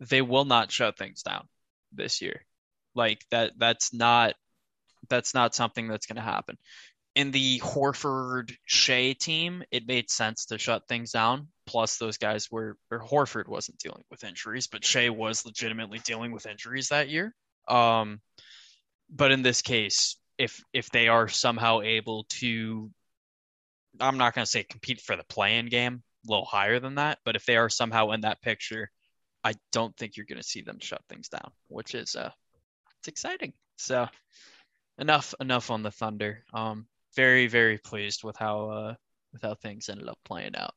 they 0.00 0.22
will 0.22 0.44
not 0.44 0.72
shut 0.72 0.98
things 0.98 1.22
down 1.22 1.48
this 1.92 2.20
year. 2.20 2.44
Like 2.94 3.24
that 3.30 3.52
that's 3.58 3.94
not 3.94 4.34
that's 5.08 5.34
not 5.34 5.54
something 5.54 5.88
that's 5.88 6.06
going 6.06 6.16
to 6.16 6.22
happen 6.22 6.58
in 7.16 7.30
the 7.30 7.58
Horford 7.60 8.54
Shai 8.66 9.14
team, 9.18 9.64
it 9.70 9.88
made 9.88 10.10
sense 10.10 10.44
to 10.46 10.58
shut 10.58 10.86
things 10.86 11.12
down. 11.12 11.48
Plus, 11.66 11.96
those 11.96 12.18
guys 12.18 12.50
were, 12.50 12.76
or 12.90 13.00
Horford 13.00 13.48
wasn't 13.48 13.78
dealing 13.78 14.04
with 14.10 14.22
injuries, 14.22 14.66
but 14.66 14.84
Shai 14.84 15.08
was 15.08 15.46
legitimately 15.46 15.98
dealing 16.00 16.30
with 16.30 16.46
injuries 16.46 16.90
that 16.90 17.08
year. 17.08 17.34
Um, 17.66 18.20
but 19.10 19.32
in 19.32 19.42
this 19.42 19.62
case, 19.62 20.18
if 20.36 20.62
if 20.74 20.90
they 20.90 21.08
are 21.08 21.26
somehow 21.26 21.80
able 21.80 22.24
to, 22.40 22.90
I'm 23.98 24.18
not 24.18 24.34
going 24.34 24.44
to 24.44 24.50
say 24.50 24.62
compete 24.62 25.00
for 25.00 25.16
the 25.16 25.24
play-in 25.24 25.66
game. 25.66 26.02
A 26.28 26.30
little 26.30 26.44
higher 26.44 26.80
than 26.80 26.96
that. 26.96 27.18
But 27.24 27.36
if 27.36 27.46
they 27.46 27.56
are 27.56 27.70
somehow 27.70 28.10
in 28.10 28.20
that 28.22 28.42
picture, 28.42 28.90
I 29.42 29.54
don't 29.72 29.96
think 29.96 30.16
you're 30.16 30.26
going 30.26 30.42
to 30.42 30.46
see 30.46 30.60
them 30.60 30.80
shut 30.80 31.00
things 31.08 31.28
down, 31.28 31.50
which 31.68 31.94
is 31.94 32.14
uh, 32.14 32.30
it's 32.98 33.08
exciting. 33.08 33.54
So 33.76 34.06
enough 34.98 35.34
enough 35.40 35.70
on 35.70 35.82
the 35.82 35.90
Thunder. 35.90 36.44
Um, 36.52 36.86
very 37.16 37.46
very 37.46 37.78
pleased 37.78 38.22
with 38.22 38.36
how 38.36 38.70
uh 38.70 38.94
with 39.32 39.42
how 39.42 39.54
things 39.54 39.88
ended 39.88 40.08
up 40.08 40.18
playing 40.24 40.54
out. 40.56 40.74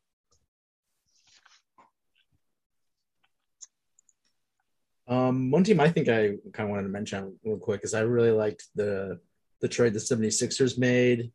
Um, 5.07 5.49
one 5.49 5.63
team 5.63 5.79
I 5.79 5.89
think 5.89 6.07
I 6.07 6.35
kind 6.53 6.67
of 6.67 6.69
wanted 6.69 6.83
to 6.83 6.89
mention 6.89 7.39
real 7.43 7.57
quick 7.57 7.81
is 7.83 7.93
I 7.93 8.01
really 8.01 8.31
liked 8.31 8.67
the 8.75 9.19
the 9.59 9.67
trade 9.67 9.93
the 9.93 9.99
76ers 9.99 10.77
made 10.77 11.31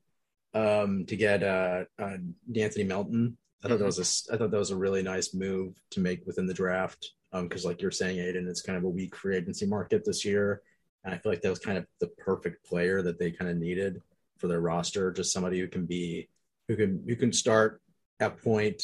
um, 0.54 1.04
to 1.06 1.16
get 1.16 1.42
uh, 1.42 1.84
uh, 1.98 2.16
Anthony 2.54 2.84
Melton. 2.84 3.36
I 3.62 3.68
thought 3.68 3.80
that 3.80 3.84
was 3.84 3.98
a 3.98 4.34
I 4.34 4.36
thought 4.36 4.52
that 4.52 4.58
was 4.58 4.70
a 4.70 4.76
really 4.76 5.02
nice 5.02 5.34
move 5.34 5.74
to 5.90 6.00
make 6.00 6.24
within 6.24 6.46
the 6.46 6.54
draft 6.54 7.10
because, 7.32 7.64
um, 7.64 7.68
like 7.68 7.82
you're 7.82 7.90
saying, 7.90 8.18
Aiden, 8.18 8.46
it's 8.46 8.62
kind 8.62 8.78
of 8.78 8.84
a 8.84 8.88
weak 8.88 9.16
free 9.16 9.36
agency 9.36 9.66
market 9.66 10.04
this 10.04 10.24
year, 10.24 10.62
and 11.02 11.12
I 11.12 11.18
feel 11.18 11.32
like 11.32 11.40
that 11.42 11.50
was 11.50 11.58
kind 11.58 11.78
of 11.78 11.86
the 11.98 12.06
perfect 12.06 12.64
player 12.64 13.02
that 13.02 13.18
they 13.18 13.32
kind 13.32 13.50
of 13.50 13.56
needed 13.56 14.00
for 14.38 14.48
their 14.48 14.60
roster. 14.60 15.12
Just 15.12 15.32
somebody 15.32 15.60
who 15.60 15.68
can 15.68 15.86
be 15.86 16.28
who 16.68 16.76
can 16.76 17.04
who 17.06 17.16
can 17.16 17.32
start 17.32 17.80
at 18.20 18.42
point 18.42 18.82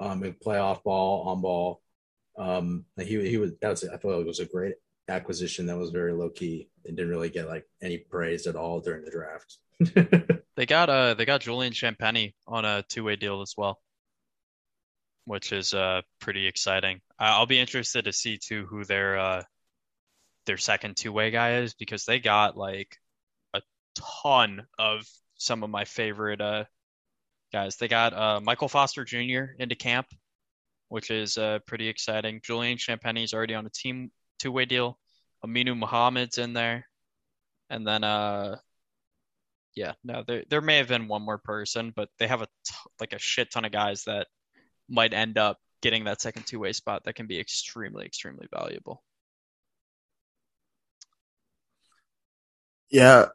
um, 0.00 0.22
and 0.22 0.38
play 0.40 0.58
off 0.58 0.82
ball 0.82 1.28
on 1.28 1.40
ball 1.40 1.80
um, 2.38 2.84
he 2.98 3.28
he 3.28 3.38
was 3.38 3.52
that 3.60 3.70
was 3.70 3.84
I 3.84 3.96
thought 3.96 4.20
it 4.20 4.26
was 4.26 4.40
a 4.40 4.46
great 4.46 4.74
acquisition 5.08 5.66
that 5.66 5.78
was 5.78 5.90
very 5.90 6.12
low 6.12 6.28
key 6.28 6.68
and 6.84 6.96
didn't 6.96 7.10
really 7.10 7.30
get 7.30 7.48
like 7.48 7.64
any 7.82 7.98
praise 7.98 8.46
at 8.46 8.56
all 8.56 8.80
during 8.80 9.04
the 9.04 9.10
draft. 9.10 9.58
they 10.56 10.66
got 10.66 10.90
uh 10.90 11.14
they 11.14 11.24
got 11.24 11.40
Julian 11.40 11.72
Champagnie 11.72 12.34
on 12.46 12.64
a 12.64 12.84
two 12.88 13.04
way 13.04 13.16
deal 13.16 13.40
as 13.40 13.54
well, 13.56 13.80
which 15.24 15.52
is 15.52 15.72
uh 15.72 16.02
pretty 16.20 16.46
exciting. 16.46 17.00
I'll 17.18 17.46
be 17.46 17.58
interested 17.58 18.04
to 18.04 18.12
see 18.12 18.38
too 18.38 18.66
who 18.66 18.84
their 18.84 19.18
uh 19.18 19.42
their 20.44 20.58
second 20.58 20.96
two 20.96 21.12
way 21.12 21.30
guy 21.30 21.58
is 21.58 21.74
because 21.74 22.04
they 22.04 22.18
got 22.18 22.56
like 22.56 22.98
ton 23.96 24.66
of 24.78 25.06
some 25.38 25.62
of 25.62 25.70
my 25.70 25.84
favorite 25.84 26.40
uh 26.40 26.64
guys. 27.52 27.76
They 27.76 27.88
got 27.88 28.12
uh 28.12 28.40
Michael 28.42 28.68
Foster 28.68 29.04
Jr. 29.04 29.54
into 29.58 29.74
camp 29.74 30.06
which 30.88 31.10
is 31.10 31.36
uh, 31.36 31.58
pretty 31.66 31.88
exciting. 31.88 32.40
Julian 32.42 32.78
Champagnie 32.78 33.24
is 33.24 33.34
already 33.34 33.54
on 33.54 33.66
a 33.66 33.70
team 33.70 34.10
two 34.38 34.52
way 34.52 34.64
deal. 34.64 34.98
Aminu 35.44 35.76
Mohammed's 35.76 36.38
in 36.38 36.52
there, 36.52 36.86
and 37.70 37.86
then 37.86 38.04
uh, 38.04 38.56
yeah, 39.74 39.92
no, 40.04 40.24
there 40.26 40.44
there 40.48 40.60
may 40.60 40.78
have 40.78 40.88
been 40.88 41.08
one 41.08 41.22
more 41.22 41.38
person, 41.38 41.92
but 41.94 42.08
they 42.18 42.26
have 42.26 42.42
a 42.42 42.46
t- 42.46 42.74
like 43.00 43.12
a 43.12 43.18
shit 43.18 43.50
ton 43.50 43.64
of 43.64 43.72
guys 43.72 44.04
that 44.04 44.26
might 44.88 45.12
end 45.12 45.38
up 45.38 45.58
getting 45.82 46.04
that 46.04 46.20
second 46.20 46.46
two 46.46 46.58
way 46.60 46.72
spot 46.72 47.04
that 47.04 47.14
can 47.14 47.26
be 47.26 47.38
extremely 47.38 48.06
extremely 48.06 48.46
valuable. 48.52 49.02
Yeah, 52.88 53.26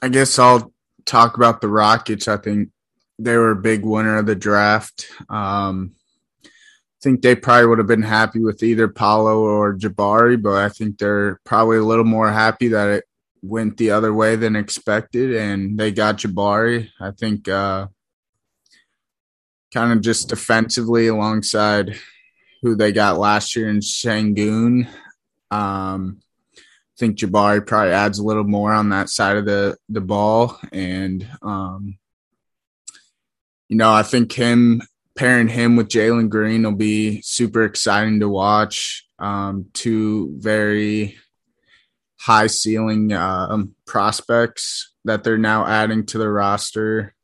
I 0.00 0.08
guess 0.08 0.38
I'll 0.38 0.72
talk 1.04 1.36
about 1.36 1.60
the 1.60 1.68
Rockets. 1.68 2.28
I 2.28 2.36
think 2.36 2.70
they 3.18 3.36
were 3.36 3.50
a 3.50 3.56
big 3.56 3.84
winner 3.84 4.18
of 4.18 4.26
the 4.26 4.36
draft. 4.36 5.06
Um, 5.28 5.92
I 6.44 7.00
think 7.02 7.22
they 7.22 7.34
probably 7.34 7.66
would 7.66 7.78
have 7.78 7.86
been 7.86 8.02
happy 8.02 8.40
with 8.40 8.62
either 8.62 8.88
Paolo 8.88 9.40
or 9.40 9.76
Jabari, 9.76 10.40
but 10.40 10.54
I 10.54 10.68
think 10.68 10.98
they're 10.98 11.40
probably 11.44 11.78
a 11.78 11.84
little 11.84 12.04
more 12.04 12.30
happy 12.30 12.68
that 12.68 12.88
it 12.88 13.04
went 13.42 13.76
the 13.76 13.92
other 13.92 14.12
way 14.12 14.36
than 14.36 14.56
expected 14.56 15.34
and 15.34 15.78
they 15.78 15.92
got 15.92 16.18
Jabari. 16.18 16.90
I 17.00 17.12
think 17.12 17.48
uh, 17.48 17.86
kind 19.72 19.92
of 19.92 20.00
just 20.00 20.28
defensively 20.28 21.06
alongside 21.06 21.96
who 22.62 22.74
they 22.74 22.92
got 22.92 23.18
last 23.18 23.54
year 23.54 23.68
in 23.68 23.78
Sengun. 23.78 24.88
Um, 25.50 26.20
think 26.98 27.18
Jabari 27.18 27.64
probably 27.66 27.92
adds 27.92 28.18
a 28.18 28.24
little 28.24 28.44
more 28.44 28.72
on 28.72 28.90
that 28.90 29.08
side 29.08 29.36
of 29.36 29.46
the 29.46 29.76
the 29.88 30.00
ball, 30.00 30.58
and 30.72 31.26
um, 31.42 31.98
you 33.68 33.76
know 33.76 33.92
I 33.92 34.02
think 34.02 34.32
him 34.32 34.82
pairing 35.14 35.48
him 35.48 35.76
with 35.76 35.88
Jalen 35.88 36.28
Green 36.28 36.62
will 36.62 36.72
be 36.72 37.22
super 37.22 37.64
exciting 37.64 38.20
to 38.20 38.28
watch. 38.28 39.06
Um, 39.18 39.66
two 39.72 40.36
very 40.38 41.18
high 42.20 42.46
ceiling 42.46 43.12
um, 43.12 43.74
prospects 43.84 44.92
that 45.04 45.24
they're 45.24 45.38
now 45.38 45.66
adding 45.66 46.06
to 46.06 46.18
the 46.18 46.28
roster. 46.28 47.14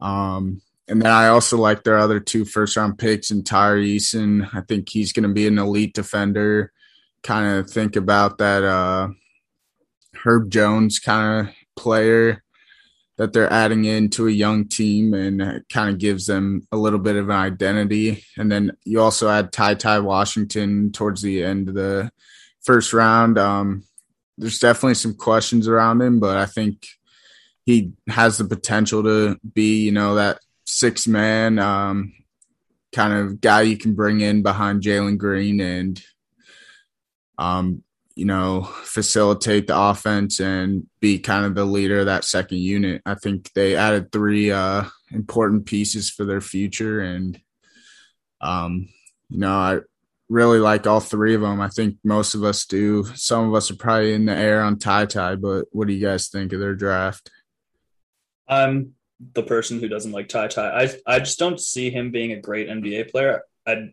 Um, 0.00 0.62
and 0.88 1.00
then 1.00 1.10
I 1.10 1.28
also 1.28 1.56
like 1.56 1.84
their 1.84 1.98
other 1.98 2.20
two 2.20 2.44
first 2.44 2.76
round 2.76 2.98
picks 2.98 3.30
and 3.30 3.46
Tari 3.46 3.96
Eason. 3.96 4.48
I 4.52 4.60
think 4.62 4.88
he's 4.88 5.12
going 5.12 5.28
to 5.28 5.34
be 5.34 5.46
an 5.46 5.58
elite 5.58 5.94
defender. 5.94 6.72
Kind 7.22 7.58
of 7.58 7.70
think 7.70 7.96
about 7.96 8.38
that 8.38 8.64
uh, 8.64 9.08
Herb 10.14 10.50
Jones 10.50 10.98
kind 10.98 11.46
of 11.46 11.54
player 11.76 12.42
that 13.20 13.34
they're 13.34 13.52
adding 13.52 13.84
into 13.84 14.26
a 14.26 14.30
young 14.30 14.66
team 14.66 15.12
and 15.12 15.62
kind 15.70 15.90
of 15.90 15.98
gives 15.98 16.26
them 16.26 16.66
a 16.72 16.76
little 16.78 16.98
bit 16.98 17.16
of 17.16 17.28
an 17.28 17.36
identity. 17.36 18.24
And 18.38 18.50
then 18.50 18.72
you 18.84 19.00
also 19.02 19.28
add 19.28 19.52
Ty 19.52 19.74
Ty 19.74 20.00
Washington 20.00 20.90
towards 20.90 21.20
the 21.20 21.44
end 21.44 21.68
of 21.68 21.74
the 21.74 22.10
first 22.62 22.94
round. 22.94 23.38
Um, 23.38 23.84
there's 24.38 24.58
definitely 24.58 24.94
some 24.94 25.14
questions 25.14 25.68
around 25.68 26.00
him, 26.00 26.18
but 26.18 26.38
I 26.38 26.46
think 26.46 26.86
he 27.66 27.92
has 28.08 28.38
the 28.38 28.44
potential 28.44 29.02
to 29.02 29.38
be, 29.52 29.82
you 29.82 29.92
know, 29.92 30.14
that 30.14 30.40
six 30.64 31.06
man 31.06 31.58
um, 31.58 32.14
kind 32.92 33.12
of 33.12 33.40
guy 33.40 33.60
you 33.62 33.76
can 33.76 33.94
bring 33.94 34.22
in 34.22 34.42
behind 34.42 34.82
Jalen 34.82 35.18
Green 35.18 35.60
and 35.60 36.02
um, 37.40 37.82
you 38.14 38.26
know, 38.26 38.62
facilitate 38.62 39.66
the 39.66 39.80
offense 39.80 40.40
and 40.40 40.86
be 41.00 41.18
kind 41.18 41.46
of 41.46 41.54
the 41.54 41.64
leader 41.64 42.00
of 42.00 42.06
that 42.06 42.24
second 42.24 42.58
unit. 42.58 43.00
I 43.06 43.14
think 43.14 43.50
they 43.54 43.76
added 43.76 44.12
three 44.12 44.50
uh, 44.50 44.84
important 45.10 45.64
pieces 45.64 46.10
for 46.10 46.26
their 46.26 46.42
future, 46.42 47.00
and 47.00 47.40
um, 48.42 48.90
you 49.30 49.38
know, 49.38 49.54
I 49.54 49.78
really 50.28 50.58
like 50.58 50.86
all 50.86 51.00
three 51.00 51.34
of 51.34 51.40
them. 51.40 51.62
I 51.62 51.68
think 51.68 51.96
most 52.04 52.34
of 52.34 52.44
us 52.44 52.66
do. 52.66 53.04
Some 53.14 53.48
of 53.48 53.54
us 53.54 53.70
are 53.70 53.76
probably 53.76 54.12
in 54.12 54.26
the 54.26 54.36
air 54.36 54.62
on 54.62 54.78
Ty 54.78 55.06
Ty, 55.06 55.36
but 55.36 55.64
what 55.72 55.88
do 55.88 55.94
you 55.94 56.06
guys 56.06 56.28
think 56.28 56.52
of 56.52 56.60
their 56.60 56.74
draft? 56.74 57.30
I'm 58.46 58.92
the 59.32 59.42
person 59.42 59.80
who 59.80 59.88
doesn't 59.88 60.12
like 60.12 60.28
Ty 60.28 60.48
Ty. 60.48 60.68
I 60.68 60.90
I 61.06 61.18
just 61.20 61.38
don't 61.38 61.58
see 61.58 61.88
him 61.88 62.10
being 62.10 62.32
a 62.32 62.40
great 62.40 62.68
NBA 62.68 63.10
player. 63.10 63.44
I 63.66 63.92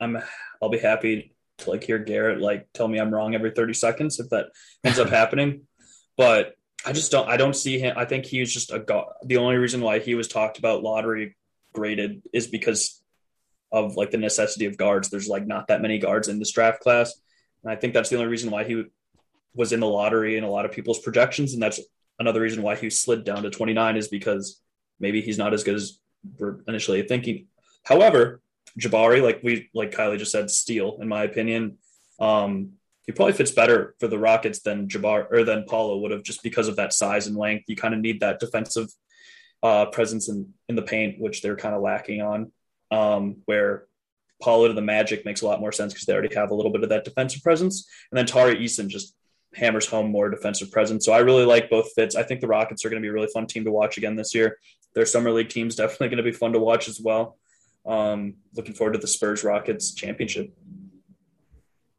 I'm 0.00 0.16
I'll 0.62 0.70
be 0.70 0.78
happy 0.78 1.29
like 1.66 1.84
hear 1.84 1.98
Garrett 1.98 2.40
like 2.40 2.68
tell 2.72 2.88
me 2.88 2.98
I'm 2.98 3.12
wrong 3.12 3.34
every 3.34 3.50
30 3.50 3.74
seconds 3.74 4.20
if 4.20 4.30
that 4.30 4.46
ends 4.84 4.98
up 4.98 5.08
happening. 5.08 5.62
But 6.16 6.54
I 6.84 6.92
just 6.92 7.10
don't 7.10 7.26
I 7.30 7.38
don't 7.38 7.56
see 7.56 7.78
him. 7.78 7.94
I 7.96 8.04
think 8.04 8.26
he's 8.26 8.52
just 8.52 8.72
a 8.72 8.78
god. 8.78 9.06
The 9.24 9.38
only 9.38 9.56
reason 9.56 9.80
why 9.80 10.00
he 10.00 10.14
was 10.14 10.28
talked 10.28 10.58
about 10.58 10.82
lottery 10.82 11.34
graded 11.72 12.20
is 12.34 12.46
because 12.46 13.02
of 13.72 13.96
like 13.96 14.10
the 14.10 14.18
necessity 14.18 14.66
of 14.66 14.76
guards. 14.76 15.08
There's 15.08 15.28
like 15.28 15.46
not 15.46 15.68
that 15.68 15.80
many 15.80 15.98
guards 15.98 16.28
in 16.28 16.38
this 16.38 16.52
draft 16.52 16.80
class. 16.80 17.18
And 17.62 17.72
I 17.72 17.76
think 17.76 17.94
that's 17.94 18.10
the 18.10 18.16
only 18.16 18.28
reason 18.28 18.50
why 18.50 18.64
he 18.64 18.84
was 19.54 19.72
in 19.72 19.80
the 19.80 19.86
lottery 19.86 20.36
in 20.36 20.44
a 20.44 20.50
lot 20.50 20.64
of 20.64 20.72
people's 20.72 20.98
projections. 20.98 21.54
And 21.54 21.62
that's 21.62 21.80
another 22.18 22.40
reason 22.40 22.62
why 22.62 22.76
he 22.76 22.90
slid 22.90 23.24
down 23.24 23.42
to 23.42 23.50
29 23.50 23.96
is 23.96 24.08
because 24.08 24.60
maybe 24.98 25.20
he's 25.20 25.38
not 25.38 25.54
as 25.54 25.64
good 25.64 25.76
as 25.76 25.98
we're 26.38 26.58
initially 26.66 27.02
thinking. 27.02 27.46
However, 27.84 28.40
Jabari, 28.78 29.22
like 29.22 29.40
we 29.42 29.70
like 29.74 29.90
Kyler 29.90 30.18
just 30.18 30.32
said, 30.32 30.50
steal 30.50 30.98
in 31.00 31.08
my 31.08 31.24
opinion. 31.24 31.78
Um, 32.18 32.72
he 33.06 33.12
probably 33.12 33.32
fits 33.32 33.50
better 33.50 33.94
for 33.98 34.08
the 34.08 34.18
Rockets 34.18 34.60
than 34.60 34.88
Jabbar 34.88 35.26
or 35.30 35.44
than 35.44 35.64
Paolo 35.64 35.98
would 35.98 36.10
have 36.10 36.22
just 36.22 36.42
because 36.42 36.68
of 36.68 36.76
that 36.76 36.92
size 36.92 37.26
and 37.26 37.36
length. 37.36 37.64
You 37.66 37.76
kind 37.76 37.94
of 37.94 38.00
need 38.00 38.20
that 38.20 38.38
defensive 38.38 38.88
uh, 39.62 39.86
presence 39.86 40.28
in 40.28 40.52
in 40.68 40.76
the 40.76 40.82
paint, 40.82 41.20
which 41.20 41.42
they're 41.42 41.56
kind 41.56 41.74
of 41.74 41.82
lacking 41.82 42.20
on. 42.20 42.52
Um, 42.92 43.42
where 43.46 43.86
Paolo 44.42 44.68
to 44.68 44.74
the 44.74 44.82
Magic 44.82 45.24
makes 45.24 45.42
a 45.42 45.46
lot 45.46 45.60
more 45.60 45.72
sense 45.72 45.92
because 45.92 46.06
they 46.06 46.12
already 46.12 46.34
have 46.34 46.50
a 46.50 46.54
little 46.54 46.72
bit 46.72 46.82
of 46.82 46.88
that 46.90 47.04
defensive 47.04 47.42
presence, 47.42 47.88
and 48.10 48.18
then 48.18 48.26
Tari 48.26 48.56
Eason 48.56 48.88
just 48.88 49.14
hammers 49.54 49.86
home 49.86 50.10
more 50.10 50.30
defensive 50.30 50.70
presence. 50.70 51.04
So 51.04 51.12
I 51.12 51.18
really 51.18 51.44
like 51.44 51.70
both 51.70 51.92
fits. 51.94 52.14
I 52.14 52.22
think 52.22 52.40
the 52.40 52.46
Rockets 52.46 52.84
are 52.84 52.90
going 52.90 53.02
to 53.02 53.04
be 53.04 53.10
a 53.10 53.12
really 53.12 53.30
fun 53.32 53.46
team 53.46 53.64
to 53.64 53.72
watch 53.72 53.98
again 53.98 54.16
this 54.16 54.34
year. 54.34 54.58
Their 54.94 55.06
summer 55.06 55.32
league 55.32 55.48
team's 55.48 55.76
definitely 55.76 56.08
going 56.08 56.18
to 56.18 56.30
be 56.30 56.32
fun 56.32 56.52
to 56.52 56.58
watch 56.58 56.88
as 56.88 57.00
well. 57.00 57.38
Um, 57.86 58.34
looking 58.54 58.74
forward 58.74 58.92
to 58.92 58.98
the 58.98 59.06
Spurs 59.06 59.42
Rockets 59.44 59.92
championship. 59.92 60.52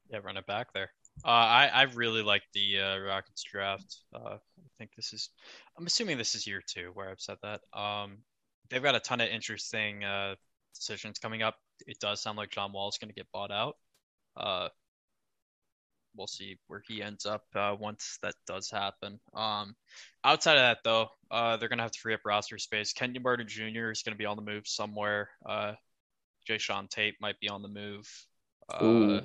Yeah, 0.09 0.19
run 0.23 0.37
it 0.37 0.45
back 0.45 0.73
there. 0.73 0.91
Uh, 1.23 1.27
I 1.27 1.69
I 1.73 1.81
really 1.83 2.23
like 2.23 2.43
the 2.53 2.79
uh, 2.79 2.97
Rockets 2.99 3.43
draft. 3.43 3.97
Uh, 4.13 4.35
I 4.35 4.69
think 4.77 4.91
this 4.95 5.13
is. 5.13 5.29
I'm 5.77 5.85
assuming 5.85 6.17
this 6.17 6.35
is 6.35 6.47
year 6.47 6.61
two 6.65 6.91
where 6.93 7.09
I've 7.09 7.19
said 7.21 7.37
that. 7.43 7.61
Um, 7.73 8.17
they've 8.69 8.83
got 8.83 8.95
a 8.95 8.99
ton 8.99 9.21
of 9.21 9.29
interesting 9.29 10.03
uh, 10.03 10.35
decisions 10.75 11.19
coming 11.19 11.41
up. 11.41 11.55
It 11.87 11.99
does 11.99 12.21
sound 12.21 12.37
like 12.37 12.49
John 12.49 12.71
Wall 12.71 12.89
is 12.89 12.97
going 12.97 13.09
to 13.09 13.15
get 13.15 13.31
bought 13.31 13.51
out. 13.51 13.75
Uh, 16.11 16.17
we'll 16.17 16.27
see 16.27 16.57
where 16.67 16.83
he 16.87 17.01
ends 17.01 17.25
up 17.25 17.43
uh, 17.55 17.75
once 17.79 18.19
that 18.21 18.35
does 18.47 18.69
happen. 18.69 19.19
Um, 19.33 19.75
outside 20.23 20.57
of 20.57 20.61
that, 20.61 20.79
though, 20.83 21.09
uh, 21.29 21.57
they're 21.57 21.69
going 21.69 21.77
to 21.77 21.83
have 21.83 21.91
to 21.91 21.99
free 21.99 22.13
up 22.13 22.21
roster 22.25 22.57
space. 22.57 22.93
Kenyon 22.93 23.23
Martin 23.23 23.47
Jr. 23.47 23.91
is 23.91 24.03
going 24.03 24.13
to 24.13 24.17
be 24.17 24.25
on 24.25 24.35
the 24.35 24.43
move 24.43 24.67
somewhere. 24.67 25.29
Uh, 25.45 25.73
Jae'Sean 26.49 26.89
Tate 26.89 27.15
might 27.21 27.39
be 27.39 27.49
on 27.49 27.61
the 27.61 27.67
move. 27.67 28.09
Ooh. 28.81 29.15
Uh, 29.15 29.21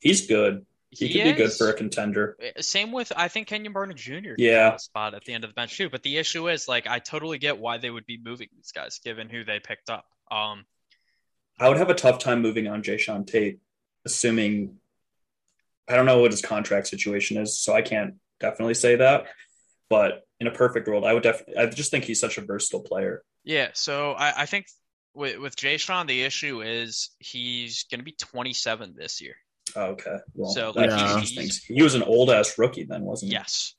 He's 0.00 0.26
good. 0.26 0.66
He, 0.90 1.08
he 1.08 1.14
could 1.14 1.24
be 1.24 1.32
good 1.32 1.52
for 1.52 1.70
a 1.70 1.72
contender. 1.72 2.36
Same 2.60 2.92
with 2.92 3.12
I 3.16 3.26
think 3.26 3.48
Kenyon 3.48 3.74
Barner 3.74 3.96
Jr. 3.96 4.34
Yeah. 4.38 4.74
a 4.74 4.78
spot 4.78 5.14
at 5.14 5.24
the 5.24 5.32
end 5.32 5.42
of 5.42 5.50
the 5.50 5.54
bench 5.54 5.76
too. 5.76 5.88
But 5.90 6.04
the 6.04 6.18
issue 6.18 6.48
is 6.48 6.68
like 6.68 6.86
I 6.86 7.00
totally 7.00 7.38
get 7.38 7.58
why 7.58 7.78
they 7.78 7.90
would 7.90 8.06
be 8.06 8.20
moving 8.22 8.48
these 8.54 8.70
guys 8.70 9.00
given 9.02 9.28
who 9.28 9.44
they 9.44 9.58
picked 9.58 9.90
up. 9.90 10.04
Um, 10.30 10.66
I 11.58 11.68
would 11.68 11.78
have 11.78 11.90
a 11.90 11.94
tough 11.94 12.20
time 12.20 12.42
moving 12.42 12.68
on 12.68 12.82
Jae'Sean 12.82 13.26
Tate, 13.26 13.58
assuming 14.04 14.78
I 15.88 15.96
don't 15.96 16.06
know 16.06 16.18
what 16.20 16.30
his 16.30 16.42
contract 16.42 16.86
situation 16.88 17.36
is, 17.36 17.58
so 17.58 17.74
I 17.74 17.82
can't 17.82 18.14
definitely 18.40 18.74
say 18.74 18.96
that. 18.96 19.26
But 19.90 20.22
in 20.40 20.46
a 20.46 20.50
perfect 20.50 20.88
world, 20.88 21.04
I 21.04 21.12
would 21.12 21.22
definitely. 21.22 21.56
I 21.56 21.66
just 21.66 21.90
think 21.90 22.04
he's 22.04 22.20
such 22.20 22.38
a 22.38 22.40
versatile 22.40 22.80
player. 22.82 23.22
yeah, 23.44 23.68
so 23.74 24.12
I, 24.12 24.42
I 24.42 24.46
think 24.46 24.66
with 25.14 25.38
with 25.38 25.56
Jae'Sean, 25.56 26.06
the 26.08 26.22
issue 26.22 26.62
is 26.62 27.10
he's 27.18 27.84
going 27.90 28.00
to 28.00 28.04
be 28.04 28.12
27 28.12 28.94
this 28.96 29.20
year. 29.20 29.36
Oh, 29.76 29.92
okay, 29.92 30.16
well, 30.34 30.50
So, 30.50 30.72
like, 30.74 30.90
things. 31.28 31.64
He 31.64 31.82
was 31.82 31.94
an 31.94 32.02
old 32.02 32.30
ass 32.30 32.58
rookie 32.58 32.84
then, 32.84 33.02
wasn't 33.02 33.30
he? 33.30 33.34
Yes, 33.36 33.74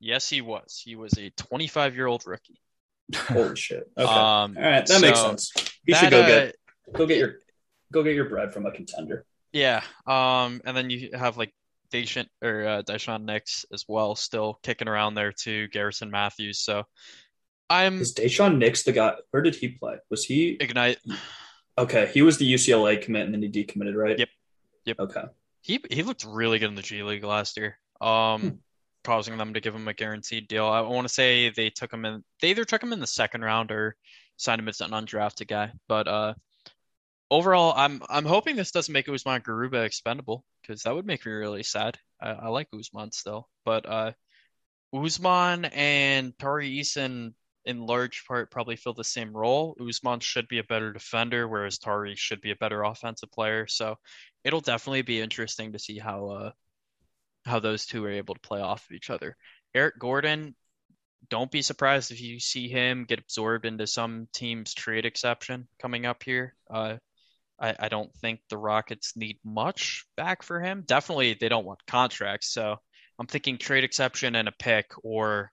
yes, 0.00 0.28
he 0.28 0.40
was. 0.40 0.80
He 0.84 0.96
was 0.96 1.16
a 1.18 1.30
25 1.30 1.94
year 1.94 2.06
old 2.06 2.24
rookie. 2.26 2.60
Holy 3.14 3.56
shit. 3.56 3.90
Okay. 3.96 4.10
Um, 4.10 4.56
All 4.56 4.62
right, 4.62 4.86
that 4.86 5.00
makes 5.00 5.20
sense. 5.20 5.52
You 5.84 5.94
should 5.94 6.10
go 6.10 6.22
uh, 6.22 6.26
get 6.26 6.54
go 6.92 7.06
get 7.06 7.18
your 7.18 7.34
go 7.92 8.02
get 8.02 8.14
your 8.14 8.28
bread 8.28 8.52
from 8.52 8.66
a 8.66 8.72
contender. 8.72 9.24
Yeah. 9.52 9.82
Um, 10.06 10.60
and 10.64 10.76
then 10.76 10.90
you 10.90 11.10
have 11.14 11.36
like 11.36 11.52
Daishen 11.92 12.26
or 12.42 12.66
uh, 12.66 12.82
Daishen 12.82 13.24
Nix 13.24 13.66
as 13.72 13.84
well, 13.86 14.14
still 14.14 14.58
kicking 14.62 14.88
around 14.88 15.14
there 15.14 15.32
too. 15.32 15.68
Garrison 15.68 16.10
Matthews. 16.10 16.58
So 16.60 16.84
I'm 17.68 18.00
Is 18.00 18.14
Daishen 18.14 18.58
Nix 18.58 18.82
the 18.82 18.92
guy? 18.92 19.14
Where 19.30 19.42
did 19.42 19.54
he 19.54 19.68
play? 19.68 19.96
Was 20.10 20.24
he 20.24 20.56
ignite. 20.60 20.98
okay? 21.78 22.10
He 22.12 22.22
was 22.22 22.38
the 22.38 22.52
UCLA 22.52 23.00
commit 23.00 23.26
and 23.26 23.34
then 23.34 23.42
he 23.42 23.48
decommitted, 23.48 23.94
right? 23.94 24.18
Yep. 24.18 24.28
Yep. 24.86 25.00
Okay. 25.00 25.24
He 25.60 25.80
he 25.90 26.02
looked 26.02 26.24
really 26.24 26.58
good 26.58 26.70
in 26.70 26.74
the 26.74 26.82
G 26.82 27.02
League 27.02 27.24
last 27.24 27.56
year. 27.56 27.78
Hmm. 28.00 28.08
Um, 28.08 28.58
causing 29.04 29.36
them 29.36 29.54
to 29.54 29.60
give 29.60 29.74
him 29.74 29.88
a 29.88 29.94
guaranteed 29.94 30.48
deal. 30.48 30.66
I 30.66 30.80
want 30.80 31.06
to 31.06 31.12
say 31.12 31.50
they 31.50 31.70
took 31.70 31.92
him 31.92 32.04
in. 32.04 32.24
They 32.40 32.50
either 32.50 32.64
took 32.64 32.82
him 32.82 32.92
in 32.92 33.00
the 33.00 33.06
second 33.06 33.42
round 33.42 33.70
or 33.70 33.96
signed 34.36 34.60
him 34.60 34.68
as 34.68 34.80
an 34.80 34.90
undrafted 34.90 35.48
guy. 35.48 35.72
But 35.88 36.08
uh, 36.08 36.34
overall, 37.32 37.72
I'm 37.74 38.02
I'm 38.08 38.26
hoping 38.26 38.56
this 38.56 38.70
doesn't 38.70 38.92
make 38.92 39.08
Usman 39.08 39.40
Garuba 39.40 39.84
expendable 39.84 40.44
because 40.60 40.82
that 40.82 40.94
would 40.94 41.06
make 41.06 41.24
me 41.24 41.32
really 41.32 41.62
sad. 41.62 41.98
I, 42.20 42.30
I 42.30 42.48
like 42.48 42.68
Usman 42.78 43.10
still, 43.12 43.48
but 43.64 43.88
uh, 43.88 44.12
Usman 44.94 45.64
and 45.64 46.38
Tari 46.38 46.78
Eason 46.78 47.32
in 47.64 47.86
large 47.86 48.24
part 48.26 48.50
probably 48.50 48.76
fill 48.76 48.92
the 48.92 49.04
same 49.04 49.34
role. 49.34 49.76
Usman 49.80 50.20
should 50.20 50.46
be 50.48 50.58
a 50.58 50.64
better 50.64 50.92
defender, 50.92 51.48
whereas 51.48 51.78
Tari 51.78 52.14
should 52.16 52.42
be 52.42 52.50
a 52.50 52.56
better 52.56 52.82
offensive 52.82 53.32
player. 53.32 53.66
So 53.66 53.96
it'll 54.44 54.60
definitely 54.60 55.02
be 55.02 55.20
interesting 55.20 55.72
to 55.72 55.78
see 55.78 55.98
how 55.98 56.28
uh 56.28 56.50
how 57.46 57.60
those 57.60 57.86
two 57.86 58.04
are 58.04 58.10
able 58.10 58.34
to 58.34 58.40
play 58.40 58.60
off 58.60 58.84
of 58.88 58.94
each 58.94 59.10
other. 59.10 59.36
Eric 59.74 59.98
Gordon, 59.98 60.54
don't 61.30 61.50
be 61.50 61.62
surprised 61.62 62.10
if 62.10 62.20
you 62.20 62.38
see 62.40 62.68
him 62.68 63.04
get 63.04 63.20
absorbed 63.20 63.64
into 63.64 63.86
some 63.86 64.28
team's 64.34 64.74
trade 64.74 65.06
exception 65.06 65.66
coming 65.80 66.04
up 66.04 66.22
here. 66.22 66.54
Uh, 66.70 66.96
I, 67.62 67.76
I 67.78 67.88
don't 67.88 68.12
think 68.16 68.40
the 68.50 68.58
Rockets 68.58 69.16
need 69.16 69.38
much 69.44 70.04
back 70.16 70.42
for 70.42 70.60
him. 70.60 70.82
Definitely, 70.84 71.34
they 71.34 71.48
don't 71.48 71.64
want 71.64 71.86
contracts. 71.86 72.52
So 72.52 72.76
I'm 73.18 73.26
thinking 73.26 73.56
trade 73.56 73.84
exception 73.84 74.34
and 74.34 74.48
a 74.48 74.52
pick, 74.52 74.90
or 75.04 75.52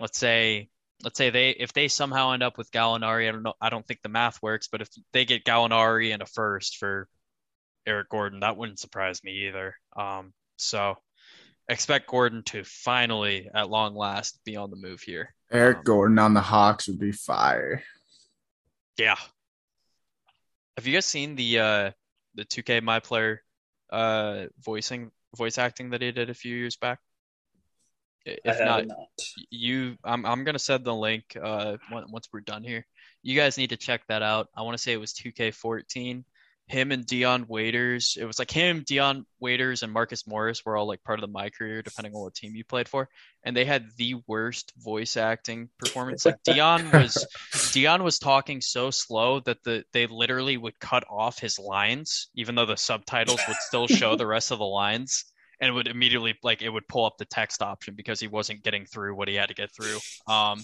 let's 0.00 0.18
say, 0.18 0.70
let's 1.02 1.18
say 1.18 1.28
they 1.30 1.50
if 1.50 1.74
they 1.74 1.88
somehow 1.88 2.32
end 2.32 2.42
up 2.42 2.56
with 2.56 2.70
Gallinari. 2.72 3.28
I 3.28 3.32
don't 3.32 3.42
know. 3.42 3.54
I 3.60 3.68
don't 3.68 3.86
think 3.86 4.00
the 4.02 4.08
math 4.08 4.42
works, 4.42 4.68
but 4.68 4.80
if 4.80 4.88
they 5.12 5.26
get 5.26 5.44
Gallinari 5.44 6.12
and 6.12 6.22
a 6.22 6.26
first 6.26 6.78
for 6.78 7.08
Eric 7.86 8.08
Gordon, 8.08 8.40
that 8.40 8.56
wouldn't 8.56 8.78
surprise 8.78 9.22
me 9.22 9.48
either. 9.48 9.76
Um, 9.94 10.32
so 10.56 10.96
expect 11.68 12.08
Gordon 12.08 12.42
to 12.44 12.64
finally, 12.64 13.50
at 13.54 13.68
long 13.68 13.94
last, 13.94 14.40
be 14.44 14.56
on 14.56 14.70
the 14.70 14.76
move 14.76 15.02
here. 15.02 15.34
Eric 15.52 15.78
Um, 15.78 15.84
Gordon 15.84 16.18
on 16.18 16.32
the 16.32 16.40
Hawks 16.40 16.88
would 16.88 16.98
be 16.98 17.12
fire. 17.12 17.82
Yeah. 18.96 19.16
Have 20.76 20.86
you 20.86 20.94
guys 20.94 21.06
seen 21.06 21.36
the 21.36 21.58
uh 21.58 21.90
the 22.34 22.44
2K 22.44 22.82
My 22.82 23.00
Player 23.00 23.42
uh 23.90 24.46
voicing 24.60 25.10
voice 25.36 25.58
acting 25.58 25.90
that 25.90 26.02
he 26.02 26.12
did 26.12 26.30
a 26.30 26.34
few 26.34 26.56
years 26.56 26.76
back? 26.76 26.98
If 28.26 28.58
not, 28.58 28.86
not. 28.86 29.08
you 29.50 29.96
I'm 30.02 30.24
I'm 30.24 30.44
gonna 30.44 30.58
send 30.58 30.84
the 30.84 30.94
link 30.94 31.36
uh 31.40 31.76
once 31.90 32.28
we're 32.32 32.40
done 32.40 32.64
here. 32.64 32.86
You 33.22 33.38
guys 33.38 33.58
need 33.58 33.70
to 33.70 33.76
check 33.76 34.02
that 34.08 34.22
out. 34.22 34.48
I 34.56 34.62
want 34.62 34.76
to 34.76 34.82
say 34.82 34.92
it 34.92 35.00
was 35.00 35.12
2K14. 35.12 36.24
Him 36.66 36.92
and 36.92 37.04
Dion 37.04 37.46
Waiters. 37.46 38.16
It 38.18 38.24
was 38.24 38.38
like 38.38 38.50
him, 38.50 38.84
Dion 38.86 39.26
Waiters, 39.38 39.82
and 39.82 39.92
Marcus 39.92 40.26
Morris 40.26 40.64
were 40.64 40.76
all 40.76 40.86
like 40.86 41.04
part 41.04 41.18
of 41.18 41.22
the 41.22 41.32
My 41.32 41.50
Career, 41.50 41.82
depending 41.82 42.14
on 42.14 42.22
what 42.22 42.34
team 42.34 42.54
you 42.54 42.64
played 42.64 42.88
for. 42.88 43.08
And 43.44 43.54
they 43.54 43.66
had 43.66 43.86
the 43.98 44.14
worst 44.26 44.72
voice 44.78 45.18
acting 45.18 45.68
performance. 45.78 46.24
Like 46.24 46.42
Dion 46.42 46.90
was 46.92 47.26
Dion 47.72 48.02
was 48.02 48.18
talking 48.18 48.62
so 48.62 48.90
slow 48.90 49.40
that 49.40 49.62
the 49.62 49.84
they 49.92 50.06
literally 50.06 50.56
would 50.56 50.78
cut 50.80 51.04
off 51.10 51.38
his 51.38 51.58
lines, 51.58 52.28
even 52.34 52.54
though 52.54 52.66
the 52.66 52.76
subtitles 52.76 53.40
would 53.46 53.58
still 53.58 53.86
show 53.86 54.16
the 54.16 54.26
rest 54.26 54.50
of 54.50 54.58
the 54.58 54.64
lines, 54.64 55.26
and 55.60 55.68
it 55.68 55.72
would 55.72 55.88
immediately 55.88 56.34
like 56.42 56.62
it 56.62 56.70
would 56.70 56.88
pull 56.88 57.04
up 57.04 57.18
the 57.18 57.26
text 57.26 57.60
option 57.60 57.94
because 57.94 58.20
he 58.20 58.26
wasn't 58.28 58.62
getting 58.62 58.86
through 58.86 59.14
what 59.14 59.28
he 59.28 59.34
had 59.34 59.48
to 59.50 59.54
get 59.54 59.70
through. 59.74 59.98
Um, 60.26 60.62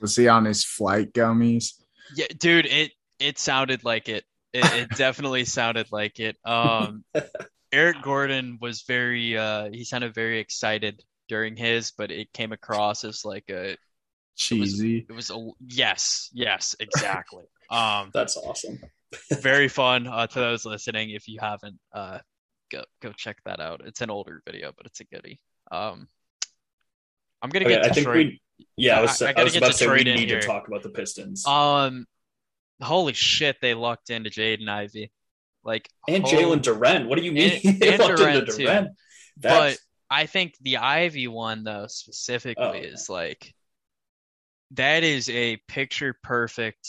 Was 0.00 0.14
he 0.14 0.28
on 0.28 0.44
his 0.44 0.64
flight 0.64 1.12
gummies? 1.12 1.72
yeah, 2.14 2.26
dude, 2.38 2.66
it 2.66 2.92
it 3.18 3.38
sounded 3.38 3.84
like 3.84 4.08
it. 4.08 4.24
It, 4.52 4.72
it 4.74 4.96
definitely 4.96 5.44
sounded 5.44 5.86
like 5.92 6.20
it. 6.20 6.36
Um, 6.44 7.04
Eric 7.72 8.02
Gordon 8.02 8.58
was 8.60 8.82
very 8.82 9.36
uh, 9.38 9.70
he 9.72 9.84
sounded 9.84 10.14
very 10.14 10.38
excited 10.40 11.02
during 11.28 11.56
his, 11.56 11.92
but 11.92 12.10
it 12.10 12.32
came 12.32 12.52
across 12.52 13.04
as 13.04 13.24
like 13.24 13.44
a 13.50 13.76
Cheesy. 14.36 15.06
it 15.08 15.12
was 15.12 15.30
a 15.30 15.50
yes, 15.66 16.28
yes, 16.32 16.74
exactly. 16.80 17.44
Um, 17.70 18.10
That's 18.12 18.36
awesome. 18.36 18.78
very 19.40 19.68
fun 19.80 20.06
uh, 20.06 20.26
to 20.26 20.38
those 20.38 20.64
listening. 20.64 21.10
If 21.10 21.28
you 21.28 21.38
haven't, 21.40 21.78
uh, 21.94 22.18
go 22.70 22.84
go 23.00 23.12
check 23.12 23.38
that 23.46 23.60
out. 23.60 23.82
It's 23.86 24.00
an 24.02 24.10
older 24.10 24.42
video, 24.46 24.72
but 24.76 24.86
it's 24.86 25.00
a 25.00 25.04
goodie. 25.04 25.38
Um, 25.70 26.08
I'm 27.40 27.50
gonna 27.50 27.64
Okay, 27.66 27.74
get 27.76 27.84
I 27.84 27.88
think 27.88 28.06
Detroit. 28.06 28.16
we. 28.16 28.40
Yeah, 28.76 28.98
I 28.98 29.02
was, 29.02 29.20
I- 29.22 29.32
I 29.36 29.40
I, 29.40 29.44
was 29.44 29.52
get 29.54 29.58
about 29.58 29.72
to 29.72 29.76
say 29.78 29.86
we 29.88 30.04
need 30.04 30.28
here. 30.28 30.40
to 30.40 30.46
talk 30.46 30.68
about 30.68 30.82
the 30.82 30.90
Pistons 30.90 31.46
Um, 31.46 32.06
holy 32.82 33.12
shit, 33.12 33.56
they 33.60 33.74
lucked 33.74 34.10
into 34.10 34.30
Jaden 34.30 34.68
Ivey, 34.68 35.10
like 35.64 35.88
and 36.08 36.24
Jalen 36.24 36.60
Duren. 36.62 37.06
What 37.06 37.18
do 37.18 37.24
you 37.24 37.32
mean? 37.32 37.60
And- 37.64 37.78
They 37.80 37.92
and 37.94 38.02
locked 38.02 38.20
into 38.20 38.52
Duren, 38.52 38.88
But 39.40 39.78
I 40.10 40.26
think 40.26 40.54
the 40.60 40.78
Ivey 40.78 41.28
one 41.28 41.64
though 41.64 41.86
specifically 41.88 42.64
Oh, 42.64 42.72
is 42.72 43.08
like 43.08 43.54
that 44.72 45.02
is 45.04 45.28
a 45.28 45.56
picture 45.68 46.16
perfect 46.22 46.88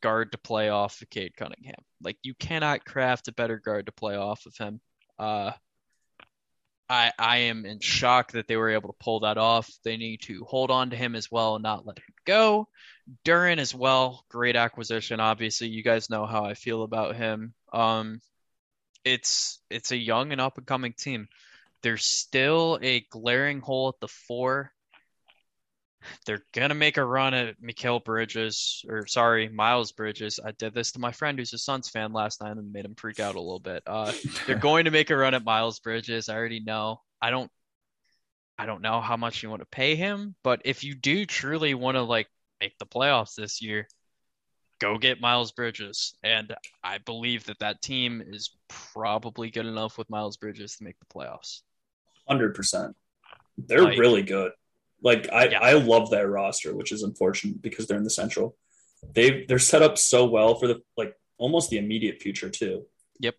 guard 0.00 0.32
to 0.32 0.38
play 0.38 0.68
off 0.68 1.00
of 1.02 1.10
Cade 1.10 1.36
Cunningham. 1.36 1.82
Like 2.02 2.16
you 2.22 2.34
cannot 2.34 2.84
craft 2.84 3.28
a 3.28 3.32
better 3.32 3.58
guard 3.58 3.86
to 3.86 3.92
play 3.92 4.16
off 4.16 4.46
of 4.46 4.56
him. 4.56 4.80
Uh 5.18 5.52
I 6.88 7.12
I 7.18 7.36
am 7.38 7.64
in 7.64 7.80
shock 7.80 8.32
that 8.32 8.46
they 8.46 8.56
were 8.56 8.70
able 8.70 8.88
to 8.90 8.96
pull 9.00 9.20
that 9.20 9.38
off. 9.38 9.70
They 9.84 9.96
need 9.96 10.22
to 10.22 10.44
hold 10.44 10.70
on 10.70 10.90
to 10.90 10.96
him 10.96 11.14
as 11.14 11.30
well 11.30 11.54
and 11.54 11.62
not 11.62 11.86
let 11.86 11.98
him 11.98 12.14
go. 12.26 12.68
Duren 13.24 13.58
as 13.58 13.74
well, 13.74 14.24
great 14.28 14.56
acquisition. 14.56 15.20
Obviously, 15.20 15.68
you 15.68 15.82
guys 15.82 16.10
know 16.10 16.26
how 16.26 16.44
I 16.44 16.54
feel 16.54 16.82
about 16.82 17.16
him. 17.16 17.54
Um, 17.72 18.20
it's 19.04 19.60
it's 19.70 19.92
a 19.92 19.96
young 19.96 20.32
and 20.32 20.40
up 20.40 20.56
and 20.58 20.66
coming 20.66 20.94
team. 20.94 21.28
There's 21.82 22.04
still 22.04 22.78
a 22.82 23.00
glaring 23.10 23.60
hole 23.60 23.88
at 23.88 24.00
the 24.00 24.08
four. 24.08 24.72
They're 26.26 26.44
gonna 26.52 26.74
make 26.74 26.96
a 26.96 27.04
run 27.04 27.34
at 27.34 27.60
Mikal 27.60 28.02
Bridges, 28.02 28.84
or 28.88 29.06
sorry, 29.06 29.48
Miles 29.48 29.92
Bridges. 29.92 30.40
I 30.42 30.52
did 30.52 30.74
this 30.74 30.92
to 30.92 30.98
my 30.98 31.12
friend 31.12 31.38
who's 31.38 31.52
a 31.52 31.58
Suns 31.58 31.88
fan 31.88 32.12
last 32.12 32.42
night 32.42 32.56
and 32.56 32.72
made 32.72 32.84
him 32.84 32.94
freak 32.94 33.20
out 33.20 33.36
a 33.36 33.40
little 33.40 33.60
bit. 33.60 33.82
Uh, 33.86 34.12
they're 34.46 34.56
going 34.58 34.86
to 34.86 34.90
make 34.90 35.10
a 35.10 35.16
run 35.16 35.34
at 35.34 35.44
Miles 35.44 35.80
Bridges. 35.80 36.28
I 36.28 36.36
already 36.36 36.60
know. 36.60 37.00
I 37.20 37.30
don't 37.30 37.50
I 38.58 38.66
don't 38.66 38.82
know 38.82 39.00
how 39.00 39.16
much 39.16 39.42
you 39.42 39.50
want 39.50 39.62
to 39.62 39.66
pay 39.66 39.96
him, 39.96 40.34
but 40.42 40.62
if 40.64 40.84
you 40.84 40.94
do 40.94 41.26
truly 41.26 41.74
want 41.74 41.96
to 41.96 42.02
like 42.02 42.28
make 42.64 42.78
the 42.78 42.86
playoffs 42.86 43.34
this 43.34 43.60
year, 43.60 43.86
go 44.80 44.96
get 44.98 45.20
Miles 45.20 45.52
Bridges. 45.52 46.14
And 46.22 46.54
I 46.82 46.98
believe 46.98 47.44
that 47.44 47.58
that 47.60 47.82
team 47.82 48.22
is 48.26 48.50
probably 48.68 49.50
good 49.50 49.66
enough 49.66 49.98
with 49.98 50.08
Miles 50.08 50.36
Bridges 50.38 50.76
to 50.76 50.84
make 50.84 50.96
the 50.98 51.06
playoffs. 51.14 51.60
hundred 52.26 52.54
percent. 52.54 52.96
They're 53.58 53.82
Like- 53.84 53.98
really 53.98 54.22
good. 54.22 54.52
Like 55.02 55.30
I, 55.30 55.48
Yeah. 55.48 55.60
I 55.60 55.74
love 55.74 56.08
their 56.10 56.26
roster, 56.28 56.74
which 56.74 56.90
is 56.90 57.02
unfortunate 57.02 57.60
because 57.60 57.86
they're 57.86 57.98
in 57.98 58.04
the 58.04 58.10
Central. 58.24 58.56
They 59.14 59.44
they're 59.44 59.58
set 59.58 59.82
up 59.82 59.98
so 59.98 60.24
well 60.24 60.54
for 60.54 60.66
the 60.66 60.80
like 60.96 61.14
almost 61.36 61.68
the 61.68 61.76
immediate 61.76 62.22
future 62.22 62.48
too. 62.48 62.86
Yep. 63.20 63.34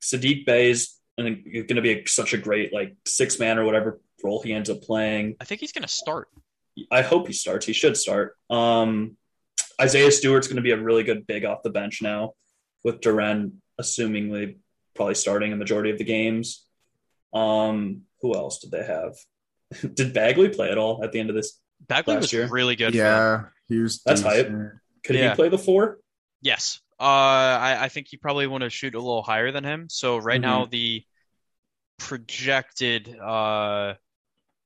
Saddiq 0.00 0.46
Bey 0.46 0.70
is 0.70 0.96
going 1.18 1.44
to 1.44 1.82
be 1.82 1.90
a, 1.92 2.06
such 2.06 2.32
a 2.32 2.38
great 2.38 2.72
like 2.72 2.96
six 3.06 3.38
man 3.38 3.58
or 3.58 3.64
whatever 3.66 4.00
role 4.24 4.40
he 4.42 4.54
ends 4.54 4.70
up 4.70 4.80
playing. 4.80 5.36
I 5.38 5.44
think 5.44 5.60
he's 5.60 5.72
going 5.72 5.82
to 5.82 5.88
start. 6.02 6.28
I 6.90 7.02
hope 7.02 7.26
he 7.26 7.32
starts. 7.32 7.66
He 7.66 7.72
should 7.72 7.96
start. 7.96 8.36
Um, 8.50 9.16
Isaiah 9.80 10.10
Stewart's 10.10 10.46
going 10.48 10.56
to 10.56 10.62
be 10.62 10.70
a 10.70 10.76
really 10.80 11.02
good 11.02 11.26
big 11.26 11.44
off 11.44 11.62
the 11.62 11.70
bench 11.70 12.00
now. 12.02 12.32
with 12.84 13.00
Duren 13.00 13.52
assumingly 13.80 14.56
probably 14.94 15.14
starting 15.14 15.52
a 15.52 15.56
majority 15.56 15.90
of 15.90 15.98
the 15.98 16.04
games. 16.04 16.66
Um, 17.32 18.02
who 18.20 18.34
else 18.34 18.58
did 18.58 18.70
they 18.70 18.84
have? 18.84 19.14
did 19.94 20.12
Bagley 20.12 20.48
play 20.50 20.70
at 20.70 20.78
all 20.78 21.02
at 21.04 21.12
the 21.12 21.20
end 21.20 21.30
of 21.30 21.36
this? 21.36 21.58
Bagley 21.88 22.14
last 22.14 22.22
was 22.22 22.32
year? 22.32 22.48
really 22.48 22.76
good. 22.76 22.92
for. 22.92 22.98
Yeah, 22.98 23.44
he 23.68 23.78
was. 23.78 24.02
That's 24.04 24.20
hype. 24.22 24.46
decent. 24.46 24.72
Could 25.04 25.16
Yeah. 25.16 25.30
he 25.30 25.34
play 25.36 25.48
the 25.48 25.58
four? 25.58 25.98
Yes. 26.42 26.80
Uh, 27.00 27.04
I, 27.04 27.78
I 27.84 27.88
think 27.88 28.12
you 28.12 28.18
probably 28.18 28.46
want 28.46 28.62
to 28.62 28.70
shoot 28.70 28.94
a 28.94 28.98
little 29.00 29.22
higher 29.22 29.50
than 29.52 29.64
him. 29.64 29.88
So 29.88 30.18
right 30.18 30.38
Mhm. 30.38 30.42
now 30.44 30.64
the 30.66 31.04
projected 31.98 33.16
uh 33.18 33.94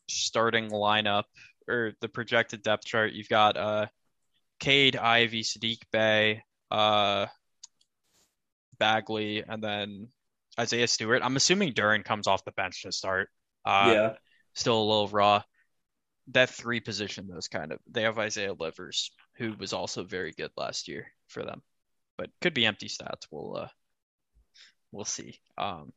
starting 0.08 0.70
lineup 0.70 1.24
or 1.68 1.92
the 2.00 2.08
projected 2.08 2.62
depth 2.62 2.84
chart, 2.84 3.12
you've 3.12 3.28
got 3.28 3.56
uh 3.56 3.86
Cade, 4.60 4.96
Ivey, 4.96 5.42
Saddiq 5.42 5.80
Bey, 5.92 6.42
uh 6.70 7.26
Bagley, 8.78 9.42
and 9.46 9.62
then 9.62 10.08
Isaiah 10.58 10.88
Stewart. 10.88 11.22
I'm 11.22 11.36
assuming 11.36 11.72
Duren 11.72 12.04
comes 12.04 12.26
off 12.26 12.44
the 12.44 12.52
bench 12.52 12.82
to 12.82 12.92
start. 12.92 13.28
Uh, 13.64 13.90
yeah. 13.92 14.12
still 14.54 14.78
a 14.78 14.84
little 14.84 15.08
raw. 15.08 15.42
That 16.28 16.50
three 16.50 16.80
position, 16.80 17.28
those 17.28 17.48
kind 17.48 17.72
of, 17.72 17.78
they 17.90 18.02
have 18.02 18.18
Isaiah 18.18 18.54
Livers, 18.54 19.12
who 19.36 19.54
was 19.58 19.72
also 19.72 20.02
very 20.02 20.32
good 20.32 20.50
last 20.56 20.88
year 20.88 21.06
for 21.28 21.44
them, 21.44 21.62
but 22.18 22.30
could 22.40 22.54
be 22.54 22.66
empty 22.66 22.88
stats. 22.88 23.26
We'll 23.30 23.56
uh, 23.56 23.68
we'll 24.92 25.04
see. 25.04 25.38
Um, 25.58 25.92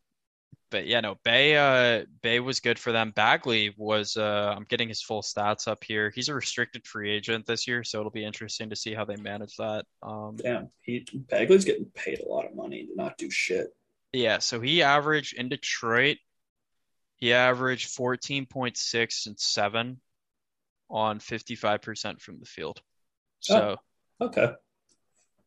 but 0.71 0.85
yeah, 0.87 0.99
no, 1.01 1.15
Bey 1.23 1.55
uh 1.57 2.05
Bey 2.21 2.39
was 2.39 2.59
good 2.59 2.77
for 2.79 2.91
them. 2.91 3.11
Bagley 3.15 3.73
was 3.77 4.17
uh 4.17 4.53
I'm 4.55 4.65
getting 4.69 4.87
his 4.87 5.01
full 5.01 5.21
stats 5.21 5.67
up 5.67 5.83
here. 5.83 6.11
He's 6.13 6.29
a 6.29 6.33
restricted 6.33 6.85
free 6.85 7.11
agent 7.11 7.45
this 7.45 7.67
year, 7.67 7.83
so 7.83 7.99
it'll 7.99 8.11
be 8.11 8.25
interesting 8.25 8.69
to 8.69 8.75
see 8.75 8.93
how 8.93 9.05
they 9.05 9.15
manage 9.17 9.55
that. 9.57 9.85
Um, 10.03 10.37
Damn, 10.37 10.69
he 10.81 11.05
Bagley's 11.29 11.65
getting 11.65 11.85
paid 11.95 12.19
a 12.19 12.27
lot 12.27 12.45
of 12.45 12.55
money 12.55 12.85
to 12.85 12.95
not 12.95 13.17
do 13.17 13.29
shit. 13.29 13.75
Yeah, 14.13 14.39
so 14.39 14.59
he 14.59 14.81
averaged 14.81 15.35
in 15.37 15.49
Detroit, 15.49 16.17
he 17.17 17.33
averaged 17.33 17.89
14.6 17.95 19.27
and 19.27 19.39
7 19.39 20.01
on 20.89 21.19
55% 21.19 22.19
from 22.19 22.39
the 22.39 22.45
field. 22.47 22.81
So, 23.39 23.77
Okay, 24.19 24.51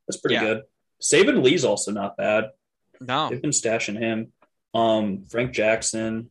that's 0.06 0.20
pretty 0.20 0.36
Yeah. 0.36 0.44
good. 0.44 0.62
Saben 1.02 1.42
Lee's 1.42 1.64
also 1.64 1.90
not 1.90 2.16
bad. 2.16 2.52
no. 3.00 3.28
They've 3.30 3.42
been 3.42 3.50
stashing 3.50 3.98
him. 3.98 4.32
Um, 4.74 5.24
Frank 5.30 5.52
Jackson, 5.52 6.30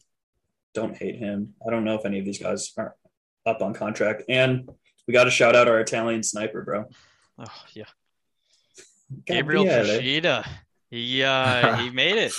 don't 0.73 0.95
hate 0.95 1.15
him. 1.15 1.53
I 1.65 1.69
don't 1.69 1.83
know 1.83 1.95
if 1.95 2.05
any 2.05 2.19
of 2.19 2.25
these 2.25 2.39
guys 2.39 2.71
are 2.77 2.95
up 3.45 3.61
on 3.61 3.73
contract. 3.73 4.23
And 4.29 4.69
we 5.07 5.13
got 5.13 5.25
to 5.25 5.31
shout 5.31 5.55
out 5.55 5.67
our 5.67 5.79
Italian 5.79 6.23
sniper, 6.23 6.61
bro. 6.63 6.85
Oh, 7.37 7.45
yeah. 7.73 7.85
Gabriel 9.25 9.65
Gabriele. 9.65 10.01
Procida. 10.01 10.47
He 10.89 11.23
uh 11.23 11.77
he 11.77 11.89
made 11.93 12.17
it. 12.17 12.33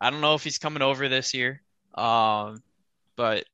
I 0.00 0.10
don't 0.10 0.20
know 0.20 0.34
if 0.34 0.44
he's 0.44 0.58
coming 0.58 0.82
over 0.82 1.08
this 1.08 1.34
year. 1.34 1.62
Um, 1.94 2.62
but 3.16 3.44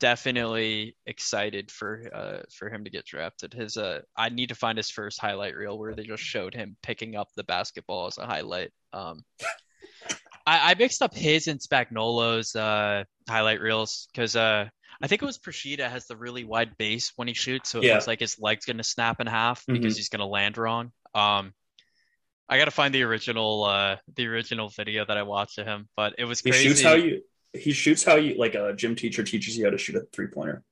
definitely 0.00 0.96
excited 1.06 1.70
for 1.70 2.08
uh 2.12 2.38
for 2.50 2.70
him 2.70 2.84
to 2.84 2.90
get 2.90 3.04
drafted. 3.04 3.52
His 3.52 3.76
uh 3.76 4.00
I 4.16 4.30
need 4.30 4.48
to 4.48 4.54
find 4.54 4.78
his 4.78 4.90
first 4.90 5.20
highlight 5.20 5.56
reel 5.56 5.78
where 5.78 5.94
they 5.94 6.04
just 6.04 6.22
showed 6.22 6.54
him 6.54 6.76
picking 6.82 7.16
up 7.16 7.28
the 7.36 7.44
basketball 7.44 8.06
as 8.06 8.18
a 8.18 8.26
highlight. 8.26 8.72
Um 8.92 9.24
I, 10.46 10.72
I 10.72 10.74
mixed 10.74 11.02
up 11.02 11.14
his 11.14 11.46
and 11.48 11.60
Spagnolo's 11.60 12.54
uh 12.56 13.04
highlight 13.28 13.60
reels 13.60 14.08
because 14.12 14.36
uh 14.36 14.68
I 15.02 15.06
think 15.06 15.22
it 15.22 15.26
was 15.26 15.38
Procida 15.38 15.88
has 15.90 16.06
the 16.06 16.16
really 16.16 16.44
wide 16.44 16.76
base 16.76 17.12
when 17.16 17.28
he 17.28 17.34
shoots, 17.34 17.70
so 17.70 17.80
it 17.80 17.86
Yeah. 17.86 17.88
looks 17.88 18.06
like 18.06 18.20
his 18.20 18.38
leg's 18.38 18.66
gonna 18.66 18.84
snap 18.84 19.20
in 19.20 19.26
half 19.26 19.66
because 19.72 19.94
Mhm. 19.94 19.96
he's 19.96 20.08
gonna 20.08 20.26
land 20.26 20.58
wrong. 20.58 20.92
Um 21.14 21.54
I 22.48 22.58
gotta 22.58 22.70
find 22.72 22.94
the 22.94 23.02
original 23.04 23.64
uh 23.64 23.96
the 24.16 24.26
original 24.26 24.68
video 24.70 25.04
that 25.06 25.16
I 25.16 25.22
watched 25.22 25.58
of 25.58 25.66
him, 25.66 25.88
but 25.96 26.14
it 26.18 26.24
was 26.24 26.42
crazy. 26.42 26.62
He 26.62 26.68
shoots 26.68 26.82
how 26.82 26.94
you. 26.94 27.22
He 27.52 27.72
shoots 27.72 28.04
how 28.04 28.16
you 28.16 28.36
like 28.36 28.54
a 28.54 28.72
gym 28.74 28.94
teacher 28.94 29.24
teaches 29.24 29.56
you 29.56 29.64
how 29.64 29.70
to 29.70 29.78
shoot 29.78 29.96
a 29.96 30.02
three 30.12 30.28
pointer. 30.28 30.62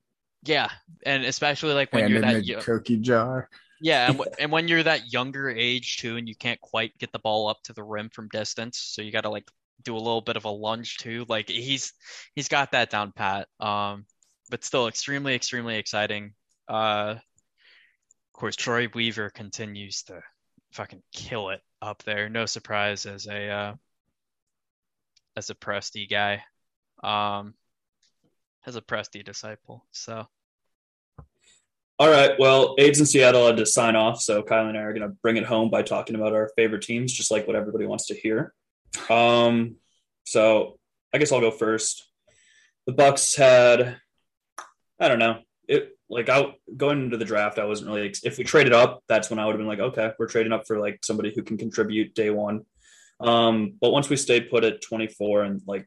Yeah, 0.44 0.70
and 1.04 1.24
especially 1.24 1.74
like 1.74 1.92
when 1.92 2.06
and 2.06 2.08
you're 2.08 2.20
in 2.20 2.28
that 2.28 2.30
the 2.30 2.42
yo- 2.42 2.64
cookie 2.64 2.96
jar. 2.98 3.48
yeah, 3.80 4.08
and, 4.08 4.18
w- 4.18 4.30
and 4.38 4.50
when 4.50 4.66
you're 4.68 4.82
that 4.82 5.12
younger 5.12 5.48
age 5.50 5.98
too, 5.98 6.16
and 6.16 6.28
you 6.28 6.34
can't 6.34 6.60
quite 6.60 6.96
get 6.98 7.12
the 7.12 7.18
ball 7.20 7.48
up 7.48 7.62
to 7.64 7.72
the 7.72 7.82
rim 7.82 8.08
from 8.10 8.28
distance, 8.28 8.78
so 8.78 9.02
you 9.02 9.12
got 9.12 9.22
to 9.22 9.30
like 9.30 9.48
do 9.82 9.96
a 9.96 9.98
little 9.98 10.20
bit 10.20 10.36
of 10.36 10.44
a 10.44 10.50
lunge 10.50 10.98
too. 10.98 11.24
Like 11.28 11.48
he's 11.48 11.92
he's 12.34 12.48
got 12.48 12.72
that 12.72 12.90
down 12.90 13.12
pat. 13.12 13.48
Um, 13.60 14.06
but 14.50 14.64
still 14.64 14.88
extremely 14.88 15.34
extremely 15.34 15.76
exciting. 15.76 16.34
Uh, 16.68 17.16
of 17.16 18.32
course, 18.32 18.56
Troy 18.56 18.88
Weaver 18.94 19.30
continues 19.30 20.02
to 20.04 20.20
fucking 20.72 21.02
kill 21.12 21.50
it 21.50 21.60
up 21.82 22.02
there. 22.04 22.28
No 22.28 22.46
surprise 22.46 23.06
as 23.06 23.26
a 23.26 23.48
uh, 23.48 23.74
as 25.36 25.50
a 25.50 25.54
Presti 25.54 26.08
guy. 26.08 26.42
Um, 27.02 27.54
as 28.66 28.76
a 28.76 28.82
Presti 28.82 29.24
disciple. 29.24 29.84
So. 29.92 30.26
All 32.00 32.08
right. 32.08 32.38
Well, 32.38 32.76
AIDS 32.78 33.00
in 33.00 33.06
Seattle 33.06 33.46
had 33.46 33.56
to 33.56 33.66
sign 33.66 33.96
off, 33.96 34.20
so 34.20 34.40
Kyle 34.40 34.68
and 34.68 34.78
I 34.78 34.82
are 34.82 34.92
going 34.92 35.08
to 35.08 35.16
bring 35.20 35.36
it 35.36 35.44
home 35.44 35.68
by 35.68 35.82
talking 35.82 36.14
about 36.14 36.32
our 36.32 36.48
favorite 36.54 36.82
teams, 36.82 37.12
just 37.12 37.32
like 37.32 37.48
what 37.48 37.56
everybody 37.56 37.86
wants 37.86 38.06
to 38.06 38.14
hear. 38.14 38.54
Um, 39.08 39.76
so 40.24 40.78
I 41.12 41.18
guess 41.18 41.32
I'll 41.32 41.40
go 41.40 41.50
first. 41.50 42.06
The 42.86 42.92
Bucks 42.92 43.34
had, 43.34 43.98
I 44.98 45.08
don't 45.08 45.18
know, 45.18 45.40
it 45.66 45.96
like 46.10 46.28
out 46.28 46.54
going 46.76 47.02
into 47.02 47.16
the 47.16 47.24
draft. 47.24 47.58
I 47.58 47.64
wasn't 47.64 47.90
really. 47.90 48.14
If 48.24 48.38
we 48.38 48.44
traded 48.44 48.72
up, 48.72 49.02
that's 49.08 49.30
when 49.30 49.38
I 49.38 49.44
would 49.44 49.52
have 49.52 49.58
been 49.58 49.66
like, 49.66 49.78
okay, 49.78 50.12
we're 50.18 50.28
trading 50.28 50.52
up 50.52 50.66
for 50.66 50.78
like 50.78 51.00
somebody 51.04 51.32
who 51.34 51.42
can 51.42 51.58
contribute 51.58 52.14
day 52.14 52.30
one. 52.30 52.62
Um, 53.20 53.74
but 53.80 53.90
once 53.90 54.08
we 54.08 54.16
stayed 54.16 54.50
put 54.50 54.64
at 54.64 54.80
24 54.82 55.42
and 55.42 55.60
like 55.66 55.86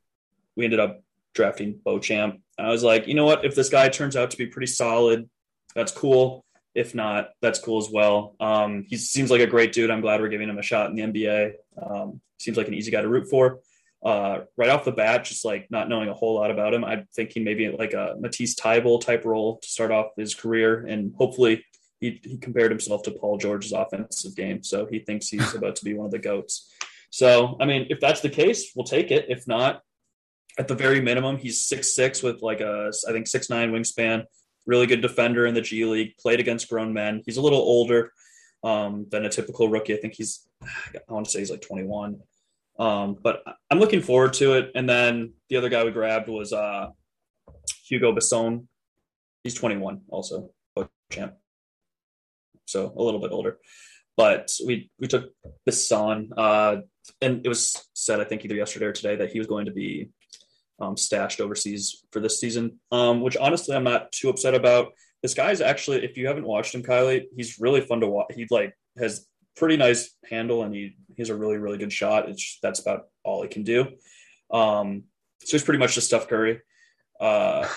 we 0.56 0.66
ended 0.66 0.80
up 0.80 1.02
drafting 1.34 1.80
Beauchamp, 1.84 2.42
I 2.60 2.70
was 2.70 2.84
like, 2.84 3.08
you 3.08 3.16
know 3.16 3.26
what? 3.26 3.46
If 3.46 3.56
this 3.56 3.70
guy 3.70 3.90
turns 3.90 4.16
out 4.16 4.32
to 4.32 4.38
be 4.38 4.48
pretty 4.48 4.68
solid, 4.68 5.30
that's 5.76 5.92
cool. 5.92 6.46
If 6.74 6.96
not, 6.96 7.30
that's 7.42 7.60
cool 7.60 7.80
as 7.80 7.90
well. 7.92 8.36
Um, 8.40 8.86
he 8.88 8.98
seems 8.98 9.30
like 9.30 9.42
a 9.42 9.48
great 9.48 9.74
dude. 9.74 9.92
I'm 9.92 10.02
glad 10.02 10.22
we're 10.22 10.30
giving 10.30 10.50
him 10.50 10.58
a 10.58 10.64
shot 10.64 10.90
in 10.90 10.96
the 10.96 11.02
NBA. 11.04 11.54
Um, 11.82 12.22
seems 12.40 12.58
like 12.58 12.68
an 12.68 12.74
easy 12.74 12.92
guy 12.92 13.02
to 13.02 13.10
root 13.10 13.30
for. 13.30 13.60
Uh, 14.04 14.42
right 14.58 14.70
off 14.70 14.84
the 14.84 14.92
bat, 14.92 15.26
just 15.26 15.46
like 15.46 15.70
not 15.70 15.88
knowing 15.88 16.10
a 16.10 16.14
whole 16.14 16.36
lot 16.36 16.50
about 16.50 16.74
him, 16.74 16.84
I'm 16.84 17.08
thinking 17.14 17.44
maybe 17.44 17.70
like 17.70 17.94
a 17.94 18.16
Matisse 18.20 18.56
Thybulle 18.56 19.00
type 19.00 19.26
role 19.26 19.60
to 19.60 19.68
start 19.68 19.92
off 19.92 20.08
his 20.18 20.34
career, 20.34 20.86
and 20.88 21.14
hopefully 21.16 21.64
he, 22.00 22.20
he 22.24 22.38
compared 22.38 22.72
himself 22.72 23.04
to 23.04 23.12
Paul 23.12 23.38
George's 23.38 23.74
offensive 23.74 24.36
game, 24.36 24.64
so 24.64 24.88
he 24.88 25.00
thinks 25.00 25.28
he's 25.28 25.54
about 25.56 25.76
to 25.76 25.86
be 25.86 25.94
one 25.94 26.06
of 26.06 26.12
the 26.12 26.20
goats. 26.20 26.74
So, 27.12 27.58
I 27.60 27.66
mean, 27.66 27.88
if 27.90 28.00
that's 28.00 28.22
the 28.22 28.30
case, 28.30 28.72
we'll 28.76 28.86
take 28.86 29.12
it. 29.12 29.26
If 29.30 29.48
not, 29.48 29.82
at 30.58 30.68
the 30.68 30.76
very 30.76 31.02
minimum, 31.02 31.38
he's 31.38 31.68
six 31.68 31.94
six 31.96 32.24
with 32.24 32.42
like 32.42 32.60
a 32.60 32.92
I 33.08 33.12
think 33.12 33.28
six 33.28 33.50
nine 33.50 33.72
wingspan 33.72 34.24
really 34.66 34.88
good 34.88 35.02
defender 35.02 35.46
in 35.46 35.54
the 35.54 35.62
G 35.62 35.86
League, 35.86 36.18
played 36.18 36.40
against 36.40 36.70
grown 36.70 36.94
men. 36.94 37.22
He's 37.26 37.38
a 37.38 37.42
little 37.42 37.60
older 37.60 38.12
um, 38.64 39.08
than 39.10 39.26
a 39.26 39.30
typical 39.30 39.70
rookie. 39.70 39.94
I 39.94 39.98
think 39.98 40.14
he's, 40.14 40.48
I 40.64 41.14
want 41.14 41.26
to 41.26 41.32
say 41.32 41.40
he's 41.40 41.52
like 41.52 41.62
21. 41.62 42.20
Um, 42.80 43.18
but 43.22 43.44
I'm 43.70 43.80
looking 43.80 44.02
forward 44.02 44.34
to 44.34 44.54
it. 44.54 44.72
And 44.76 44.90
then 44.90 45.34
the 45.50 45.58
other 45.58 45.70
guy 45.70 45.84
we 45.84 45.92
grabbed 45.92 46.30
was 46.30 46.54
uh, 46.54 46.88
Hugo 47.88 48.14
Besson. 48.14 48.68
He's 49.44 49.56
21 49.56 50.02
also, 50.10 50.52
champ. 51.12 51.36
So 52.66 52.94
a 52.96 53.04
little 53.04 53.20
bit 53.20 53.32
older. 53.32 53.58
But 54.18 54.52
we, 54.66 54.90
we 55.00 55.08
took 55.08 55.32
Besson, 55.68 56.30
uh, 56.38 56.78
and 57.22 57.46
it 57.46 57.50
was 57.50 57.88
said, 57.94 58.20
I 58.20 58.24
think 58.24 58.46
either 58.46 58.56
yesterday 58.56 58.86
or 58.86 58.92
today, 58.92 59.16
that 59.16 59.32
he 59.32 59.40
was 59.40 59.48
going 59.48 59.66
to 59.66 59.72
be 59.72 60.10
um, 60.82 60.98
stashed 60.98 61.40
overseas 61.40 62.04
for 62.12 62.20
this 62.20 62.40
season, 62.40 62.80
um, 62.92 63.22
which 63.22 63.38
honestly 63.38 63.76
I'm 63.76 63.84
not 63.84 64.12
too 64.12 64.30
upset 64.30 64.56
about. 64.56 64.94
This 65.22 65.34
guy's 65.34 65.62
actually, 65.62 66.04
if 66.04 66.18
you 66.18 66.28
haven't 66.28 66.48
watched 66.48 66.74
him, 66.74 66.84
Kylie, 66.84 67.26
he's 67.36 67.60
really 67.60 67.82
fun 67.82 68.00
to 68.02 68.08
watch. 68.08 68.34
He 68.34 68.48
like 68.50 68.76
has 68.98 69.28
pretty 69.56 69.78
nice 69.78 70.16
handle 70.30 70.64
and 70.64 70.74
he 70.74 70.96
he's 71.16 71.30
a 71.30 71.36
really 71.36 71.58
really 71.58 71.78
good 71.78 71.94
shot. 71.94 72.28
It's 72.28 72.58
that's 72.62 72.80
about 72.80 73.08
all 73.24 73.44
he 73.44 73.50
can 73.50 73.64
do. 73.64 73.88
Um, 74.52 75.04
so 75.44 75.52
he's 75.52 75.64
pretty 75.64 75.80
much 75.80 75.96
just 75.96 76.08
Steph 76.08 76.28
Curry. 76.28 76.62
Uh, 77.20 77.68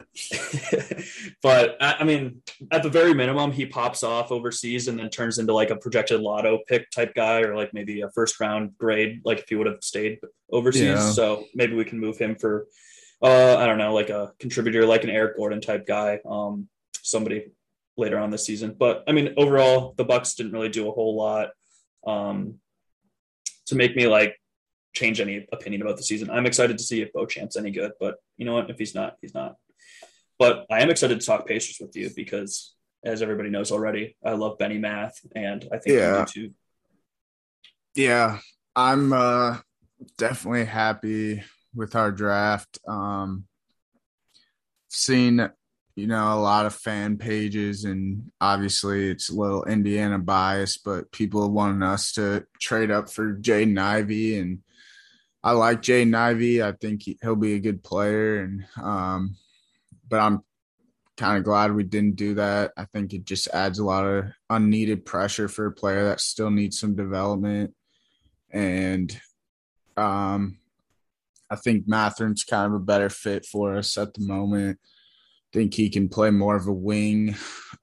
but 1.42 1.76
I, 1.80 2.04
mean, 2.04 2.42
at 2.70 2.82
the 2.82 2.88
very 2.90 3.14
minimum, 3.14 3.52
he 3.52 3.66
pops 3.66 4.02
off 4.02 4.32
overseas 4.32 4.88
and 4.88 4.98
then 4.98 5.10
turns 5.10 5.38
into 5.38 5.52
like 5.52 5.70
a 5.70 5.76
projected 5.76 6.20
lotto 6.20 6.60
pick 6.66 6.90
type 6.90 7.14
guy, 7.14 7.40
or 7.40 7.56
like 7.56 7.72
maybe 7.74 8.00
a 8.02 8.10
first 8.10 8.40
round 8.40 8.76
grade, 8.78 9.20
like 9.24 9.38
if 9.38 9.48
he 9.48 9.54
would 9.54 9.66
have 9.66 9.82
stayed 9.82 10.18
overseas. 10.50 10.82
Yeah. 10.82 11.10
So 11.10 11.44
maybe 11.54 11.74
we 11.74 11.84
can 11.84 11.98
move 11.98 12.18
him 12.18 12.36
for, 12.36 12.66
uh, 13.22 13.56
I 13.56 13.66
don't 13.66 13.78
know, 13.78 13.94
like 13.94 14.10
a 14.10 14.32
contributor, 14.38 14.86
like 14.86 15.04
an 15.04 15.10
Eric 15.10 15.36
Gordon 15.36 15.60
type 15.60 15.86
guy, 15.86 16.20
um, 16.24 16.68
somebody 17.02 17.52
later 17.96 18.18
on 18.18 18.30
this 18.30 18.44
season. 18.44 18.74
But 18.78 19.04
I 19.06 19.12
mean, 19.12 19.34
overall, 19.36 19.94
the 19.96 20.04
Bucks 20.04 20.34
didn't 20.34 20.52
really 20.52 20.68
do 20.68 20.88
a 20.88 20.92
whole 20.92 21.16
lot 21.16 21.50
um, 22.06 22.58
to 23.66 23.74
make 23.74 23.96
me 23.96 24.06
like 24.06 24.36
change 24.94 25.20
any 25.20 25.46
opinion 25.52 25.82
about 25.82 25.96
the 25.96 26.02
season. 26.02 26.30
I'm 26.30 26.46
excited 26.46 26.78
to 26.78 26.84
see 26.84 27.02
if 27.02 27.12
Beauchamp's 27.12 27.56
any 27.56 27.70
good, 27.70 27.92
but 27.98 28.16
you 28.36 28.44
know 28.44 28.54
what? 28.54 28.70
If 28.70 28.78
he's 28.78 28.94
not, 28.94 29.16
he's 29.20 29.34
not. 29.34 29.56
But 30.42 30.66
I 30.68 30.82
am 30.82 30.90
excited 30.90 31.20
to 31.20 31.24
talk 31.24 31.46
Pacers 31.46 31.76
with 31.80 31.94
you 31.94 32.10
because, 32.16 32.74
as 33.04 33.22
everybody 33.22 33.48
knows 33.48 33.70
already, 33.70 34.16
I 34.26 34.32
love 34.32 34.58
Benny 34.58 34.76
Math, 34.76 35.14
and 35.36 35.68
I 35.70 35.78
think 35.78 35.96
Yeah. 35.96 36.18
you 36.18 36.26
do 36.26 36.32
too. 36.32 36.54
Yeah, 37.94 38.38
I'm 38.74 39.12
uh, 39.12 39.58
definitely 40.18 40.64
happy 40.64 41.44
with 41.76 41.94
our 41.94 42.10
draft. 42.10 42.80
Um, 42.88 43.44
seen, 44.88 45.48
you 45.94 46.08
know, 46.08 46.34
a 46.34 46.42
lot 46.42 46.66
of 46.66 46.74
fan 46.74 47.18
pages, 47.18 47.84
and 47.84 48.32
obviously 48.40 49.10
it's 49.10 49.30
a 49.30 49.36
little 49.36 49.62
Indiana 49.62 50.18
bias, 50.18 50.76
but 50.76 51.12
people 51.12 51.52
wanting 51.52 51.84
us 51.84 52.10
to 52.14 52.44
trade 52.60 52.90
up 52.90 53.08
for 53.08 53.36
Jaden 53.36 53.78
Ivey, 53.78 54.40
and 54.40 54.58
I 55.44 55.52
like 55.52 55.82
Jaden 55.82 56.16
Ivey. 56.16 56.64
I 56.64 56.72
think 56.72 57.02
he, 57.04 57.16
will 57.22 57.36
be 57.36 57.54
a 57.54 57.60
good 57.60 57.84
player, 57.84 58.40
and 58.40 58.64
um, 58.82 59.36
but 60.08 60.20
I'm 60.20 60.42
kind 61.16 61.38
of 61.38 61.44
glad 61.44 61.72
we 61.72 61.84
didn't 61.84 62.16
do 62.16 62.34
that. 62.34 62.72
I 62.76 62.84
think 62.86 63.12
it 63.12 63.24
just 63.24 63.48
adds 63.48 63.78
a 63.78 63.84
lot 63.84 64.06
of 64.06 64.24
unneeded 64.50 65.04
pressure 65.04 65.48
for 65.48 65.66
a 65.66 65.72
player 65.72 66.04
that 66.04 66.20
still 66.20 66.50
needs 66.50 66.78
some 66.78 66.96
development, 66.96 67.74
and 68.50 69.16
um, 69.96 70.58
I 71.52 71.56
think 71.56 71.86
Mathurin's 71.86 72.44
kind 72.44 72.66
of 72.66 72.80
a 72.80 72.84
better 72.84 73.10
fit 73.10 73.44
for 73.44 73.76
us 73.76 73.98
at 73.98 74.14
the 74.14 74.24
moment. 74.24 74.78
I 74.82 75.58
think 75.58 75.74
he 75.74 75.90
can 75.90 76.08
play 76.08 76.30
more 76.30 76.56
of 76.56 76.66
a 76.66 76.72
wing, 76.72 77.36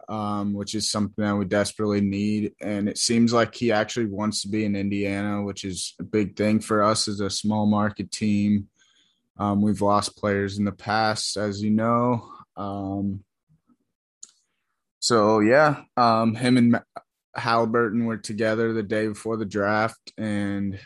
um, 0.09 0.53
which 0.55 0.73
is 0.73 0.89
something 0.89 1.23
that 1.23 1.35
we 1.35 1.45
desperately 1.45 2.01
need. 2.01 2.53
And 2.59 2.89
it 2.89 2.97
seems 2.97 3.31
like 3.31 3.53
he 3.53 3.71
actually 3.71 4.07
wants 4.07 4.41
to 4.41 4.47
be 4.47 4.65
in 4.65 4.75
Indiana, 4.75 5.43
which 5.43 5.63
is 5.63 5.93
a 5.99 6.03
big 6.03 6.35
thing 6.35 6.61
for 6.61 6.81
us 6.81 7.07
as 7.07 7.19
a 7.19 7.29
small 7.29 7.67
market 7.67 8.11
team. 8.11 8.69
Um, 9.39 9.61
we've 9.61 9.81
lost 9.81 10.17
players 10.17 10.57
in 10.57 10.65
the 10.65 10.71
past, 10.73 11.37
as 11.37 11.61
you 11.61 11.71
know. 11.71 12.29
Um, 12.57 13.23
so 14.99 15.39
yeah, 15.39 15.83
um, 15.95 16.35
him 16.35 16.57
and 16.57 16.81
Halliburton 17.35 18.05
were 18.05 18.17
together 18.17 18.73
the 18.73 18.83
day 18.83 19.07
before 19.07 19.37
the 19.37 19.45
draft, 19.45 20.11
and 20.17 20.77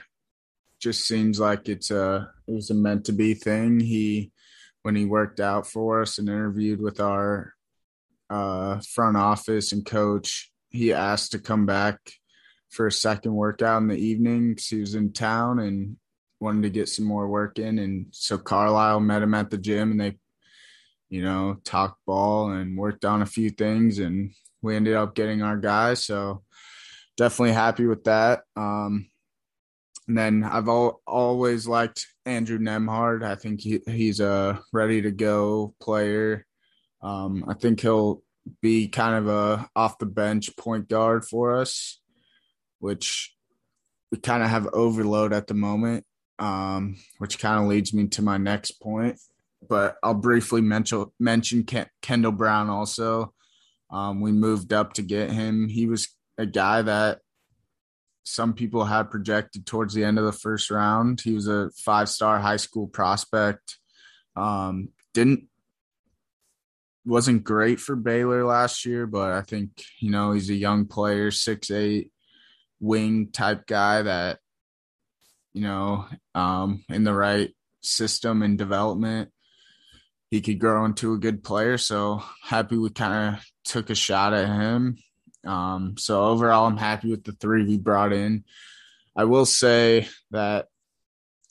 just 0.80 1.08
seems 1.08 1.40
like 1.40 1.68
it's 1.68 1.90
a 1.90 2.32
it 2.48 2.54
was 2.54 2.70
a 2.70 2.76
meant 2.76 3.06
to 3.06 3.12
be 3.12 3.34
thing. 3.34 3.80
He 3.80 4.32
when 4.84 4.96
he 4.96 5.06
worked 5.06 5.40
out 5.40 5.66
for 5.66 6.02
us 6.02 6.20
and 6.20 6.30
interviewed 6.30 6.82
with 6.82 7.00
our 7.00 7.54
uh, 8.30 8.82
front 8.82 9.18
office 9.18 9.72
and 9.72 9.86
coach, 9.86 10.52
he 10.70 10.94
asked 10.94 11.32
to 11.32 11.40
come 11.40 11.66
back 11.66 11.98
for 12.70 12.86
a 12.86 12.92
second 12.92 13.34
workout 13.34 13.82
in 13.82 13.88
the 13.88 13.98
evening 13.98 14.50
because 14.50 14.68
he 14.68 14.80
was 14.80 14.94
in 14.94 15.14
town 15.14 15.60
and 15.60 15.98
wanted 16.44 16.64
to 16.64 16.70
get 16.70 16.90
some 16.90 17.06
more 17.06 17.28
work 17.28 17.58
in. 17.58 17.80
And 17.80 18.08
so 18.12 18.38
Carlisle 18.38 19.00
met 19.00 19.22
him 19.22 19.34
at 19.34 19.50
the 19.50 19.58
gym 19.58 19.92
and 19.92 20.00
they, 20.00 20.18
you 21.10 21.24
know, 21.24 21.58
talked 21.64 22.06
ball 22.06 22.52
and 22.52 22.78
worked 22.78 23.06
on 23.06 23.22
a 23.22 23.26
few 23.26 23.50
things. 23.50 24.00
And 24.00 24.34
we 24.62 24.76
ended 24.76 24.96
up 24.96 25.16
getting 25.16 25.42
our 25.42 25.58
guy. 25.58 25.94
So 25.96 26.44
definitely 27.18 27.54
happy 27.54 27.88
with 27.88 28.04
that. 28.04 28.42
Um, 28.56 29.10
and 30.08 30.18
then 30.18 30.44
I've 30.44 30.68
al- 30.68 31.02
always 31.08 31.68
liked 31.68 32.06
Andrew 32.26 32.60
Nembhard. 32.60 33.24
I 33.24 33.36
think 33.36 33.62
he, 33.62 33.80
he's 33.86 34.20
a 34.20 34.62
ready 34.74 35.02
to 35.04 35.12
go 35.12 35.74
player. 35.82 36.46
Um, 37.02 37.46
I 37.48 37.54
think 37.54 37.80
he'll 37.80 38.22
be 38.62 38.90
kind 38.90 39.16
of 39.16 39.28
a 39.28 39.70
off 39.76 39.98
the 39.98 40.06
bench 40.06 40.56
point 40.58 40.90
guard 40.90 41.26
for 41.26 41.56
us, 41.56 42.02
which 42.80 43.34
we 44.12 44.18
kind 44.18 44.44
of 44.44 44.50
have 44.50 44.68
overload 44.74 45.34
at 45.34 45.48
the 45.48 45.54
moment, 45.54 46.06
um, 46.40 46.96
which 47.18 47.40
kind 47.40 47.60
of 47.60 47.68
leads 47.68 47.94
me 47.94 48.08
to 48.08 48.22
my 48.22 48.38
next 48.38 48.72
point. 48.82 49.20
But 49.68 49.96
I'll 50.04 50.14
briefly 50.14 50.62
mention 50.62 51.06
mention 51.20 51.64
Ken- 51.64 51.90
Kendall 52.02 52.32
Brown 52.32 52.70
also. 52.70 53.34
Um, 53.90 54.22
we 54.22 54.32
moved 54.32 54.74
up 54.74 54.94
to 54.94 55.02
get 55.02 55.32
him. 55.32 55.70
He 55.70 55.86
was 55.86 56.10
a 56.38 56.46
guy 56.46 56.82
that 56.82 57.20
some 58.24 58.54
people 58.54 58.86
had 58.86 59.12
projected 59.12 59.66
towards 59.66 59.94
the 59.94 60.04
end 60.04 60.18
of 60.18 60.26
the 60.26 60.32
first 60.32 60.72
round. 60.72 61.22
He 61.22 61.34
was 61.34 61.48
a 61.48 61.70
five 61.78 62.10
star 62.10 62.40
high 62.40 62.58
school 62.58 62.88
prospect. 62.88 63.78
Um, 64.36 64.90
didn't 65.14 65.48
wasn't 67.06 67.44
great 67.44 67.80
for 67.80 67.96
Baylor 67.96 68.46
last 68.46 68.86
year, 68.86 69.06
but 69.06 69.32
I 69.32 69.42
think 69.42 69.84
you 70.00 70.10
know 70.10 70.32
he's 70.32 70.50
a 70.50 70.56
young 70.56 70.86
player, 70.86 71.32
six 71.32 71.70
eight 71.70 72.12
wing 72.80 73.30
type 73.32 73.66
guy 73.68 74.02
that 74.02 74.40
you 75.54 75.62
know 75.62 76.06
um, 76.36 76.84
in 76.90 77.04
the 77.04 77.14
right 77.14 77.54
system 77.82 78.42
and 78.42 78.58
development 78.58 79.30
he 80.34 80.42
could 80.42 80.58
grow 80.58 80.84
into 80.86 81.14
a 81.14 81.20
good 81.20 81.44
player. 81.44 81.78
So 81.78 82.24
happy 82.42 82.76
we 82.76 82.90
kind 82.90 83.36
of 83.36 83.46
took 83.66 83.92
a 83.92 83.96
shot 83.96 84.34
at 84.34 84.48
him. 84.48 84.98
Um, 85.46 85.94
so 86.00 86.24
overall, 86.24 86.66
I'm 86.66 86.78
happy 86.78 87.12
with 87.12 87.24
the 87.24 87.34
three 87.34 87.64
we 87.64 87.78
brought 87.78 88.14
in. 88.14 88.44
I 89.16 89.26
will 89.26 89.46
say 89.46 90.08
that 90.32 90.70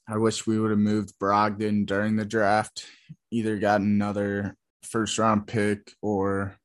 I 0.09 0.17
wish 0.17 0.49
we 0.49 0.59
would 0.59 0.71
have 0.71 0.81
moved 0.81 1.17
Brogdon 1.21 1.87
during 1.87 2.17
the 2.17 2.25
draft, 2.25 2.85
either 3.31 3.57
got 3.57 3.83
another 3.83 4.57
first 4.83 5.17
round 5.17 5.47
pick 5.47 5.93
or 6.03 6.57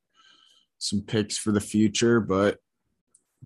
some 0.80 1.02
picks 1.02 1.38
for 1.38 1.52
the 1.52 1.62
future. 1.62 2.20
But 2.20 2.58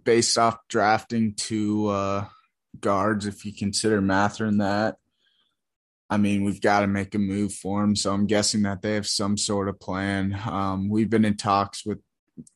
based 0.02 0.38
off 0.38 0.58
drafting 0.70 1.34
two 1.34 1.88
uh, 1.88 2.26
guards, 2.80 3.26
if 3.26 3.46
you 3.46 3.54
consider 3.54 4.02
Mathurin 4.02 4.58
that, 4.58 4.98
I 6.10 6.18
mean, 6.18 6.44
we've 6.44 6.62
got 6.62 6.82
to 6.82 6.88
make 6.88 7.16
a 7.16 7.20
move 7.20 7.54
for 7.54 7.84
him. 7.84 7.96
So 7.96 8.14
I'm 8.14 8.28
guessing 8.28 8.64
that 8.64 8.82
they 8.82 8.96
have 8.96 9.08
some 9.08 9.38
sort 9.38 9.70
of 9.70 9.80
plan. 9.80 10.38
Um, 10.46 10.90
we've 10.90 11.10
been 11.10 11.24
in 11.24 11.38
talks 11.38 11.86
with 11.86 12.00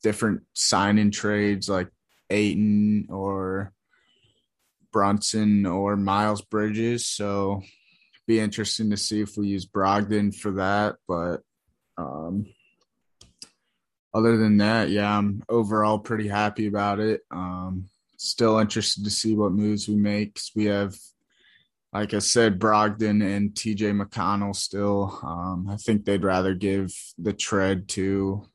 different 0.03 0.41
sign 0.53 0.97
in 0.97 1.09
trades 1.09 1.69
like 1.69 1.89
Ayton 2.29 3.07
or 3.09 3.71
Brunson 4.91 5.65
or 5.65 5.95
Miles 5.95 6.41
Bridges. 6.41 7.07
So 7.07 7.61
be 8.27 8.39
interesting 8.39 8.89
to 8.89 8.97
see 8.97 9.21
if 9.21 9.37
we 9.37 9.47
use 9.47 9.65
Brogdon 9.65 10.35
for 10.35 10.51
that. 10.53 10.95
But 11.07 11.41
um, 11.97 12.47
other 14.13 14.37
than 14.37 14.57
that, 14.57 14.89
yeah, 14.89 15.17
I'm 15.17 15.43
overall 15.47 15.99
pretty 15.99 16.27
happy 16.27 16.67
about 16.67 16.99
it. 16.99 17.21
Um, 17.31 17.89
still 18.25 18.59
interested 18.59 19.03
to 19.03 19.09
see 19.09 19.35
what 19.35 19.51
moves 19.51 19.87
we 19.87 19.95
make. 19.95 20.39
We 20.55 20.65
have, 20.65 20.95
like 21.93 22.13
I 22.13 22.19
said, 22.19 22.59
Brogdon 22.59 23.23
and 23.23 23.51
TJ 23.51 23.99
McConnell 23.99 24.55
still. 24.55 25.19
Um, 25.23 25.67
I 25.69 25.77
think 25.77 26.05
they'd 26.05 26.23
rather 26.23 26.53
give 26.53 26.93
the 27.17 27.33
tread 27.33 27.87
to 27.89 28.47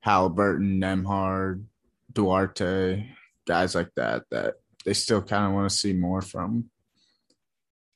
Halliburton, 0.00 0.80
Nembhard, 0.80 1.64
Duarte, 2.12 3.08
guys 3.46 3.74
like 3.74 3.90
that, 3.96 4.24
that 4.30 4.54
they 4.84 4.94
still 4.94 5.22
kind 5.22 5.46
of 5.46 5.52
want 5.52 5.68
to 5.68 5.76
see 5.76 5.92
more 5.92 6.22
from. 6.22 6.70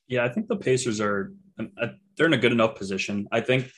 Yeah, 0.07 0.25
I 0.25 0.29
think 0.29 0.47
the 0.47 0.57
Pacers 0.57 0.99
are 0.99 1.31
uh, 1.57 1.87
they're 2.17 2.27
in 2.27 2.33
a 2.33 2.37
good 2.37 2.51
enough 2.51 2.75
position. 2.75 3.27
I 3.31 3.41
think 3.41 3.71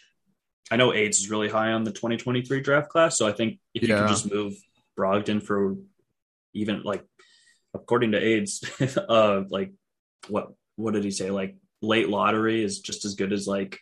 I 0.72 0.78
know 0.78 0.93
AIDS 0.93 1.20
is 1.20 1.30
really 1.30 1.49
high 1.49 1.72
on 1.74 1.84
the 1.84 1.91
2023 1.91 2.62
draft 2.62 2.89
class, 2.89 3.18
so 3.18 3.28
I 3.28 3.32
think 3.32 3.60
if 3.74 3.84
yeah. 3.84 3.89
you 3.89 4.01
can 4.01 4.08
just 4.08 4.32
move 4.32 4.54
Brogdon 4.97 5.41
for 5.41 5.76
even 6.54 6.84
like 6.84 7.06
according 7.74 8.11
to 8.11 8.19
AIDS, 8.19 8.63
uh, 9.09 9.43
like 9.49 9.71
what 10.28 10.49
what 10.76 10.93
did 10.93 11.03
he 11.03 11.11
say? 11.11 11.32
Like 11.32 11.55
late 11.82 12.09
lottery 12.09 12.63
is 12.63 12.80
just 12.80 13.05
as 13.05 13.15
good 13.15 13.34
as 13.34 13.47
like 13.47 13.80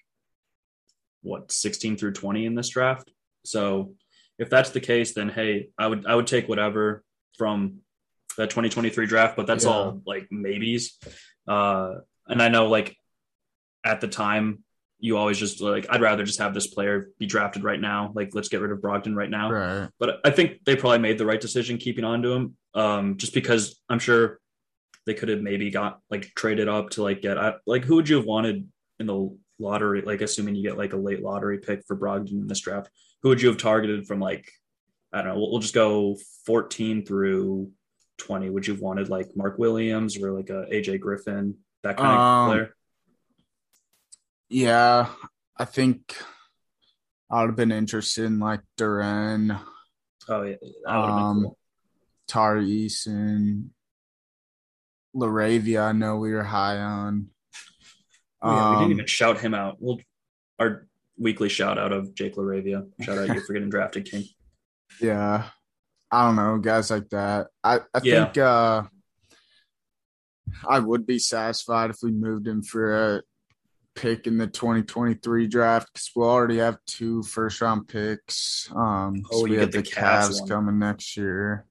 what 1.21 1.51
16 1.51 1.97
through 1.97 2.13
20 2.13 2.45
in 2.45 2.55
this 2.55 2.69
draft. 2.69 3.11
So 3.45 3.93
if 4.37 4.49
that's 4.49 4.71
the 4.71 4.79
case, 4.79 5.13
then 5.13 5.29
hey, 5.29 5.69
I 5.77 5.87
would 5.87 6.05
I 6.05 6.15
would 6.15 6.27
take 6.27 6.49
whatever 6.49 7.03
from 7.37 7.79
that 8.37 8.49
2023 8.49 9.05
draft, 9.05 9.35
but 9.35 9.47
that's 9.47 9.65
yeah. 9.65 9.71
all 9.71 10.01
like 10.05 10.31
maybes. 10.31 10.97
Uh, 11.47 11.95
and 12.27 12.41
I 12.41 12.49
know 12.49 12.67
like 12.67 12.95
at 13.83 14.01
the 14.01 14.07
time 14.07 14.63
you 15.01 15.17
always 15.17 15.37
just 15.37 15.59
like 15.61 15.85
I'd 15.89 16.01
rather 16.01 16.23
just 16.23 16.39
have 16.39 16.53
this 16.53 16.67
player 16.67 17.09
be 17.19 17.25
drafted 17.25 17.63
right 17.63 17.79
now. 17.79 18.11
Like 18.15 18.33
let's 18.33 18.49
get 18.49 18.61
rid 18.61 18.71
of 18.71 18.79
Brogdon 18.79 19.15
right 19.15 19.29
now. 19.29 19.51
Right. 19.51 19.89
But 19.99 20.19
I 20.23 20.29
think 20.29 20.63
they 20.65 20.75
probably 20.75 20.99
made 20.99 21.17
the 21.17 21.25
right 21.25 21.41
decision 21.41 21.77
keeping 21.77 22.03
on 22.03 22.21
to 22.21 22.31
him. 22.31 22.55
Um, 22.73 23.17
just 23.17 23.33
because 23.33 23.81
I'm 23.89 23.99
sure 23.99 24.39
they 25.05 25.13
could 25.13 25.29
have 25.29 25.41
maybe 25.41 25.71
got 25.71 25.99
like 26.09 26.31
traded 26.35 26.69
up 26.69 26.91
to 26.91 27.03
like 27.03 27.21
get 27.21 27.37
like 27.65 27.83
who 27.83 27.95
would 27.95 28.07
you 28.07 28.17
have 28.17 28.25
wanted 28.25 28.67
in 28.99 29.07
the 29.07 29.37
lottery? 29.59 30.03
Like 30.03 30.21
assuming 30.21 30.55
you 30.55 30.69
get 30.69 30.77
like 30.77 30.93
a 30.93 30.97
late 30.97 31.21
lottery 31.21 31.57
pick 31.57 31.83
for 31.87 31.97
Brogdon 31.97 32.31
in 32.31 32.47
this 32.47 32.61
draft 32.61 32.89
who 33.21 33.29
would 33.29 33.41
you 33.41 33.47
have 33.49 33.57
targeted 33.57 34.07
from 34.07 34.19
like 34.19 34.51
I 35.13 35.17
don't 35.17 35.33
know, 35.33 35.39
we'll, 35.39 35.51
we'll 35.51 35.59
just 35.59 35.73
go 35.73 36.17
14 36.45 37.05
through 37.05 37.71
20. 38.19 38.49
Would 38.49 38.65
you 38.65 38.73
have 38.73 38.81
wanted 38.81 39.09
like 39.09 39.27
Mark 39.35 39.57
Williams 39.57 40.17
or 40.17 40.31
like 40.31 40.49
a 40.49 40.67
AJ 40.71 41.01
Griffin, 41.01 41.55
that 41.83 41.97
kind 41.97 42.17
um, 42.17 42.19
of 42.19 42.47
player? 42.49 42.75
Yeah, 44.51 45.07
I 45.57 45.63
think 45.63 46.17
I 47.31 47.39
would 47.39 47.51
have 47.51 47.55
been 47.55 47.71
interested 47.71 48.25
in 48.25 48.39
like 48.39 48.59
Duren. 48.77 49.57
Oh 50.27 50.43
yeah, 50.43 50.55
um, 50.85 51.43
cool. 51.43 51.57
Tari 52.27 52.67
Eason, 52.67 53.69
LaRavia. 55.15 55.83
I 55.83 55.91
know 55.93 56.17
we 56.17 56.33
were 56.33 56.43
high 56.43 56.79
on. 56.79 57.29
Oh, 58.41 58.53
yeah, 58.53 58.69
we 58.69 58.75
didn't 58.75 58.85
um, 58.85 58.91
even 58.91 59.05
shout 59.07 59.39
him 59.39 59.53
out. 59.53 59.77
We'll 59.79 59.99
our 60.59 60.85
weekly 61.17 61.47
shout 61.47 61.77
out 61.77 61.93
of 61.93 62.13
Jake 62.13 62.35
LaRavia. 62.35 62.89
Shout 62.99 63.19
out 63.19 63.33
you 63.33 63.39
for 63.39 63.53
getting 63.53 63.69
drafted, 63.69 64.09
King. 64.09 64.25
Yeah. 64.99 65.45
I 66.11 66.27
don't 66.27 66.35
know, 66.35 66.57
guys 66.57 66.91
like 66.91 67.07
that. 67.11 67.47
I, 67.63 67.77
I 67.77 68.01
yeah. 68.03 68.25
think 68.25 68.37
uh 68.39 68.83
I 70.67 70.79
would 70.79 71.07
be 71.07 71.17
satisfied 71.17 71.91
if 71.91 71.99
we 72.03 72.11
moved 72.11 72.45
him 72.45 72.61
for 72.61 73.15
a 73.15 73.21
pick 73.95 74.27
in 74.27 74.37
the 74.37 74.47
2023 74.47 75.47
draft 75.47 75.89
because 75.93 76.11
we'll 76.15 76.29
already 76.29 76.57
have 76.57 76.77
two 76.87 77.23
first 77.23 77.61
round 77.61 77.87
picks. 77.87 78.69
Um, 78.73 79.23
Oh, 79.31 79.39
so 79.39 79.43
we 79.43 79.57
have 79.57 79.71
the 79.71 79.81
the 79.81 79.89
Cavs 79.89 80.47
coming 80.47 80.79
next 80.79 81.17
year, 81.17 81.65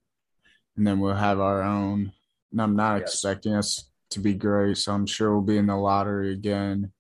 and 0.77 0.87
then 0.87 1.01
we'll 1.01 1.15
have 1.15 1.41
our 1.41 1.63
own. 1.63 2.13
And 2.53 2.61
I'm 2.61 2.77
not 2.77 3.01
Yes. 3.01 3.15
expecting 3.15 3.55
us 3.55 3.89
to 4.11 4.21
be 4.21 4.35
great, 4.35 4.77
so 4.77 4.93
I'm 4.93 5.07
sure 5.07 5.33
we'll 5.33 5.43
be 5.43 5.57
in 5.57 5.67
the 5.67 5.77
lottery 5.77 6.33
again. 6.33 6.93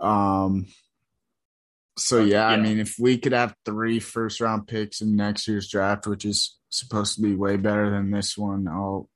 Um. 0.00 0.66
So 1.96 2.24
yeah, 2.24 2.46
I 2.46 2.56
mean, 2.56 2.80
if 2.80 2.96
we 2.98 3.18
could 3.18 3.32
have 3.32 3.54
three 3.64 4.00
first 4.00 4.40
round 4.40 4.66
picks 4.66 5.00
in 5.00 5.14
next 5.14 5.46
year's 5.46 5.68
draft, 5.70 6.06
which 6.08 6.24
is 6.24 6.58
supposed 6.68 7.14
to 7.16 7.22
be 7.22 7.36
way 7.36 7.56
better 7.56 7.88
than 7.90 8.10
this 8.10 8.36
one, 8.36 8.66
I'll 8.66 9.08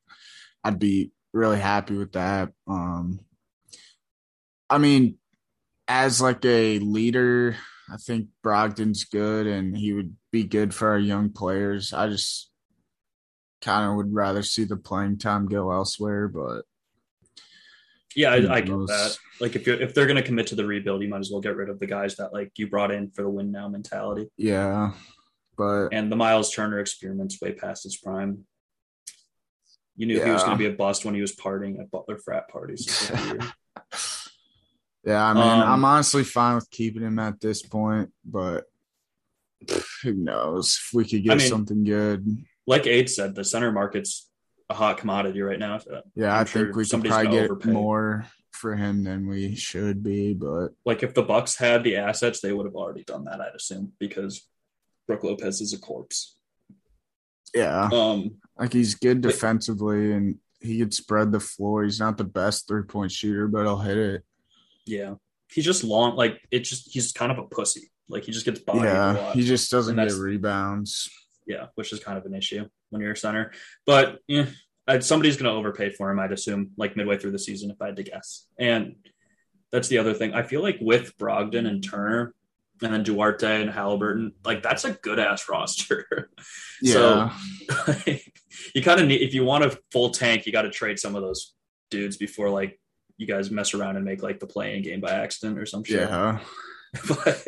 I'd 0.63 0.79
be 0.79 1.11
really 1.33 1.59
happy 1.59 1.97
with 1.97 2.13
that. 2.13 2.53
Um, 2.69 3.21
I 4.71 4.79
mean, 4.79 5.17
as 5.87 6.21
like 6.21 6.45
a 6.45 6.79
leader, 6.79 7.57
I 7.91 7.97
think 7.97 8.29
Brogdon's 8.45 9.05
good 9.05 9.47
and 9.47 9.77
he 9.77 9.93
would 9.93 10.15
be 10.31 10.45
good 10.45 10.75
for 10.75 10.91
our 10.91 10.99
young 10.99 11.31
players. 11.31 11.93
I 11.93 12.09
just 12.09 12.51
kind 13.63 13.91
of 13.91 13.97
would 13.97 14.15
rather 14.15 14.43
see 14.43 14.65
the 14.65 14.77
playing 14.77 15.19
time 15.19 15.47
go 15.47 15.73
elsewhere, 15.73 16.29
but 16.29 16.63
Yeah, 18.15 18.33
I, 18.33 18.57
I 18.57 18.61
get 18.61 18.77
that. 18.87 19.17
Like 19.41 19.57
if 19.57 19.67
you're 19.67 19.81
if 19.81 19.95
they're 19.95 20.07
gonna 20.07 20.23
commit 20.23 20.49
to 20.49 20.55
the 20.55 20.67
rebuild, 20.67 21.03
you 21.03 21.09
might 21.09 21.21
as 21.21 21.31
well 21.31 21.41
get 21.41 21.57
rid 21.57 21.71
of 21.71 21.81
the 21.81 21.87
guys 21.87 22.17
that 22.17 22.33
like 22.33 22.53
you 22.57 22.69
brought 22.69 22.91
in 22.91 23.11
for 23.11 23.23
the 23.23 23.31
win 23.31 23.51
now 23.51 23.69
mentality. 23.69 24.29
yeah, 24.37 24.93
but 25.57 25.89
And 25.93 26.13
the 26.13 26.17
Miles 26.17 26.53
Turner 26.53 26.79
experiment's 26.79 27.41
way 27.41 27.53
past 27.53 27.87
its 27.87 27.97
prime. 27.97 28.45
You 29.97 30.07
knew 30.07 30.23
he 30.23 30.31
was 30.31 30.45
gonna 30.45 30.57
be 30.57 30.67
a 30.67 30.73
bust 30.73 31.05
when 31.05 31.15
he 31.15 31.21
was 31.21 31.35
partying 31.35 31.81
at 31.81 31.91
Butler 31.91 32.19
frat 32.19 32.49
parties. 32.49 33.11
his 35.09 35.15
rookie 35.15 35.17
year. 35.17 35.17
yeah, 35.17 35.25
I 35.27 35.35
mean, 35.35 35.43
Um, 35.63 35.69
I'm 35.73 35.85
honestly 35.85 36.25
fine 36.25 36.55
with 36.57 36.71
keeping 36.71 37.03
him 37.03 37.19
at 37.19 37.41
this 37.41 37.63
point, 37.63 38.13
but 38.25 38.65
who 40.03 40.13
knows 40.15 40.79
if 40.81 40.95
we 40.95 41.05
could 41.05 41.23
get 41.25 41.33
I 41.33 41.37
mean- 41.37 41.49
something 41.49 41.85
good. 41.85 42.45
like 42.67 42.87
Aid 42.87 43.11
said, 43.11 43.35
the 43.35 43.45
center 43.45 43.73
market's 43.73 44.29
a 44.71 44.75
hot 44.75 44.99
commodity 44.99 45.41
right 45.41 45.59
now. 45.59 45.79
So 45.79 46.03
Yeah, 46.15 46.35
I'm 46.35 46.41
i 46.43 46.45
sure 46.45 46.65
think 46.67 46.77
we 46.77 46.85
could 46.87 47.05
probably 47.05 47.31
get 47.33 47.51
overpay. 47.51 47.71
more 47.71 48.27
for 48.53 48.77
him 48.77 49.05
than 49.05 49.27
we 49.29 49.55
should 49.55 50.03
be, 50.03 50.35
but 50.35 50.69
like 50.85 51.03
if 51.03 51.15
the 51.15 51.23
Bucks 51.23 51.57
had 51.57 51.83
the 51.85 51.97
assets, 51.97 52.41
they 52.41 52.53
would 52.53 52.67
have 52.67 52.75
already 52.77 53.05
done 53.05 53.25
that, 53.25 53.41
I'd 53.41 53.55
assume, 53.55 53.93
because 53.99 54.47
Brooke 55.07 55.25
Lopez 55.25 55.61
is 55.63 55.73
a 55.73 55.79
corpse. 55.79 56.37
yeah, 57.55 57.89
Um, 57.93 58.37
like 58.59 58.73
he's 58.75 58.95
good 58.95 59.23
But- 59.23 59.31
defensively 59.33 60.13
and 60.13 60.39
he 60.61 60.79
could 60.81 60.93
spread 60.93 61.33
the 61.33 61.41
floor. 61.41 61.85
He's 61.85 62.01
not 62.01 62.19
the 62.19 62.25
best 62.25 62.69
three 62.69 62.83
point 62.83 63.11
shooter, 63.13 63.49
but 63.49 63.63
he'll 63.63 63.79
hit 63.79 63.97
it. 63.97 64.25
Yeah, 64.89 65.15
he's 65.51 65.65
just 65.65 65.85
long. 65.85 66.17
Like 66.17 66.41
it 66.51 66.61
just 66.61 66.93
he's 66.93 67.13
kind 67.13 67.31
of 67.33 67.39
a 67.39 67.45
pussy. 67.45 67.91
Like 68.09 68.25
he 68.25 68.33
just 68.33 68.45
gets 68.47 68.61
bodied 68.61 68.85
yeah, 68.85 69.33
he 69.33 69.43
just 69.43 69.71
doesn't 69.71 69.97
get 69.97 70.13
rebounds. 70.13 71.11
yeah, 71.47 71.67
which 71.75 71.93
is 71.93 72.01
kind 72.01 72.17
of 72.19 72.25
an 72.25 72.35
issue 72.35 72.67
when 72.91 73.03
you're 73.03 73.13
a 73.13 73.17
center. 73.17 73.53
But 73.85 74.21
yeah, 74.27 74.47
somebody's 75.01 75.37
going 75.37 75.53
to 75.53 75.59
overpay 75.59 75.91
for 75.91 76.11
him, 76.11 76.19
I'd 76.19 76.33
assume, 76.33 76.71
like 76.79 76.97
midway 76.97 77.19
through 77.19 77.33
the 77.33 77.39
season, 77.39 77.71
if 77.71 77.81
I 77.83 77.87
had 77.87 77.97
to 77.97 78.03
guess. 78.03 78.47
And 78.59 78.97
that's 79.71 79.89
the 79.89 79.99
other 79.99 80.15
thing. 80.15 80.33
I 80.33 80.43
feel 80.43 80.63
like 80.63 80.79
with 80.81 81.17
Brogdon 81.19 81.69
and 81.69 81.85
Turner, 81.85 82.35
and 82.81 82.95
then 82.95 83.03
Duarte 83.03 83.61
and 83.61 83.71
Halliburton, 83.71 84.33
like 84.45 84.63
that's 84.63 84.85
a 84.85 84.93
good 84.93 85.19
ass 85.19 85.49
roster. 85.49 86.31
Yeah, 86.81 87.33
So 87.69 87.95
you 88.73 88.83
kind 88.83 89.01
of 89.01 89.09
need, 89.09 89.21
if 89.21 89.35
you 89.35 89.45
want 89.45 89.65
a 89.65 89.77
full 89.91 90.11
tank, 90.11 90.47
you 90.47 90.53
got 90.53 90.63
to 90.63 90.71
trade 90.71 91.01
some 91.01 91.17
of 91.17 91.23
those 91.23 91.55
dudes 91.91 92.17
before 92.17 92.51
like 92.51 92.79
you 93.19 93.27
guys 93.27 93.51
mess 93.51 93.75
around 93.75 93.97
and 93.97 94.05
make 94.05 94.23
like 94.23 94.41
the 94.41 94.47
playing 94.47 94.83
game 94.83 95.01
by 95.01 95.11
accident 95.11 95.59
or 95.59 95.67
some 95.67 95.85
shit. 95.85 96.09
yeah, 96.09 96.39
but 97.09 97.47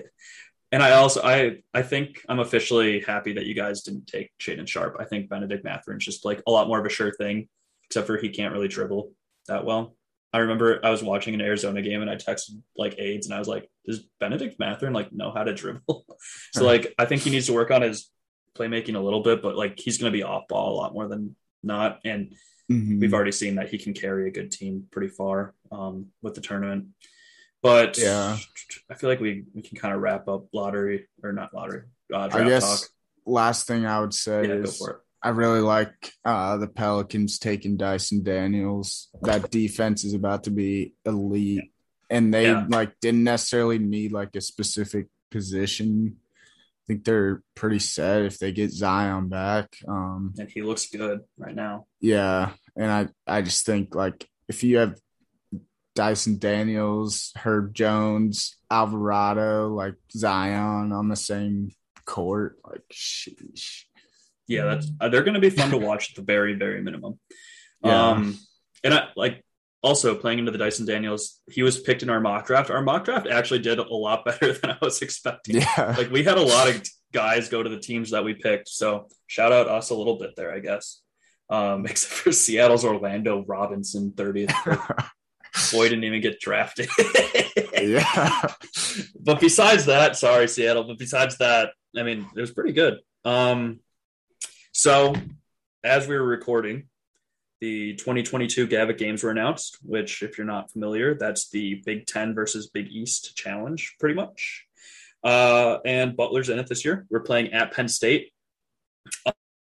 and 0.73 0.83
I 0.83 0.93
also 0.93 1.23
I 1.23 1.63
I 1.73 1.83
think 1.83 2.23
I'm 2.29 2.41
officially 2.41 3.01
happy 3.01 3.33
that 3.35 3.47
you 3.47 3.55
guys 3.55 3.83
didn't 3.83 4.07
take 4.07 4.31
Shaedon 4.39 4.69
Sharpe. 4.69 4.97
I 5.01 5.05
think 5.05 5.31
Benedict 5.31 5.65
Mathurin's 5.65 6.05
just 6.05 6.25
like 6.25 6.43
a 6.47 6.51
lot 6.51 6.69
more 6.69 6.79
of 6.79 6.87
a 6.87 6.91
sure 6.91 7.13
thing, 7.13 7.49
except 7.87 8.07
for 8.07 8.19
he 8.19 8.29
can't 8.29 8.53
really 8.53 8.69
dribble 8.69 9.13
that 9.49 9.65
well. 9.65 9.97
I 10.33 10.39
remember 10.39 10.79
I 10.85 10.91
was 10.91 11.03
watching 11.03 11.35
an 11.35 11.41
Arizona 11.41 11.83
game 11.83 12.03
and 12.03 12.11
I 12.11 12.15
texted 12.15 12.63
like 12.77 12.95
aides 12.99 13.27
and 13.27 13.35
I 13.35 13.41
was 13.41 13.49
like, 13.49 13.69
does 13.85 14.05
Benedict 14.21 14.61
Matherin 14.61 14.95
like 14.95 15.13
know 15.13 15.33
how 15.33 15.43
to 15.43 15.53
dribble? 15.53 16.05
so 16.53 16.65
like 16.65 16.95
I 16.99 17.07
think 17.07 17.23
he 17.23 17.31
needs 17.31 17.47
to 17.47 17.53
work 17.53 17.71
on 17.71 17.83
his 17.83 18.11
playmaking 18.57 18.95
a 18.95 19.01
little 19.01 19.23
bit, 19.23 19.43
but 19.43 19.57
like 19.57 19.79
he's 19.79 19.99
gonna 19.99 20.13
be 20.13 20.23
off 20.23 20.47
ball 20.49 20.75
a 20.75 20.79
lot 20.79 20.95
more 20.95 21.09
than 21.09 21.35
not. 21.63 22.01
And 22.05 22.35
Mhm. 22.71 23.01
we've 23.01 23.13
already 23.15 23.33
seen 23.33 23.57
that 23.57 23.69
he 23.69 23.79
can 23.79 23.93
carry 23.95 24.29
a 24.29 24.31
good 24.31 24.53
team 24.53 24.87
pretty 24.91 25.09
far 25.09 25.55
um, 25.73 26.07
with 26.23 26.35
the 26.35 26.41
tournament. 26.41 26.87
But 27.63 27.99
Yeah. 27.99 28.39
I 28.89 28.95
feel 28.95 29.11
like 29.11 29.21
we, 29.21 29.45
we 29.55 29.63
can 29.63 29.77
kind 29.77 29.95
of 29.95 30.01
wrap 30.01 30.29
up 30.29 30.47
lottery 30.53 31.09
or 31.23 31.33
not 31.33 31.53
lottery. 31.53 31.83
Uh, 32.13 32.29
I 32.33 32.45
guess 32.45 32.83
talk. 32.83 32.91
last 33.27 33.67
thing 33.67 33.87
I 33.87 34.01
would 34.01 34.15
say 34.15 34.47
Yeah, 34.47 34.55
is. 34.55 34.83
I 35.23 35.31
really 35.31 35.61
like 35.61 36.13
uh, 36.25 36.57
the 36.57 36.69
Pelicans 36.69 37.39
taking 37.39 37.77
Dyson 37.77 38.23
Daniels. 38.23 39.09
That 39.21 39.51
defense 39.51 40.03
is 40.05 40.15
about 40.15 40.45
to 40.45 40.51
be 40.51 40.95
elite, 41.05 41.73
and 42.09 42.33
they 42.33 42.45
Yeah. 42.45 42.65
like 42.69 42.99
didn't 43.01 43.25
necessarily 43.25 43.79
need 43.79 44.13
like 44.13 44.35
a 44.35 44.41
specific 44.41 45.09
position. 45.31 46.17
I 46.47 46.95
think 46.95 47.05
they're 47.05 47.43
pretty 47.55 47.79
set 47.81 48.23
if 48.23 48.39
they 48.39 48.51
get 48.51 48.71
Zion 48.73 49.29
back. 49.29 49.77
Um, 49.87 50.33
And 50.39 50.49
he 50.49 50.63
looks 50.63 50.89
good 50.89 51.21
right 51.37 51.55
now. 51.55 51.87
yeah, 52.01 52.53
and 52.77 52.91
I 52.91 53.09
I 53.27 53.43
just 53.43 53.67
think 53.67 53.95
like 53.95 54.29
if 54.49 54.65
you 54.65 54.79
have 54.79 54.99
Dyson 55.95 56.39
Daniels, 56.39 57.33
Herb 57.37 57.75
Jones, 57.75 58.57
Alvarado, 58.71 59.69
like 59.69 59.95
Zion 60.13 60.93
on 60.93 61.09
the 61.09 61.17
same 61.17 61.73
court, 62.05 62.59
like 62.65 62.83
sheesh. 62.93 63.85
Yeah, 64.47 64.65
that's 64.65 64.91
uh, 65.01 65.09
they're 65.09 65.23
going 65.23 65.35
to 65.35 65.41
be 65.41 65.51
fun 65.51 65.71
to 65.71 65.79
watch 65.79 66.11
at 66.11 66.17
the 66.17 66.23
very 66.23 66.55
very 66.55 66.83
minimum. 66.83 67.19
Yeah. 67.85 68.09
Um, 68.11 68.39
and 68.83 68.95
I 68.95 69.09
like 69.17 69.45
also 69.83 70.15
playing 70.15 70.39
into 70.39 70.51
the 70.51 70.59
Dyson 70.59 70.87
Daniels. 70.87 71.41
He 71.51 71.63
was 71.63 71.81
picked 71.81 72.03
in 72.03 72.11
our 72.11 72.21
mock 72.21 72.47
draft. 72.47 72.71
Our 72.71 72.83
mock 72.83 73.05
draft 73.05 73.27
actually 73.27 73.61
did 73.61 73.79
a 73.79 73.95
lot 73.95 74.25
better 74.25 74.53
than 74.53 74.71
I 74.71 74.79
was 74.81 75.03
expecting. 75.03 75.57
Yeah. 75.57 75.95
like 75.97 76.11
we 76.11 76.25
had 76.25 76.39
a 76.39 76.43
lot 76.43 76.69
of 76.69 76.83
guys 77.13 77.49
go 77.49 77.63
to 77.63 77.71
the 77.71 77.81
teams 77.81 78.11
that 78.11 78.25
we 78.25 78.35
picked. 78.35 78.69
So 78.69 79.09
shout 79.27 79.53
out 79.53 79.69
us 79.69 79.91
a 79.91 79.95
little 79.95 80.19
bit 80.19 80.37
there, 80.37 80.53
I 80.53 80.61
guess. 80.61 81.01
Um, 81.51 81.85
except 81.91 82.13
for 82.13 82.33
Seattle's 82.33 82.85
Orlando 82.85 83.45
Robinson 83.47 84.13
30th. 84.13 85.11
Boy 85.73 85.89
didn't 85.89 86.05
even 86.05 86.21
get 86.21 86.41
drafted. 86.41 86.89
yeah. 87.75 88.41
but 89.21 89.41
besides 89.41 89.87
that, 89.87 90.17
sorry, 90.17 90.47
Seattle. 90.47 90.85
But 90.85 90.99
besides 90.99 91.39
that, 91.39 91.71
I 91.97 92.05
mean, 92.05 92.27
it 92.37 92.41
was 92.41 92.53
pretty 92.53 92.73
good. 92.73 93.01
Um, 93.25 93.81
so 94.73 95.15
as 95.83 96.07
we 96.07 96.17
were 96.17 96.25
recording, 96.25 96.85
the 97.61 97.95
2022 97.95 98.69
Gavitt 98.69 98.97
games 98.97 99.23
were 99.23 99.31
announced, 99.31 99.79
which, 99.83 100.23
if 100.23 100.39
you're 100.39 100.47
not 100.47 100.71
familiar, 100.71 101.15
that's 101.15 101.51
the 101.51 101.83
Big 101.85 102.07
Ten 102.07 102.35
versus 102.35 102.69
Big 102.69 102.89
East 102.89 103.37
challenge, 103.37 103.97
pretty 103.99 104.15
much. 104.15 104.67
Uh, 105.23 105.79
and 105.85 106.17
Butler's 106.17 106.49
in 106.49 106.59
it 106.59 106.69
this 106.69 106.85
year. 106.85 107.07
We're 107.11 107.21
playing 107.21 107.53
at 107.53 107.73
Penn 107.73 107.89
State. 107.89 108.33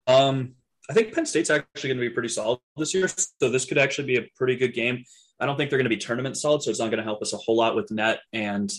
Um, 0.06 0.54
I 0.92 0.94
think 0.94 1.14
Penn 1.14 1.24
State's 1.24 1.48
actually 1.48 1.88
going 1.88 2.00
to 2.00 2.06
be 2.06 2.10
pretty 2.10 2.28
solid 2.28 2.58
this 2.76 2.92
year, 2.92 3.08
so 3.08 3.48
this 3.48 3.64
could 3.64 3.78
actually 3.78 4.08
be 4.08 4.16
a 4.18 4.28
pretty 4.36 4.56
good 4.56 4.74
game. 4.74 5.04
I 5.40 5.46
don't 5.46 5.56
think 5.56 5.70
they're 5.70 5.78
going 5.78 5.88
to 5.88 5.96
be 5.96 5.96
tournament 5.96 6.36
solid, 6.36 6.62
so 6.62 6.68
it's 6.68 6.78
not 6.78 6.90
going 6.90 6.98
to 6.98 7.02
help 7.02 7.22
us 7.22 7.32
a 7.32 7.38
whole 7.38 7.56
lot 7.56 7.74
with 7.74 7.90
net 7.90 8.20
and 8.34 8.70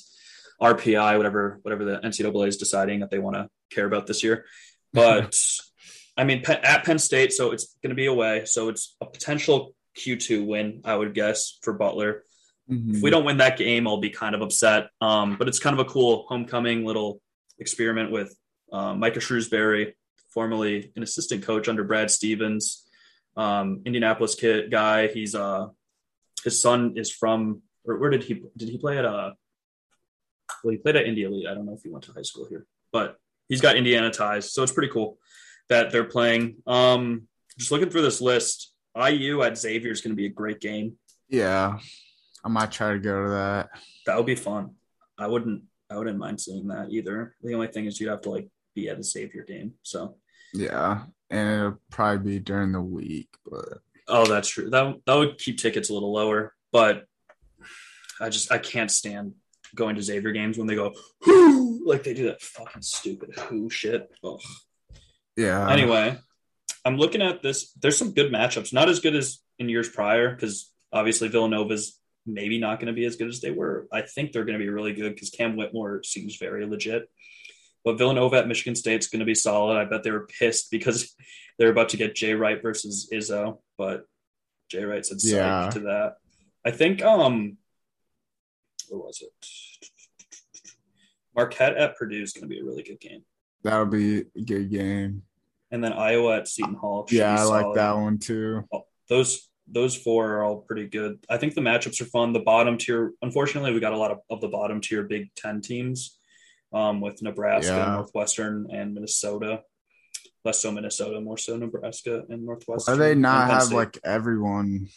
RPI, 0.61 1.17
whatever 1.17 1.59
whatever 1.63 1.83
the 1.83 1.97
NCAA 1.97 2.49
is 2.49 2.57
deciding 2.57 2.99
that 2.99 3.09
they 3.09 3.17
want 3.17 3.35
to 3.35 3.49
care 3.71 3.87
about 3.87 4.05
this 4.05 4.23
year. 4.23 4.45
But 4.93 5.35
I 6.15 6.23
mean, 6.23 6.43
at 6.47 6.85
Penn 6.85 6.99
State, 6.99 7.33
so 7.33 7.49
it's 7.49 7.75
going 7.81 7.89
to 7.89 7.95
be 7.95 8.05
away, 8.05 8.45
so 8.45 8.69
it's 8.69 8.95
a 9.01 9.07
potential 9.07 9.73
Q2 9.97 10.45
win, 10.45 10.81
I 10.85 10.95
would 10.95 11.15
guess, 11.15 11.57
for 11.63 11.73
Butler. 11.73 12.21
Mhm. 12.71 12.97
If 12.97 13.01
we 13.01 13.09
don't 13.09 13.25
win 13.25 13.37
that 13.37 13.57
game, 13.57 13.87
I'll 13.87 13.97
be 13.97 14.11
kind 14.11 14.35
of 14.35 14.43
upset. 14.43 14.89
Um, 15.01 15.35
but 15.39 15.47
it's 15.47 15.57
kind 15.57 15.79
of 15.79 15.83
a 15.83 15.89
cool 15.89 16.27
homecoming 16.29 16.85
little 16.85 17.23
experiment 17.57 18.11
with 18.11 18.37
uh, 18.71 18.93
Micah 18.93 19.19
Shrewsbury, 19.19 19.95
formerly 20.33 20.91
an 20.95 21.03
assistant 21.03 21.43
coach 21.43 21.67
under 21.67 21.83
Brad 21.83 22.09
Stevens, 22.09 22.87
um, 23.35 23.81
Indianapolis 23.85 24.35
kid 24.35 24.71
guy. 24.71 25.07
He's 25.07 25.35
uh, 25.35 25.67
his 26.43 26.61
son 26.61 26.93
is 26.95 27.11
from, 27.11 27.61
or 27.85 27.97
where 27.97 28.09
did 28.09 28.23
he 28.23 28.43
did 28.57 28.69
he 28.69 28.77
play 28.77 28.97
at? 28.97 29.05
Uh, 29.05 29.31
well, 30.63 30.71
he 30.71 30.77
played 30.77 30.95
at 30.95 31.05
India 31.05 31.27
Elite. 31.27 31.47
I 31.47 31.53
don't 31.53 31.65
know 31.65 31.73
if 31.73 31.83
he 31.83 31.89
went 31.89 32.05
to 32.05 32.13
high 32.13 32.21
school 32.21 32.45
here, 32.49 32.65
but 32.91 33.17
he's 33.49 33.61
got 33.61 33.75
Indiana 33.75 34.11
ties, 34.11 34.53
so 34.53 34.63
it's 34.63 34.71
pretty 34.71 34.91
cool 34.91 35.17
that 35.69 35.91
they're 35.91 36.03
playing. 36.03 36.57
Um, 36.67 37.27
just 37.57 37.71
looking 37.71 37.89
through 37.89 38.01
this 38.01 38.21
list, 38.21 38.73
IU 38.95 39.41
at 39.43 39.57
Xavier 39.57 39.91
is 39.91 40.01
going 40.01 40.11
to 40.11 40.15
be 40.15 40.25
a 40.25 40.29
great 40.29 40.59
game. 40.59 40.97
Yeah. 41.29 41.79
I 42.43 42.49
might 42.49 42.71
try 42.71 42.91
to 42.93 42.99
go 42.99 43.23
to 43.23 43.29
that. 43.29 43.69
That 44.05 44.17
would 44.17 44.25
be 44.25 44.35
fun. 44.35 44.75
I 45.17 45.27
wouldn't 45.27 45.63
I 45.89 45.97
wouldn't 45.97 46.17
mind 46.17 46.41
seeing 46.41 46.67
that 46.69 46.89
either. 46.89 47.35
The 47.41 47.53
only 47.53 47.67
thing 47.67 47.85
is 47.85 47.99
you'd 47.99 48.09
have 48.09 48.21
to 48.21 48.31
like 48.31 48.49
be 48.75 48.89
at 48.89 48.99
a 48.99 49.03
Xavier 49.03 49.43
game. 49.43 49.73
So 49.83 50.15
Yeah. 50.53 51.03
And 51.29 51.49
it'll 51.49 51.79
probably 51.89 52.33
be 52.33 52.39
during 52.39 52.71
the 52.71 52.81
week, 52.81 53.29
but 53.49 53.79
Oh, 54.07 54.25
that's 54.25 54.49
true. 54.49 54.69
That 54.69 54.97
that 55.05 55.15
would 55.15 55.37
keep 55.37 55.57
tickets 55.57 55.89
a 55.89 55.93
little 55.93 56.11
lower, 56.11 56.53
but 56.71 57.05
I 58.19 58.29
just 58.29 58.51
I 58.51 58.57
can't 58.57 58.91
stand 58.91 59.33
going 59.75 59.95
to 59.95 60.03
Xavier 60.03 60.31
games 60.31 60.57
when 60.57 60.67
they 60.67 60.75
go 60.75 60.93
whoo 61.25 61.85
like 61.85 62.03
they 62.03 62.13
do 62.13 62.25
that 62.25 62.41
fucking 62.41 62.81
stupid 62.81 63.33
who 63.37 63.69
shit. 63.69 64.11
Ugh. 64.23 64.39
Yeah. 65.35 65.69
Anyway, 65.69 66.17
I'm 66.85 66.97
looking 66.97 67.21
at 67.21 67.41
this. 67.41 67.71
There's 67.73 67.97
some 67.97 68.13
good 68.13 68.31
matchups, 68.31 68.73
not 68.73 68.89
as 68.89 68.99
good 68.99 69.15
as 69.15 69.39
in 69.57 69.69
years 69.69 69.89
prior, 69.89 70.33
because 70.33 70.71
obviously 70.91 71.29
Villanova's 71.29 71.97
maybe 72.25 72.59
not 72.59 72.79
going 72.79 72.87
to 72.87 72.93
be 72.93 73.05
as 73.05 73.15
good 73.15 73.27
as 73.27 73.41
they 73.41 73.51
were. 73.51 73.87
I 73.91 74.01
think 74.01 74.31
they're 74.31 74.45
going 74.45 74.57
to 74.57 74.63
be 74.63 74.69
really 74.69 74.93
good 74.93 75.13
because 75.13 75.29
Cam 75.29 75.55
Whitmore 75.57 76.03
seems 76.03 76.37
very 76.37 76.65
legit. 76.65 77.09
But 77.83 77.97
Villanova 77.97 78.37
at 78.37 78.47
Michigan 78.47 78.75
State's 78.75 79.07
going 79.07 79.19
to 79.19 79.25
be 79.25 79.35
solid. 79.35 79.77
I 79.77 79.85
bet 79.85 80.03
they 80.03 80.11
were 80.11 80.27
pissed 80.39 80.71
because 80.71 81.13
they're 81.59 81.69
about 81.71 81.89
to 81.89 81.97
get 81.97 82.15
Jay 82.15 82.33
Wright 82.33 82.61
versus 82.61 83.09
Izzo, 83.13 83.59
but 83.77 84.05
Jay 84.69 84.83
Wright 84.85 85.05
said 85.05 85.17
Yeah. 85.21 85.69
to 85.71 85.79
that. 85.81 86.15
I 86.65 86.71
think 86.71 87.01
um, 87.03 87.57
what 88.89 89.05
was 89.07 89.21
it? 89.21 89.89
Marquette 91.35 91.75
at 91.77 91.97
Purdue 91.97 92.21
is 92.21 92.33
going 92.33 92.43
to 92.43 92.47
be 92.47 92.59
a 92.59 92.63
really 92.63 92.83
good 92.83 92.99
game, 92.99 93.23
That'll 93.63 93.85
be 93.85 94.25
a 94.35 94.41
good 94.45 94.69
game. 94.69 95.23
and 95.71 95.83
then 95.83 95.93
Iowa 95.93 96.37
at 96.37 96.47
Seton 96.47 96.75
Hall. 96.75 97.07
Yeah, 97.11 97.31
I 97.39 97.43
like 97.43 97.61
solid. 97.63 97.77
that 97.77 97.91
one 97.97 98.17
too. 98.19 98.63
those 99.09 99.49
those 99.67 99.95
four 99.95 100.33
are 100.33 100.43
all 100.43 100.57
pretty 100.57 100.87
good. 100.87 101.19
I 101.29 101.37
think 101.37 101.55
the 101.55 101.61
matchups 101.61 102.01
are 102.01 102.05
fun. 102.05 102.33
The 102.33 102.39
bottom 102.41 102.77
tier, 102.77 103.13
unfortunately, 103.21 103.71
we 103.73 103.79
got 103.79 103.93
a 103.93 103.97
lot 103.97 104.11
of, 104.11 104.19
of 104.29 104.41
the 104.41 104.49
bottom 104.49 104.81
tier 104.81 105.03
Big 105.03 105.33
Ten 105.35 105.61
teams 105.61 106.19
um, 106.73 107.01
with 107.01 107.21
Nebraska, 107.21 107.71
Yeah. 107.73 107.93
Northwestern, 107.95 108.67
and 108.71 108.93
Minnesota. 108.93 109.61
Less 110.45 110.59
so 110.61 110.71
Minnesota, 110.71 111.21
more 111.21 111.37
so 111.37 111.55
Nebraska 111.55 112.23
and 112.29 112.41
Why 112.41 112.45
Northwestern. 112.45 112.95
do 112.97 112.99
they 113.03 113.15
not 113.15 113.49
have 113.49 113.63
State. 113.63 113.75
like 113.75 113.97
everyone? 114.03 114.89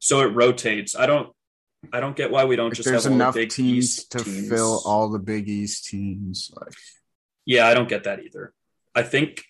so 0.00 0.20
it 0.20 0.32
rotates? 0.34 0.94
I 0.96 1.06
don't 1.06 1.30
I 1.92 2.00
don't 2.00 2.16
get 2.16 2.30
why 2.30 2.44
we 2.44 2.56
don't 2.56 2.68
Like, 2.68 2.74
just 2.76 2.88
there's 2.88 3.04
have 3.04 3.12
enough 3.12 3.34
Big 3.34 3.50
teams 3.50 3.84
East 3.84 4.12
to 4.12 4.18
teams. 4.24 4.48
fill 4.48 4.80
all 4.86 5.08
the 5.10 5.18
Big 5.18 5.48
East 5.48 5.86
teams. 5.86 6.50
Like, 6.58 6.72
Yeah, 7.46 7.66
I 7.66 7.74
don't 7.74 7.88
get 7.88 8.04
that 8.04 8.20
either. 8.24 8.52
I 8.94 9.02
think 9.02 9.44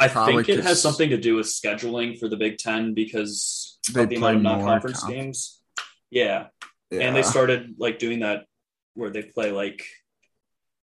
I 0.00 0.08
Probably 0.08 0.42
think 0.44 0.58
it 0.58 0.64
has 0.64 0.80
something 0.82 1.10
to 1.10 1.16
do 1.16 1.36
with 1.36 1.46
scheduling 1.46 2.18
for 2.18 2.28
the 2.28 2.36
Big 2.36 2.58
Ten 2.58 2.92
because 2.94 3.78
They 3.92 4.02
of 4.02 4.08
the 4.08 4.16
play 4.18 4.32
amount 4.32 4.60
of 4.60 4.66
non-conference 4.66 5.00
conf- 5.00 5.12
games. 5.14 5.60
Yeah, 6.10 6.46
yeah. 6.90 7.00
and 7.02 7.14
they 7.16 7.22
started 7.22 7.74
like 7.78 7.98
doing 7.98 8.20
that 8.20 8.44
where 8.94 9.10
they 9.10 9.22
play 9.22 9.52
like 9.52 9.84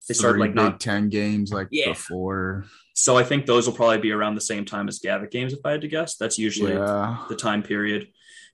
they 0.08 0.14
started 0.14 0.38
like 0.40 0.50
Big 0.50 0.56
not 0.56 0.80
Ten 0.80 1.08
games 1.08 1.52
like 1.52 1.68
Yeah. 1.70 1.88
before. 1.90 2.64
so 2.94 3.16
i 3.16 3.24
think 3.24 3.46
those 3.46 3.66
will 3.66 3.74
probably 3.74 3.98
be 3.98 4.12
around 4.12 4.34
the 4.36 4.40
same 4.40 4.64
time 4.64 4.86
as 4.88 4.98
gavitt 5.00 5.30
games 5.32 5.52
if 5.52 5.58
i 5.64 5.72
had 5.72 5.80
to 5.80 5.88
guess 5.88 6.16
that's 6.16 6.38
usually 6.38 6.72
Yeah. 6.74 7.24
the 7.28 7.36
time 7.36 7.62
period 7.62 8.08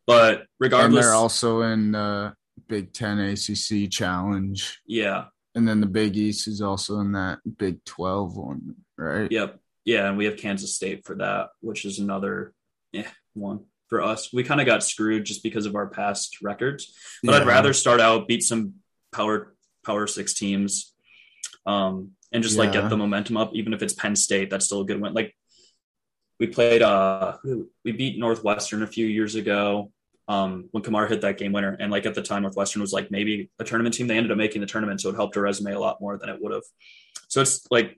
but 0.07 0.39
And 0.41 0.47
regardless 0.59 1.05
they're 1.07 1.15
also 1.15 1.63
in 1.63 1.93
the 1.93 2.35
Big 2.69 2.93
Ten 2.93 3.19
ACC 3.19 3.91
challenge. 3.91 4.81
yeah 4.87 5.25
And 5.57 5.67
then 5.67 5.81
the 5.81 5.87
Big 5.87 6.17
East 6.17 6.47
is 6.47 6.61
also 6.63 7.01
in 7.01 7.13
that 7.13 7.41
Big 7.59 7.85
12 7.85 8.37
one, 8.37 8.77
right? 8.97 9.31
yep 9.31 9.59
yeah 9.85 10.09
and 10.09 10.17
we 10.19 10.25
have 10.27 10.37
kansas 10.37 10.75
state 10.75 11.05
for 11.07 11.17
that 11.17 11.49
which 11.61 11.85
is 11.85 11.99
another 11.99 12.53
yeah 12.93 13.09
one 13.35 13.61
for 13.89 14.03
us 14.03 14.33
we 14.33 14.45
kind 14.45 14.61
of 14.61 14.67
got 14.67 14.83
screwed 14.85 15.25
just 15.25 15.43
because 15.43 15.65
of 15.67 15.75
our 15.75 15.87
past 15.89 16.37
records 16.43 16.95
but 17.25 17.35
i'd 17.35 17.47
rather 17.47 17.73
start 17.73 17.99
out 18.01 18.29
beat 18.29 18.43
some 18.43 18.75
power 19.11 19.55
power 19.85 20.07
six 20.07 20.35
teams 20.35 20.90
um 21.71 21.95
and 22.33 22.43
just 22.43 22.59
like 22.59 22.73
get 22.73 22.89
the 22.89 22.97
momentum 22.97 23.37
up 23.43 23.51
even 23.55 23.73
if 23.75 23.81
it's 23.85 23.95
penn 24.03 24.15
state 24.17 24.49
that's 24.51 24.67
still 24.67 24.83
a 24.83 24.85
good 24.85 25.01
win. 25.03 25.13
Like 25.21 25.31
we 26.41 26.47
played 26.57 26.83
uh 26.83 27.37
we 27.85 27.93
beat 27.93 28.19
northwestern 28.19 28.83
a 28.83 28.87
few 28.97 29.07
years 29.19 29.35
ago 29.43 29.91
um 30.35 30.51
when 30.73 30.83
kamar 30.83 31.07
hit 31.07 31.21
that 31.23 31.39
game 31.39 31.53
winner. 31.53 31.77
And 31.81 31.91
like 31.95 32.07
at 32.07 32.15
the 32.15 32.23
time 32.31 32.43
northwestern 32.43 32.81
was 32.83 32.93
like 32.93 33.11
maybe 33.11 33.35
a 33.59 33.65
tournament 33.65 33.95
team. 33.95 34.07
They 34.07 34.17
ended 34.17 34.33
up 34.33 34.39
making 34.39 34.61
the 34.61 34.67
tournament 34.67 35.01
so 35.01 35.11
it 35.11 35.17
helped 35.17 35.37
our 35.37 35.43
resume 35.43 35.73
a 35.73 35.81
lot 35.87 36.01
more 36.01 36.15
than 36.19 36.29
it 36.29 36.39
would 36.41 36.53
have. 36.53 36.67
So 37.29 37.41
it's 37.43 37.67
like 37.71 37.89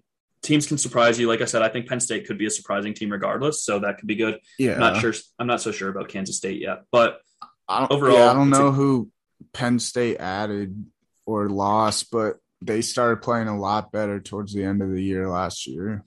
teams 0.43 0.67
can 0.67 0.79
surprise 0.79 1.19
you. 1.21 1.29
Like 1.29 1.41
i 1.41 1.49
said 1.53 1.63
i 1.63 1.69
think 1.69 1.89
penn 1.89 2.01
state 2.01 2.27
could 2.27 2.39
be 2.39 2.47
a 2.47 2.55
surprising 2.59 2.95
team 2.95 3.11
regardless 3.19 3.63
so 3.63 3.79
that 3.81 3.99
could 3.99 4.09
be 4.09 4.17
good. 4.17 4.41
Yeah. 4.59 4.75
i'm 4.75 4.81
not 4.81 5.01
sure 5.01 5.15
i'm 5.39 5.47
not 5.47 5.61
so 5.61 5.71
sure 5.73 5.89
about 5.89 6.09
kansas 6.09 6.37
state 6.37 6.61
yet 6.61 6.79
but 6.91 7.21
I 7.69 7.79
don't, 7.81 7.93
Overall, 7.93 8.17
yeah, 8.19 8.31
I 8.31 8.35
don't 8.35 8.51
know 8.51 8.69
a- 8.69 8.73
who 8.73 9.11
Penn 9.53 9.79
State 9.79 10.19
added 10.19 10.85
or 11.25 11.49
lost, 11.49 12.11
but 12.11 12.39
they 12.65 12.83
started 12.83 13.23
playing 13.23 13.49
a 13.49 13.59
lot 13.59 13.93
better 13.93 14.21
towards 14.21 14.53
the 14.55 14.65
end 14.65 14.83
of 14.83 14.91
the 14.91 15.03
year 15.03 15.29
last 15.29 15.67
year. 15.67 16.05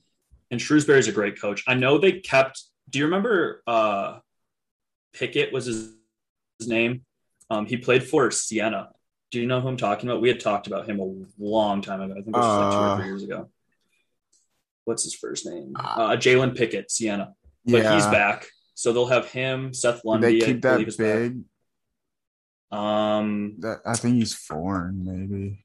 and 0.52 0.62
Shrewsbury's 0.62 1.08
a 1.08 1.12
great 1.12 1.40
coach. 1.40 1.64
I 1.68 1.74
know 1.74 1.98
they 1.98 2.14
kept. 2.14 2.64
Do 2.90 3.00
you 3.00 3.06
remember 3.06 3.62
uh, 3.68 4.20
Pickett 5.14 5.52
was 5.52 5.66
his, 5.66 5.92
his 6.60 6.68
name? 6.68 7.04
Um, 7.50 7.66
he 7.66 7.78
played 7.78 8.04
for 8.04 8.30
Siena. 8.32 8.90
Do 9.32 9.40
you 9.42 9.48
know 9.48 9.60
who 9.60 9.68
I'm 9.68 9.78
talking 9.78 10.08
about? 10.10 10.22
We 10.22 10.30
had 10.30 10.40
talked 10.40 10.68
about 10.68 10.88
him 10.88 11.00
a 11.00 11.14
long 11.38 11.82
time 11.82 12.02
ago. 12.02 12.14
I 12.14 12.22
think 12.22 12.28
it 12.28 12.40
was 12.40 12.46
like 12.64 12.72
two 12.72 12.78
or 12.78 12.88
Uh, 12.88 12.98
three 12.98 13.06
years 13.08 13.24
ago. 13.24 13.50
What's 14.86 15.04
his 15.04 15.16
first 15.16 15.46
name? 15.46 15.74
Uh, 15.76 15.82
Uh, 15.82 16.16
Jalen 16.16 16.56
Pickett, 16.56 16.92
Siena. 16.92 17.34
But 17.66 17.82
yeah. 17.84 17.96
he's 17.96 18.06
back, 18.06 18.46
so 18.76 18.94
they'll 18.94 19.08
have 19.08 19.26
him, 19.32 19.74
Seth 19.74 20.06
Lundy. 20.06 20.40
they 20.40 20.46
I 20.46 20.48
keep 20.48 20.62
that 20.62 20.78
believe 20.78 20.98
back. 20.98 21.20
big? 21.32 21.42
Um, 22.72 23.56
That 23.60 23.80
I 23.86 23.96
think 23.96 24.16
he's 24.16 24.34
foreign, 24.36 25.04
maybe. 25.04 25.65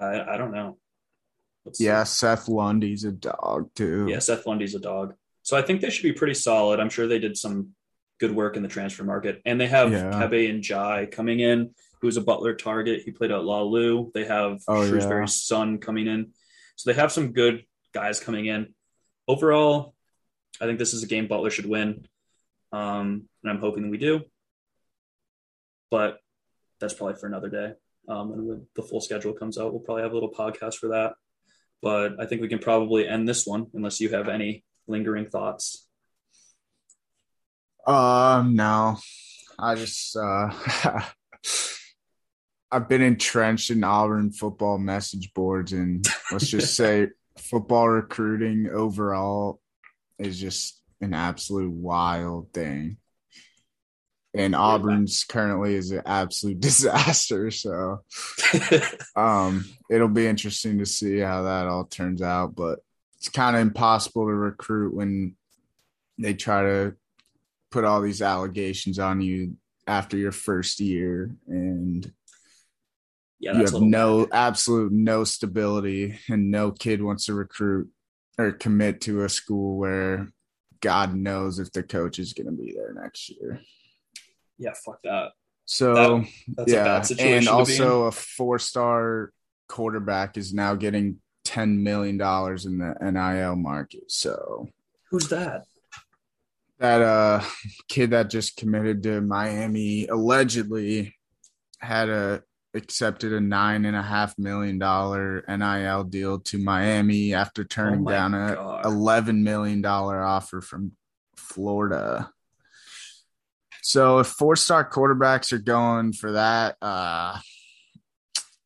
I, 0.00 0.34
I 0.34 0.36
don't 0.36 0.52
know. 0.52 0.78
Let's 1.64 1.78
see. 1.78 1.84
Yeah, 1.84 2.04
Seth 2.04 2.48
Lundy's 2.48 3.04
a 3.04 3.12
dog 3.12 3.70
too. 3.74 4.06
Yeah, 4.08 4.18
Seth 4.20 4.46
Lundy's 4.46 4.74
a 4.74 4.80
dog. 4.80 5.14
So 5.42 5.56
I 5.56 5.62
think 5.62 5.80
they 5.80 5.90
should 5.90 6.02
be 6.02 6.12
pretty 6.12 6.34
solid. 6.34 6.80
I'm 6.80 6.88
sure 6.90 7.06
they 7.06 7.18
did 7.18 7.36
some 7.36 7.70
good 8.18 8.34
work 8.34 8.56
in 8.56 8.62
the 8.62 8.68
transfer 8.68 9.04
market. 9.04 9.40
And 9.44 9.60
they 9.60 9.66
have 9.66 9.92
Yeah. 9.92 10.10
Kebba 10.10 10.60
Njie 10.60 11.10
coming 11.10 11.40
in, 11.40 11.74
who's 12.00 12.16
a 12.16 12.20
Butler 12.22 12.54
target. 12.54 13.02
He 13.04 13.10
played 13.10 13.30
at 13.30 13.44
La 13.44 13.62
Lu. 13.62 14.10
They 14.14 14.24
have 14.24 14.60
Oh, 14.68 14.86
Shrewsbury's 14.86 15.34
son 15.42 15.78
coming 15.78 16.06
in. 16.06 16.32
So 16.76 16.90
they 16.90 16.96
have 16.96 17.12
some 17.12 17.32
good 17.32 17.64
guys 17.92 18.20
coming 18.20 18.46
in. 18.46 18.74
Overall, 19.28 19.94
I 20.60 20.66
think 20.66 20.78
this 20.78 20.94
is 20.94 21.02
a 21.02 21.06
game 21.06 21.26
Butler 21.28 21.50
should 21.50 21.66
win. 21.66 22.06
Um, 22.72 23.28
and 23.42 23.50
I'm 23.50 23.60
hoping 23.60 23.90
we 23.90 23.98
do. 23.98 24.22
But 25.90 26.18
that's 26.78 26.94
probably 26.94 27.16
for 27.16 27.26
another 27.26 27.48
day. 27.48 27.72
Um, 28.08 28.32
and 28.32 28.46
when 28.46 28.66
the 28.74 28.82
full 28.82 29.00
schedule 29.00 29.32
comes 29.32 29.58
out, 29.58 29.72
we'll 29.72 29.82
probably 29.82 30.02
have 30.02 30.12
a 30.12 30.14
little 30.14 30.32
podcast 30.32 30.74
for 30.76 30.88
that. 30.88 31.14
But 31.82 32.20
I 32.20 32.26
think 32.26 32.42
we 32.42 32.48
can 32.48 32.58
probably 32.58 33.08
end 33.08 33.28
this 33.28 33.46
one 33.46 33.66
unless 33.74 34.00
you 34.00 34.10
have 34.10 34.28
any 34.28 34.64
lingering 34.86 35.30
thoughts. 35.30 35.86
Uh 37.86 38.44
no. 38.46 38.98
I 39.58 39.74
just 39.74 40.16
uh 40.16 40.50
I've 42.72 42.88
been 42.88 43.02
entrenched 43.02 43.70
in 43.70 43.82
Auburn 43.82 44.30
football 44.30 44.78
message 44.78 45.32
boards 45.34 45.72
and 45.72 46.06
let's 46.30 46.48
just 46.48 46.74
say 46.76 47.08
football 47.38 47.88
recruiting 47.88 48.68
overall 48.70 49.60
is 50.18 50.38
just 50.38 50.82
an 51.00 51.14
absolute 51.14 51.72
wild 51.72 52.52
thing. 52.52 52.98
And 54.32 54.54
Auburn's 54.54 55.24
currently 55.24 55.74
is 55.74 55.90
an 55.90 56.02
absolute 56.06 56.60
disaster. 56.68 57.50
So 57.50 58.02
um 59.16 59.64
it'll 59.90 60.08
be 60.08 60.26
interesting 60.26 60.78
to 60.78 60.86
see 60.86 61.18
how 61.18 61.42
that 61.42 61.66
all 61.66 61.84
turns 61.84 62.22
out. 62.22 62.54
But 62.54 62.80
it's 63.16 63.28
kind 63.28 63.56
of 63.56 63.62
impossible 63.62 64.26
to 64.26 64.32
recruit 64.32 64.94
when 64.94 65.36
they 66.18 66.34
try 66.34 66.62
to 66.62 66.94
put 67.70 67.84
all 67.84 68.00
these 68.00 68.22
allegations 68.22 68.98
on 68.98 69.20
you 69.20 69.56
after 69.86 70.16
your 70.16 70.32
first 70.32 70.80
year 70.80 71.34
and 71.46 72.12
yeah, 73.38 73.54
you 73.54 73.64
have 73.64 73.80
no 73.80 74.28
absolute 74.30 74.92
no 74.92 75.24
stability 75.24 76.18
and 76.28 76.50
no 76.50 76.70
kid 76.70 77.02
wants 77.02 77.26
to 77.26 77.34
recruit 77.34 77.88
or 78.38 78.52
commit 78.52 79.00
to 79.00 79.24
a 79.24 79.28
school 79.28 79.76
where 79.76 80.28
god 80.80 81.14
knows 81.14 81.58
if 81.58 81.72
the 81.72 81.82
coach 81.82 82.18
is 82.18 82.34
going 82.34 82.46
to 82.46 82.52
be 82.52 82.72
there 82.72 82.92
next 82.92 83.30
year 83.30 83.60
yeah, 84.60 84.72
fuck 84.74 85.00
that. 85.02 85.32
so 85.64 86.24
That's 86.56 87.10
a 87.10 87.14
yeah 87.16 87.24
and 87.38 87.48
also 87.48 88.02
a 88.04 88.12
four 88.12 88.58
star 88.58 89.32
quarterback 89.68 90.36
is 90.36 90.52
now 90.54 90.74
getting 90.74 91.16
10 91.44 91.82
million 91.82 92.16
dollars 92.18 92.66
in 92.66 92.78
the 92.78 92.94
nil 93.00 93.56
market 93.56 94.10
so 94.10 94.68
who's 95.10 95.28
that? 95.28 95.64
that 96.78 97.00
uh 97.02 97.42
kid 97.88 98.10
that 98.10 98.30
just 98.30 98.56
committed 98.56 99.02
to 99.04 99.20
Miami 99.20 100.06
allegedly 100.06 101.16
had 101.78 102.08
a 102.08 102.42
accepted 102.74 103.32
a 103.32 103.40
nine 103.40 103.84
and 103.84 103.96
a 103.96 104.02
half 104.02 104.38
million 104.38 104.78
dollar 104.78 105.44
NIL 105.48 106.04
deal 106.04 106.38
to 106.40 106.58
Miami 106.58 107.34
after 107.34 107.64
turning 107.64 108.06
Oh 108.06 108.10
down 108.10 108.34
a 108.34 108.54
God. 108.54 108.86
eleven 108.86 109.42
million 109.42 109.82
dollar 109.82 110.22
offer 110.22 110.60
from 110.60 110.92
Florida. 111.36 112.30
So 113.82 114.18
if 114.18 114.26
four 114.28 114.56
star 114.56 114.88
quarterbacks 114.88 115.52
are 115.52 115.58
going 115.58 116.12
for 116.12 116.32
that, 116.32 116.76
uh 116.82 117.38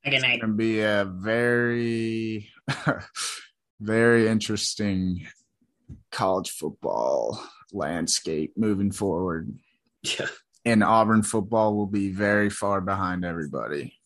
Good 0.04 0.20
night. 0.22 0.40
gonna 0.40 0.52
be 0.52 0.80
a 0.80 1.04
very 1.04 2.50
very 3.80 4.28
interesting 4.28 5.26
college 6.10 6.50
football 6.50 7.42
landscape 7.72 8.52
moving 8.56 8.90
forward. 8.92 9.56
Yeah. 10.02 10.26
And 10.64 10.82
Auburn 10.84 11.22
football 11.22 11.74
will 11.76 11.86
be 11.86 12.10
very 12.10 12.50
far 12.50 12.80
behind 12.80 13.24
everybody. 13.24 13.98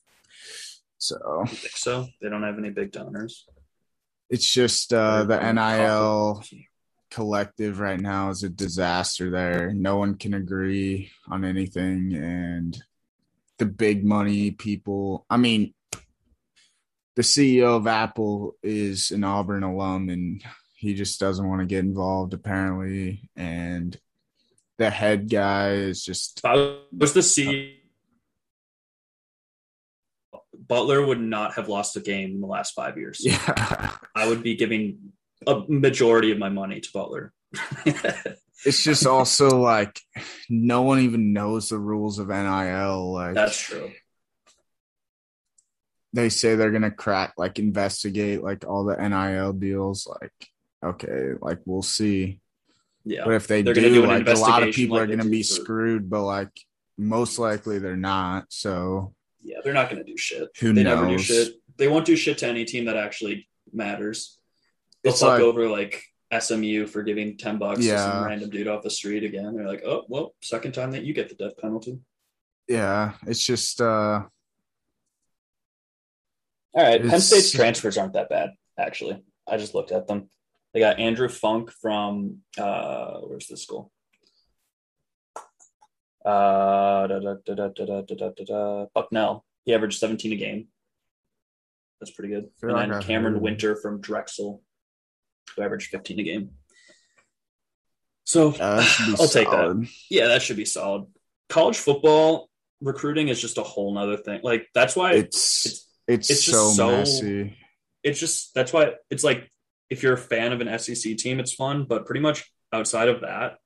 So 0.98 1.44
so. 1.74 2.06
They 2.20 2.28
don't 2.28 2.42
have 2.42 2.59
any 2.59 2.70
big 2.70 2.92
donors. 2.92 3.46
it's 4.30 4.52
just 4.52 4.92
uh, 4.92 5.24
the 5.24 5.52
NIL 5.52 6.42
collective 7.11 7.80
right 7.80 8.00
now 8.00 8.30
is 8.30 8.42
a 8.42 8.48
disaster 8.48 9.30
there. 9.30 9.72
No 9.72 9.96
one 9.96 10.16
can 10.16 10.34
agree 10.34 11.11
on 11.28 11.44
anything. 11.44 12.14
And 12.14 12.80
the 13.59 13.66
big 13.66 14.04
money 14.04 14.50
people, 14.50 15.26
I 15.28 15.36
mean, 15.36 15.74
the 17.16 17.22
CEO 17.22 17.76
of 17.76 17.86
Apple 17.86 18.54
is 18.62 19.11
an 19.11 19.24
Auburn 19.24 19.64
alum 19.64 20.09
and 20.09 20.42
he 20.74 20.94
just 20.94 21.18
doesn't 21.18 21.48
want 21.48 21.61
to 21.61 21.66
get 21.66 21.80
involved, 21.80 22.34
apparently. 22.34 23.28
And 23.34 23.98
the 24.78 24.90
head 24.90 25.28
guy 25.28 25.72
is 25.72 26.04
just, 26.04 26.40
I 26.44 26.78
was 26.96 27.14
the 27.14 27.20
CEO. 27.20 27.74
Butler 30.68 31.04
would 31.04 31.20
not 31.20 31.54
have 31.54 31.68
lost 31.68 31.96
a 31.96 32.00
game 32.00 32.32
in 32.32 32.40
the 32.40 32.46
last 32.46 32.74
five 32.74 32.96
years. 32.96 33.20
yeah. 33.24 33.96
I 34.14 34.28
would 34.28 34.42
be 34.42 34.54
giving 34.54 35.12
a 35.47 35.62
majority 35.68 36.30
of 36.32 36.39
my 36.39 36.49
money 36.49 36.80
to 36.80 36.89
Butler. 36.93 37.32
It's 38.64 38.82
just 38.82 39.07
also 39.07 39.61
like 39.61 40.01
no 40.51 40.82
one 40.82 40.99
even 40.99 41.32
knows 41.32 41.68
the 41.68 41.78
rules 41.78 42.18
of 42.18 42.26
NIL. 42.26 43.12
Like, 43.12 43.34
That's 43.34 43.57
true. 43.57 43.93
they 46.12 46.28
say 46.28 46.57
they're 46.57 46.72
gonna 46.72 46.91
crack 46.91 47.34
like 47.36 47.59
investigate 47.59 48.43
like 48.43 48.66
all 48.66 48.84
the 48.84 48.97
NIL 48.97 49.53
deals. 49.53 50.09
Like, 50.09 50.32
okay, 50.84 51.34
like 51.41 51.61
we'll 51.66 51.82
see. 51.82 52.41
Yeah. 53.05 53.22
But 53.24 53.34
if 53.34 53.47
they 53.47 53.62
do, 53.62 53.74
gonna 53.74 53.89
do 53.91 54.07
like 54.07 54.26
a 54.28 54.32
lot 54.34 54.62
of 54.66 54.74
people 54.74 54.97
like 54.97 55.09
are 55.09 55.16
gonna 55.16 55.28
be 55.30 55.43
for- 55.43 55.55
screwed, 55.55 56.11
but 56.11 56.22
like 56.24 56.51
most 56.99 57.39
likely 57.39 57.78
they're 57.78 57.97
not. 57.97 58.47
So 58.49 59.14
Yeah, 59.43 59.59
they're 59.62 59.72
not 59.72 59.89
going 59.89 60.05
to 60.05 60.11
do 60.11 60.16
shit. 60.16 60.49
Who 60.61 60.72
they 60.72 60.82
never 60.82 61.05
do 61.05 61.12
knows? 61.12 61.24
shit. 61.24 61.55
They 61.76 61.86
won't 61.86 62.07
do 62.07 62.16
shit 62.16 62.39
to 62.39 62.49
any 62.49 62.64
team 62.64 62.86
that 62.86 62.97
actually 62.97 63.49
matters 63.72 64.38
they'll 65.03 65.12
it's 65.12 65.20
talk 65.20 65.34
like, 65.34 65.42
over 65.42 65.68
like 65.68 66.03
SMU 66.38 66.86
for 66.86 67.03
giving 67.03 67.36
ten 67.36 67.59
bucks 67.59 67.80
yeah. 67.80 67.96
to 67.96 68.03
some 68.03 68.24
random 68.24 68.51
dude 68.51 68.68
off 68.68 68.82
the 68.82 68.90
street 68.90 69.24
again. 69.24 69.55
They're 69.57 69.66
like, 69.66 69.84
oh 69.84 70.05
well, 70.09 70.34
second 70.42 70.72
time 70.72 70.92
that 70.92 71.05
you 71.05 71.14
get 71.14 71.28
the 71.28 71.34
death 71.34 71.57
penalty. 71.59 71.99
Yeah, 72.68 73.14
it's 73.26 73.44
just. 73.44 73.80
uh 73.80 74.22
All 76.74 76.82
right, 76.82 77.01
Penn 77.01 77.20
State's 77.20 77.51
transfers 77.51 77.96
aren't 77.96 78.12
that 78.12 78.28
bad 78.28 78.51
actually. 78.78 79.22
I 79.46 79.57
just 79.57 79.74
looked 79.74 79.92
at 79.92 80.07
them. 80.07 80.28
They 80.72 80.80
got 80.80 80.99
Andrew 80.99 81.28
Funk 81.28 81.72
from 81.72 82.38
uh 82.59 83.18
where's 83.20 83.49
this 83.49 83.62
school? 83.62 83.90
Uh, 86.24 87.09
Bucknell. 88.94 89.44
He 89.64 89.74
averaged 89.74 89.99
17 89.99 90.32
a 90.32 90.36
game. 90.36 90.68
That's 92.01 92.11
pretty 92.11 92.34
good. 92.34 92.51
and 92.62 92.92
then 92.92 93.03
Cameron 93.03 93.40
Wynter 93.40 93.76
from 93.76 94.01
Drexel 94.01 94.62
who 95.57 95.62
averaged 95.62 95.90
15 95.90 96.20
a 96.20 96.22
game. 96.22 96.51
So 98.24 98.51
uh, 98.53 98.80
be 99.07 99.14
I'll 99.20 99.28
take 99.28 99.51
that. 99.51 99.88
Yeah, 100.11 100.28
that 100.28 100.42
should 100.42 100.57
be 100.57 100.64
solid. 100.64 101.07
College 101.49 101.76
football 101.78 102.49
recruiting 102.80 103.28
is 103.28 103.40
just 103.40 103.59
a 103.59 103.62
whole 103.62 103.92
nother 103.94 104.16
thing. 104.16 104.40
Like 104.42 104.68
that's 104.74 104.94
why 104.94 105.14
It's 105.14 105.66
it's 105.66 105.86
it's, 106.07 106.30
it's 106.30 106.44
so, 106.44 106.70
so- 106.72 106.90
messy. 106.90 107.57
it's 108.03 108.20
just 108.20 108.55
that's 108.55 108.72
why 108.72 108.92
it's 109.11 109.24
like 109.24 109.51
if 109.90 110.03
you're 110.03 110.14
a 110.14 110.18
fan 110.18 110.53
of 110.53 110.61
an 110.61 110.78
SEC 110.78 111.16
team, 111.16 111.40
it's 111.40 111.55
fun, 111.55 111.84
but 111.88 112.05
pretty 112.05 112.20
much 112.20 112.51
outside 112.72 113.09
of 113.09 113.22
that, 113.22 113.57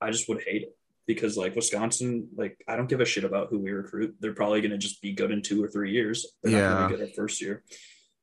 I 0.00 0.10
just 0.10 0.28
would 0.28 0.42
hate 0.42 0.62
it 0.64 0.76
because 1.06 1.38
like 1.38 1.56
Wisconsin, 1.56 2.28
like 2.36 2.62
I 2.68 2.76
don't 2.76 2.88
give 2.88 3.00
a 3.00 3.06
shit 3.06 3.24
about 3.24 3.48
who 3.48 3.58
we 3.58 3.70
recruit. 3.70 4.16
They're 4.20 4.34
probably 4.34 4.60
going 4.60 4.72
to 4.72 4.78
just 4.78 5.00
be 5.00 5.12
good 5.14 5.30
in 5.30 5.40
two 5.40 5.64
or 5.64 5.68
three 5.68 5.92
years. 5.92 6.26
They're 6.42 6.52
not 6.52 6.58
Yeah. 6.58 6.74
going 6.80 6.90
to 6.90 6.96
get 6.98 7.08
our 7.08 7.14
first 7.14 7.40
year. 7.40 7.62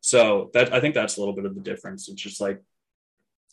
So 0.01 0.49
that 0.53 0.73
I 0.73 0.79
think 0.79 0.95
that's 0.95 1.17
a 1.17 1.19
little 1.19 1.35
bit 1.35 1.45
of 1.45 1.55
the 1.55 1.61
difference. 1.61 2.07
It's 2.09 2.21
just 2.21 2.39
like 2.41 2.61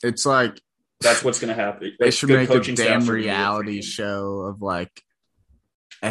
It's 0.03 0.25
like 0.27 0.61
that's 1.01 1.23
what's 1.23 1.41
going 1.41 1.55
to 1.55 1.63
happen. 1.63 1.93
they 1.99 2.11
should 2.11 2.31
make 2.31 2.49
a 2.49 2.61
damn 2.61 3.07
reality 3.07 3.83
show 3.83 4.41
of 4.41 4.63
like 4.63 5.03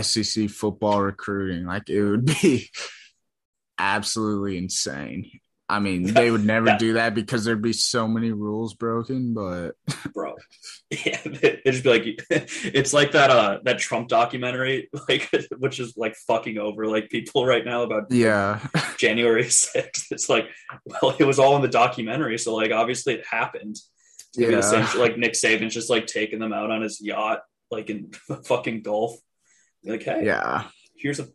SEC 0.02 0.50
football 0.50 1.02
recruiting. 1.02 1.66
Like 1.66 1.90
it 1.90 2.04
would 2.04 2.26
be 2.26 2.70
absolutely 3.80 4.58
insane. 4.58 5.32
I 5.68 5.80
mean, 5.80 6.14
they 6.14 6.30
would 6.30 6.46
never 6.46 6.68
Yeah. 6.68 6.78
do 6.78 6.94
that 6.94 7.16
because 7.16 7.44
there'd 7.44 7.62
be 7.62 7.74
so 7.74 8.08
many 8.08 8.32
rules 8.32 8.76
broken, 8.76 9.34
but 9.34 9.72
bro. 10.14 10.36
Yeah, 10.92 11.20
it 11.26 11.64
just 11.66 11.84
be 11.84 11.90
like 11.90 12.06
it's 12.30 12.94
like 12.94 13.14
that 13.14 13.32
uh 13.32 13.60
that 13.64 13.80
Trump 13.80 14.08
documentary, 14.08 14.90
like 15.10 15.28
which 15.58 15.80
is 15.80 15.98
like 15.98 16.16
fucking 16.28 16.60
over 16.60 16.86
like 16.86 17.10
people 17.10 17.48
right 17.48 17.66
now 17.66 17.82
about 17.82 18.12
yeah. 18.12 18.60
January 19.00 19.46
6th. 19.46 20.12
It's 20.12 20.30
like, 20.30 20.46
well, 20.86 21.16
it 21.18 21.24
was 21.26 21.40
all 21.40 21.56
in 21.56 21.64
the 21.64 21.68
documentary. 21.68 22.38
So, 22.38 22.54
like, 22.54 22.72
obviously 22.72 23.16
it 23.16 23.26
happened. 23.26 23.76
It's 23.76 24.38
gonna 24.38 24.62
the 24.62 24.78
Yeah. 24.78 24.86
same, 24.86 25.00
like, 25.02 25.18
Nick 25.18 25.34
Saban's 25.34 25.74
just 25.74 25.90
like 25.90 26.06
taking 26.06 26.38
them 26.40 26.54
out 26.54 26.70
on 26.70 26.82
his 26.84 27.02
yacht, 27.02 27.40
like 27.72 27.90
in 27.90 28.12
the 28.30 28.38
fucking 28.44 28.84
Gulf. 28.84 29.16
Like, 29.84 30.04
hey, 30.04 30.26
Yeah. 30.26 30.66
here's 30.96 31.20
a 31.20 31.28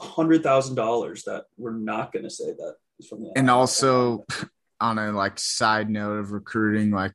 hundred 0.00 0.42
thousand 0.42 0.76
dollars 0.76 1.24
that 1.24 1.44
we're 1.58 1.72
not 1.76 2.12
going 2.12 2.22
to 2.24 2.30
say 2.30 2.46
that 2.46 2.54
is 2.54 2.56
from 2.60 2.76
the. 2.76 2.87
And 3.36 3.50
also 3.50 4.24
on 4.80 4.98
a 4.98 5.12
like 5.12 5.38
side 5.38 5.90
note 5.90 6.18
of 6.18 6.32
recruiting, 6.32 6.90
like 6.90 7.12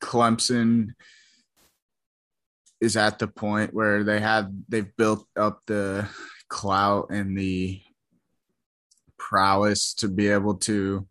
Clemson 0.00 0.90
is 2.80 2.96
at 2.96 3.18
the 3.18 3.26
point 3.26 3.72
where 3.72 4.04
they 4.04 4.20
have 4.20 4.50
they've 4.68 4.94
built 4.96 5.26
up 5.36 5.60
the 5.66 6.08
clout 6.48 7.08
and 7.10 7.36
the 7.36 7.80
prowess 9.18 9.94
to 9.94 10.08
be 10.08 10.28
able 10.28 10.54
to 10.54 11.06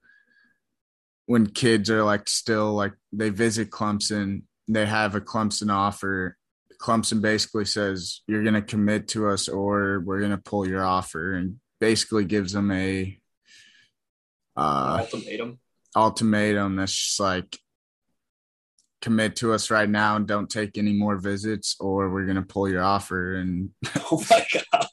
when 1.26 1.48
kids 1.48 1.90
are 1.90 2.04
like 2.04 2.30
still 2.30 2.74
like 2.74 2.94
they 3.12 3.30
visit 3.30 3.72
Clemson, 3.72 4.44
they 4.68 4.86
have 4.86 5.16
a 5.16 5.22
Clemson 5.22 5.74
offer. 5.74 6.38
Clemson 6.80 7.22
basically 7.22 7.66
says 7.66 8.22
you're 8.28 8.44
going 8.44 8.54
to 8.54 8.62
commit 8.62 9.08
to 9.10 9.28
us 9.30 9.48
or 9.48 10.02
we're 10.06 10.20
going 10.20 10.32
to 10.32 10.38
pull 10.38 10.68
your 10.68 10.86
offer 10.86 11.34
and 11.34 11.60
basically 11.80 12.26
gives 12.26 12.54
them 12.54 12.72
a 12.72 13.18
uh 14.58 14.98
ultimatum. 15.02 15.60
ultimatum 15.96 16.76
that's 16.76 16.94
just 16.94 17.20
like 17.20 17.58
commit 19.02 19.36
to 19.36 19.54
us 19.54 19.70
right 19.70 19.90
now 19.90 20.16
and 20.16 20.28
don't 20.28 20.50
take 20.50 20.78
any 20.78 20.94
more 20.94 21.18
visits 21.18 21.76
or 21.80 22.10
we're 22.10 22.26
going 22.26 22.36
to 22.38 22.42
pull 22.42 22.68
your 22.68 22.84
offer 22.84 23.36
and 23.36 23.70
Oh 24.12 24.24
my 24.30 24.46
god! 24.54 24.88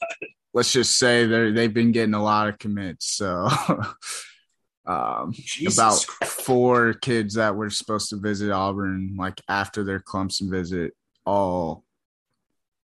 let's 0.53 0.71
just 0.71 0.99
say 0.99 1.25
they 1.25 1.51
they've 1.51 1.73
been 1.73 1.91
getting 1.91 2.13
a 2.13 2.23
lot 2.23 2.47
of 2.49 2.59
commits 2.59 3.07
so 3.07 3.47
um 4.85 5.33
about 5.65 6.05
four 6.25 6.93
kids 6.93 7.35
that 7.35 7.55
were 7.55 7.69
supposed 7.69 8.09
to 8.09 8.17
visit 8.17 8.51
Auburn 8.51 9.15
like 9.17 9.41
after 9.47 9.83
their 9.83 9.99
Clemson 9.99 10.51
visit 10.51 10.93
all 11.25 11.83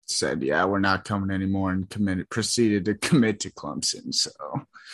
said 0.07 0.43
yeah 0.43 0.65
we're 0.65 0.79
not 0.79 1.05
coming 1.05 1.29
anymore 1.33 1.71
and 1.71 1.89
committed 1.89 2.29
proceeded 2.29 2.83
to 2.85 2.95
commit 2.95 3.39
to 3.39 3.51
Clemson 3.51 4.13
so 4.13 4.31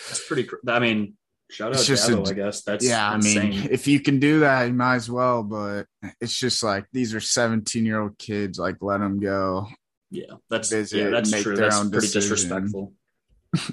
That's 0.08 0.26
pretty. 0.28 0.48
I 0.68 0.80
mean, 0.80 1.16
shout 1.50 1.72
out 1.74 1.78
Dabo, 1.78 2.26
a- 2.28 2.30
I 2.30 2.34
guess. 2.34 2.62
That's 2.64 2.86
yeah, 2.88 3.14
insane. 3.16 3.38
I 3.38 3.50
mean, 3.50 3.68
if 3.72 3.88
you 3.88 4.00
can 4.00 4.20
do 4.20 4.42
that, 4.42 4.68
you 4.68 4.74
might 4.74 4.96
as 4.96 5.10
well. 5.10 5.44
But 5.44 5.86
it's 6.22 6.38
just 6.38 6.64
like 6.64 6.86
these 6.94 7.14
are 7.14 7.20
17 7.20 7.86
year 7.86 8.02
old 8.02 8.18
kids. 8.18 8.60
Like, 8.60 8.78
let 8.82 9.00
them 9.00 9.20
go. 9.20 9.68
yeah, 10.12 10.34
that's 10.50 10.72
yeah, 10.72 11.10
that's 11.10 11.32
true. 11.42 11.56
That's 11.56 11.80
pretty 11.80 11.92
decision. 12.08 12.22
disrespectful. 12.22 12.94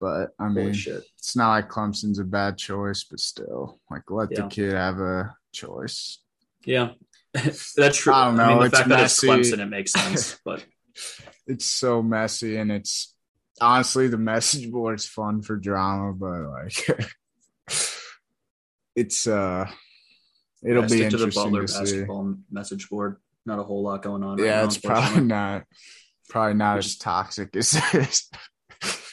But 0.00 0.30
I 0.38 0.48
mean, 0.50 0.74
shit! 0.74 1.02
it's 1.16 1.34
not 1.34 1.50
like 1.50 1.70
Clemson's 1.70 2.18
a 2.18 2.24
bad 2.24 2.58
choice, 2.58 3.04
but 3.04 3.20
still, 3.20 3.80
like, 3.90 4.02
let 4.10 4.30
Yeah. 4.32 4.42
the 4.42 4.48
kid 4.48 4.72
have 4.74 4.98
a 4.98 5.34
choice. 5.52 6.18
Yeah, 6.66 6.90
that's 7.32 7.96
true. 7.96 8.12
I 8.12 8.26
don't 8.26 8.36
know, 8.36 8.48
mean, 8.48 8.58
the 8.58 8.64
it's 8.66 8.76
fact 8.76 8.88
that 8.90 9.04
it's. 9.04 9.24
Clemson, 9.24 9.60
it 9.60 9.66
makes 9.66 9.92
sense. 9.92 10.38
But 10.44 10.62
It's 11.46 11.64
so 11.64 12.02
messy, 12.02 12.56
and 12.56 12.70
it's 12.70 13.13
honestly 13.60 14.08
the 14.08 14.18
message 14.18 14.70
board's 14.70 15.06
fun 15.06 15.42
for 15.42 15.56
drama, 15.56 16.12
but 16.12 16.42
like, 16.50 17.08
it's 18.96 19.26
uh, 19.26 19.68
it'll 20.64 20.82
yeah, 20.82 20.88
be 20.88 20.96
stick 20.96 21.10
to 21.10 21.16
the 21.16 21.24
interesting 21.24 21.42
Butler 21.44 21.62
to 21.62 21.68
see. 21.68 21.78
basketball 21.78 22.36
message 22.50 22.88
board. 22.88 23.16
Not 23.46 23.58
a 23.58 23.62
whole 23.62 23.82
lot 23.82 24.02
going 24.02 24.22
on. 24.22 24.38
right 24.38 24.46
Yeah, 24.46 24.60
now, 24.60 24.64
it's 24.64 24.78
probably 24.78 25.22
not 25.22 25.64
probably 26.28 26.54
not 26.54 26.76
Which 26.76 26.86
as 26.86 26.96
toxic 26.96 27.54
as 27.56 27.72
this. 27.92 28.30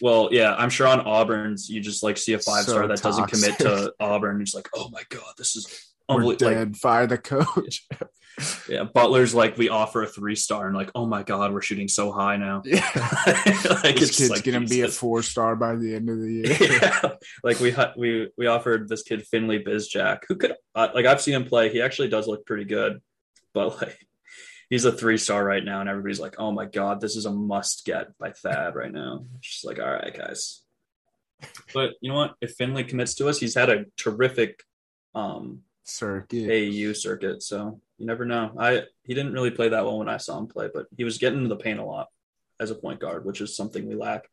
Well, 0.01 0.29
yeah, 0.31 0.55
I'm 0.55 0.69
sure 0.69 0.87
on 0.87 1.01
Auburn's, 1.01 1.69
you 1.69 1.81
just 1.81 2.03
like 2.03 2.17
see 2.17 2.33
a 2.33 2.39
five 2.39 2.63
star 2.63 2.83
So 2.83 2.87
that 2.87 3.01
doesn't 3.01 3.27
commit 3.27 3.57
to 3.59 3.93
Auburn. 3.99 4.41
It's 4.41 4.55
like, 4.55 4.69
oh 4.73 4.89
my 4.89 5.03
god, 5.09 5.33
this 5.37 5.55
is 5.55 5.93
We're 6.09 6.15
unbelievable. 6.15 6.47
Like, 6.47 6.57
dead. 6.57 6.77
Fire 6.77 7.07
the 7.07 7.17
coach. 7.17 7.87
Yeah, 8.69 8.83
Butler's 8.83 9.33
like 9.35 9.57
we 9.57 9.69
offer 9.69 10.03
a 10.03 10.07
three 10.07 10.35
star, 10.35 10.67
and 10.67 10.75
like, 10.75 10.91
oh 10.95 11.05
my 11.05 11.23
god, 11.23 11.53
we're 11.53 11.61
shooting 11.61 11.87
so 11.87 12.11
high 12.11 12.37
now. 12.37 12.61
yeah. 12.65 12.89
like, 12.95 13.95
this 13.95 14.09
it's 14.09 14.17
kid's 14.17 14.29
like, 14.29 14.43
gonna 14.43 14.65
be 14.65 14.81
a 14.81 14.87
four 14.87 15.21
star 15.21 15.55
by 15.55 15.75
the 15.75 15.95
end 15.95 16.09
of 16.09 16.19
the 16.19 16.31
year. 16.31 16.57
yeah, 16.81 17.13
like 17.43 17.59
we 17.59 17.75
we 17.97 18.29
we 18.37 18.47
offered 18.47 18.87
this 18.87 19.03
kid 19.03 19.25
Finley 19.27 19.63
Bizjack, 19.63 20.19
who 20.27 20.35
could 20.35 20.55
uh, 20.75 20.89
like 20.93 21.05
I've 21.05 21.21
seen 21.21 21.35
him 21.35 21.45
play. 21.45 21.69
He 21.69 21.81
actually 21.81 22.09
does 22.09 22.27
look 22.27 22.45
pretty 22.45 22.65
good, 22.65 23.01
but 23.53 23.81
like 23.81 23.97
he's 24.69 24.85
a 24.85 24.91
three 24.91 25.17
star 25.17 25.43
right 25.43 25.63
now, 25.63 25.81
and 25.81 25.89
everybody's 25.89 26.19
like, 26.19 26.35
"Oh 26.39 26.51
my 26.51 26.65
god, 26.65 27.01
this 27.01 27.15
is 27.15 27.25
a 27.25 27.31
must 27.31 27.85
get 27.85 28.17
by 28.17 28.31
Thad 28.31 28.75
right 28.75 28.91
now." 28.91 29.25
Just 29.41 29.65
like, 29.65 29.79
all 29.79 29.91
right, 29.91 30.15
guys. 30.15 30.61
But 31.73 31.93
you 32.01 32.09
know 32.09 32.17
what? 32.17 32.35
If 32.39 32.53
Finley 32.53 32.83
commits 32.83 33.15
to 33.15 33.27
us, 33.27 33.39
he's 33.39 33.55
had 33.55 33.69
a 33.69 33.85
terrific 33.97 34.63
um, 35.15 35.63
Circuit. 35.83 36.49
AU 36.49 36.93
circuit, 36.93 37.43
so 37.43 37.81
you 38.01 38.07
never 38.07 38.25
know. 38.25 38.51
I 38.59 38.83
he 39.03 39.13
didn't 39.13 39.33
really 39.33 39.51
play 39.51 39.69
that 39.69 39.85
well 39.85 39.99
when 39.99 40.09
I 40.09 40.17
saw 40.17 40.37
him 40.37 40.47
play, 40.47 40.69
but 40.73 40.87
he 40.97 41.03
was 41.03 41.19
getting 41.19 41.37
into 41.37 41.49
the 41.49 41.55
paint 41.63 41.79
a 41.79 41.85
lot 41.85 42.07
as 42.59 42.71
a 42.71 42.75
point 42.75 42.99
guard, 42.99 43.25
which 43.25 43.39
is 43.41 43.55
something 43.55 43.87
we 43.87 43.95
lack 43.95 44.23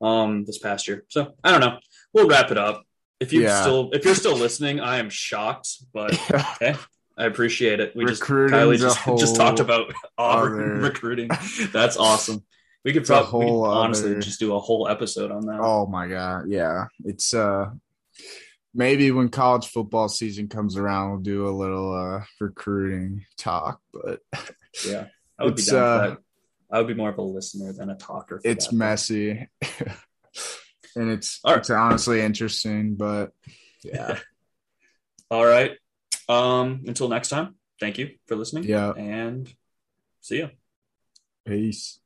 um 0.00 0.44
this 0.44 0.58
past 0.58 0.86
year. 0.88 1.04
So 1.08 1.34
I 1.42 1.50
don't 1.50 1.60
know. 1.60 1.78
We'll 2.12 2.28
wrap 2.28 2.50
it 2.50 2.58
up. 2.58 2.82
If 3.20 3.32
you 3.32 3.42
Yeah. 3.42 3.62
still 3.62 3.90
if 3.92 4.04
you're 4.04 4.14
still 4.14 4.36
listening, 4.36 4.78
I 4.80 4.98
am 4.98 5.08
shocked, 5.10 5.68
but 5.92 6.12
okay. 6.30 6.74
I 7.16 7.24
appreciate 7.26 7.78
it. 7.80 7.94
We 7.96 8.04
just 8.06 8.22
Kylie 8.22 8.78
just, 8.78 9.04
just 9.18 9.36
talked 9.36 9.60
about 9.60 9.92
Auburn 10.18 10.60
other- 10.78 10.80
recruiting. 10.88 11.30
That's 11.72 11.96
awesome. 11.96 12.42
We 12.84 12.92
could 12.92 13.06
probably 13.06 13.30
whole 13.30 13.64
honestly 13.64 14.10
other- 14.12 14.20
just 14.20 14.40
do 14.40 14.54
a 14.54 14.58
whole 14.58 14.88
episode 14.88 15.30
on 15.30 15.46
that. 15.46 15.60
Oh 15.60 15.86
my 15.86 16.08
god, 16.08 16.48
yeah. 16.48 16.86
It's 17.04 17.32
uh 17.32 17.70
maybe 18.74 19.10
when 19.10 19.28
college 19.28 19.66
football 19.68 20.08
season 20.08 20.48
comes 20.48 20.76
around 20.76 21.10
we'll 21.10 21.20
do 21.20 21.46
a 21.48 21.50
little 21.50 21.92
uh 21.94 22.24
recruiting 22.40 23.24
talk, 23.36 23.80
but 23.92 24.20
Yeah, 24.86 25.06
I 25.38 25.44
would 25.44 25.58
It's, 25.58 25.66
be 25.66 25.72
down 25.72 25.82
uh, 25.82 26.08
that. 26.08 26.18
I 26.70 26.78
would 26.78 26.86
be 26.86 26.94
more 26.94 27.10
of 27.10 27.18
a 27.18 27.22
listener 27.22 27.72
than 27.72 27.90
a 27.90 27.96
talker. 27.96 28.40
it's 28.44 28.68
that. 28.68 28.74
messy. 28.74 29.48
and 30.96 31.10
it's 31.10 31.40
right. 31.44 31.58
it's 31.58 31.68
honestly 31.70 32.20
interesting, 32.22 32.94
but 32.94 33.32
yeah. 33.84 34.18
All 35.30 35.44
right. 35.44 35.72
Um, 36.28 36.84
until 36.86 37.08
next 37.08 37.28
time, 37.28 37.56
thank 37.80 37.98
you 37.98 38.10
for 38.26 38.36
listening. 38.36 38.64
Yeah. 38.64 38.92
And 38.92 39.52
see 40.20 40.38
you. 40.38 40.50
Peace. 41.46 42.00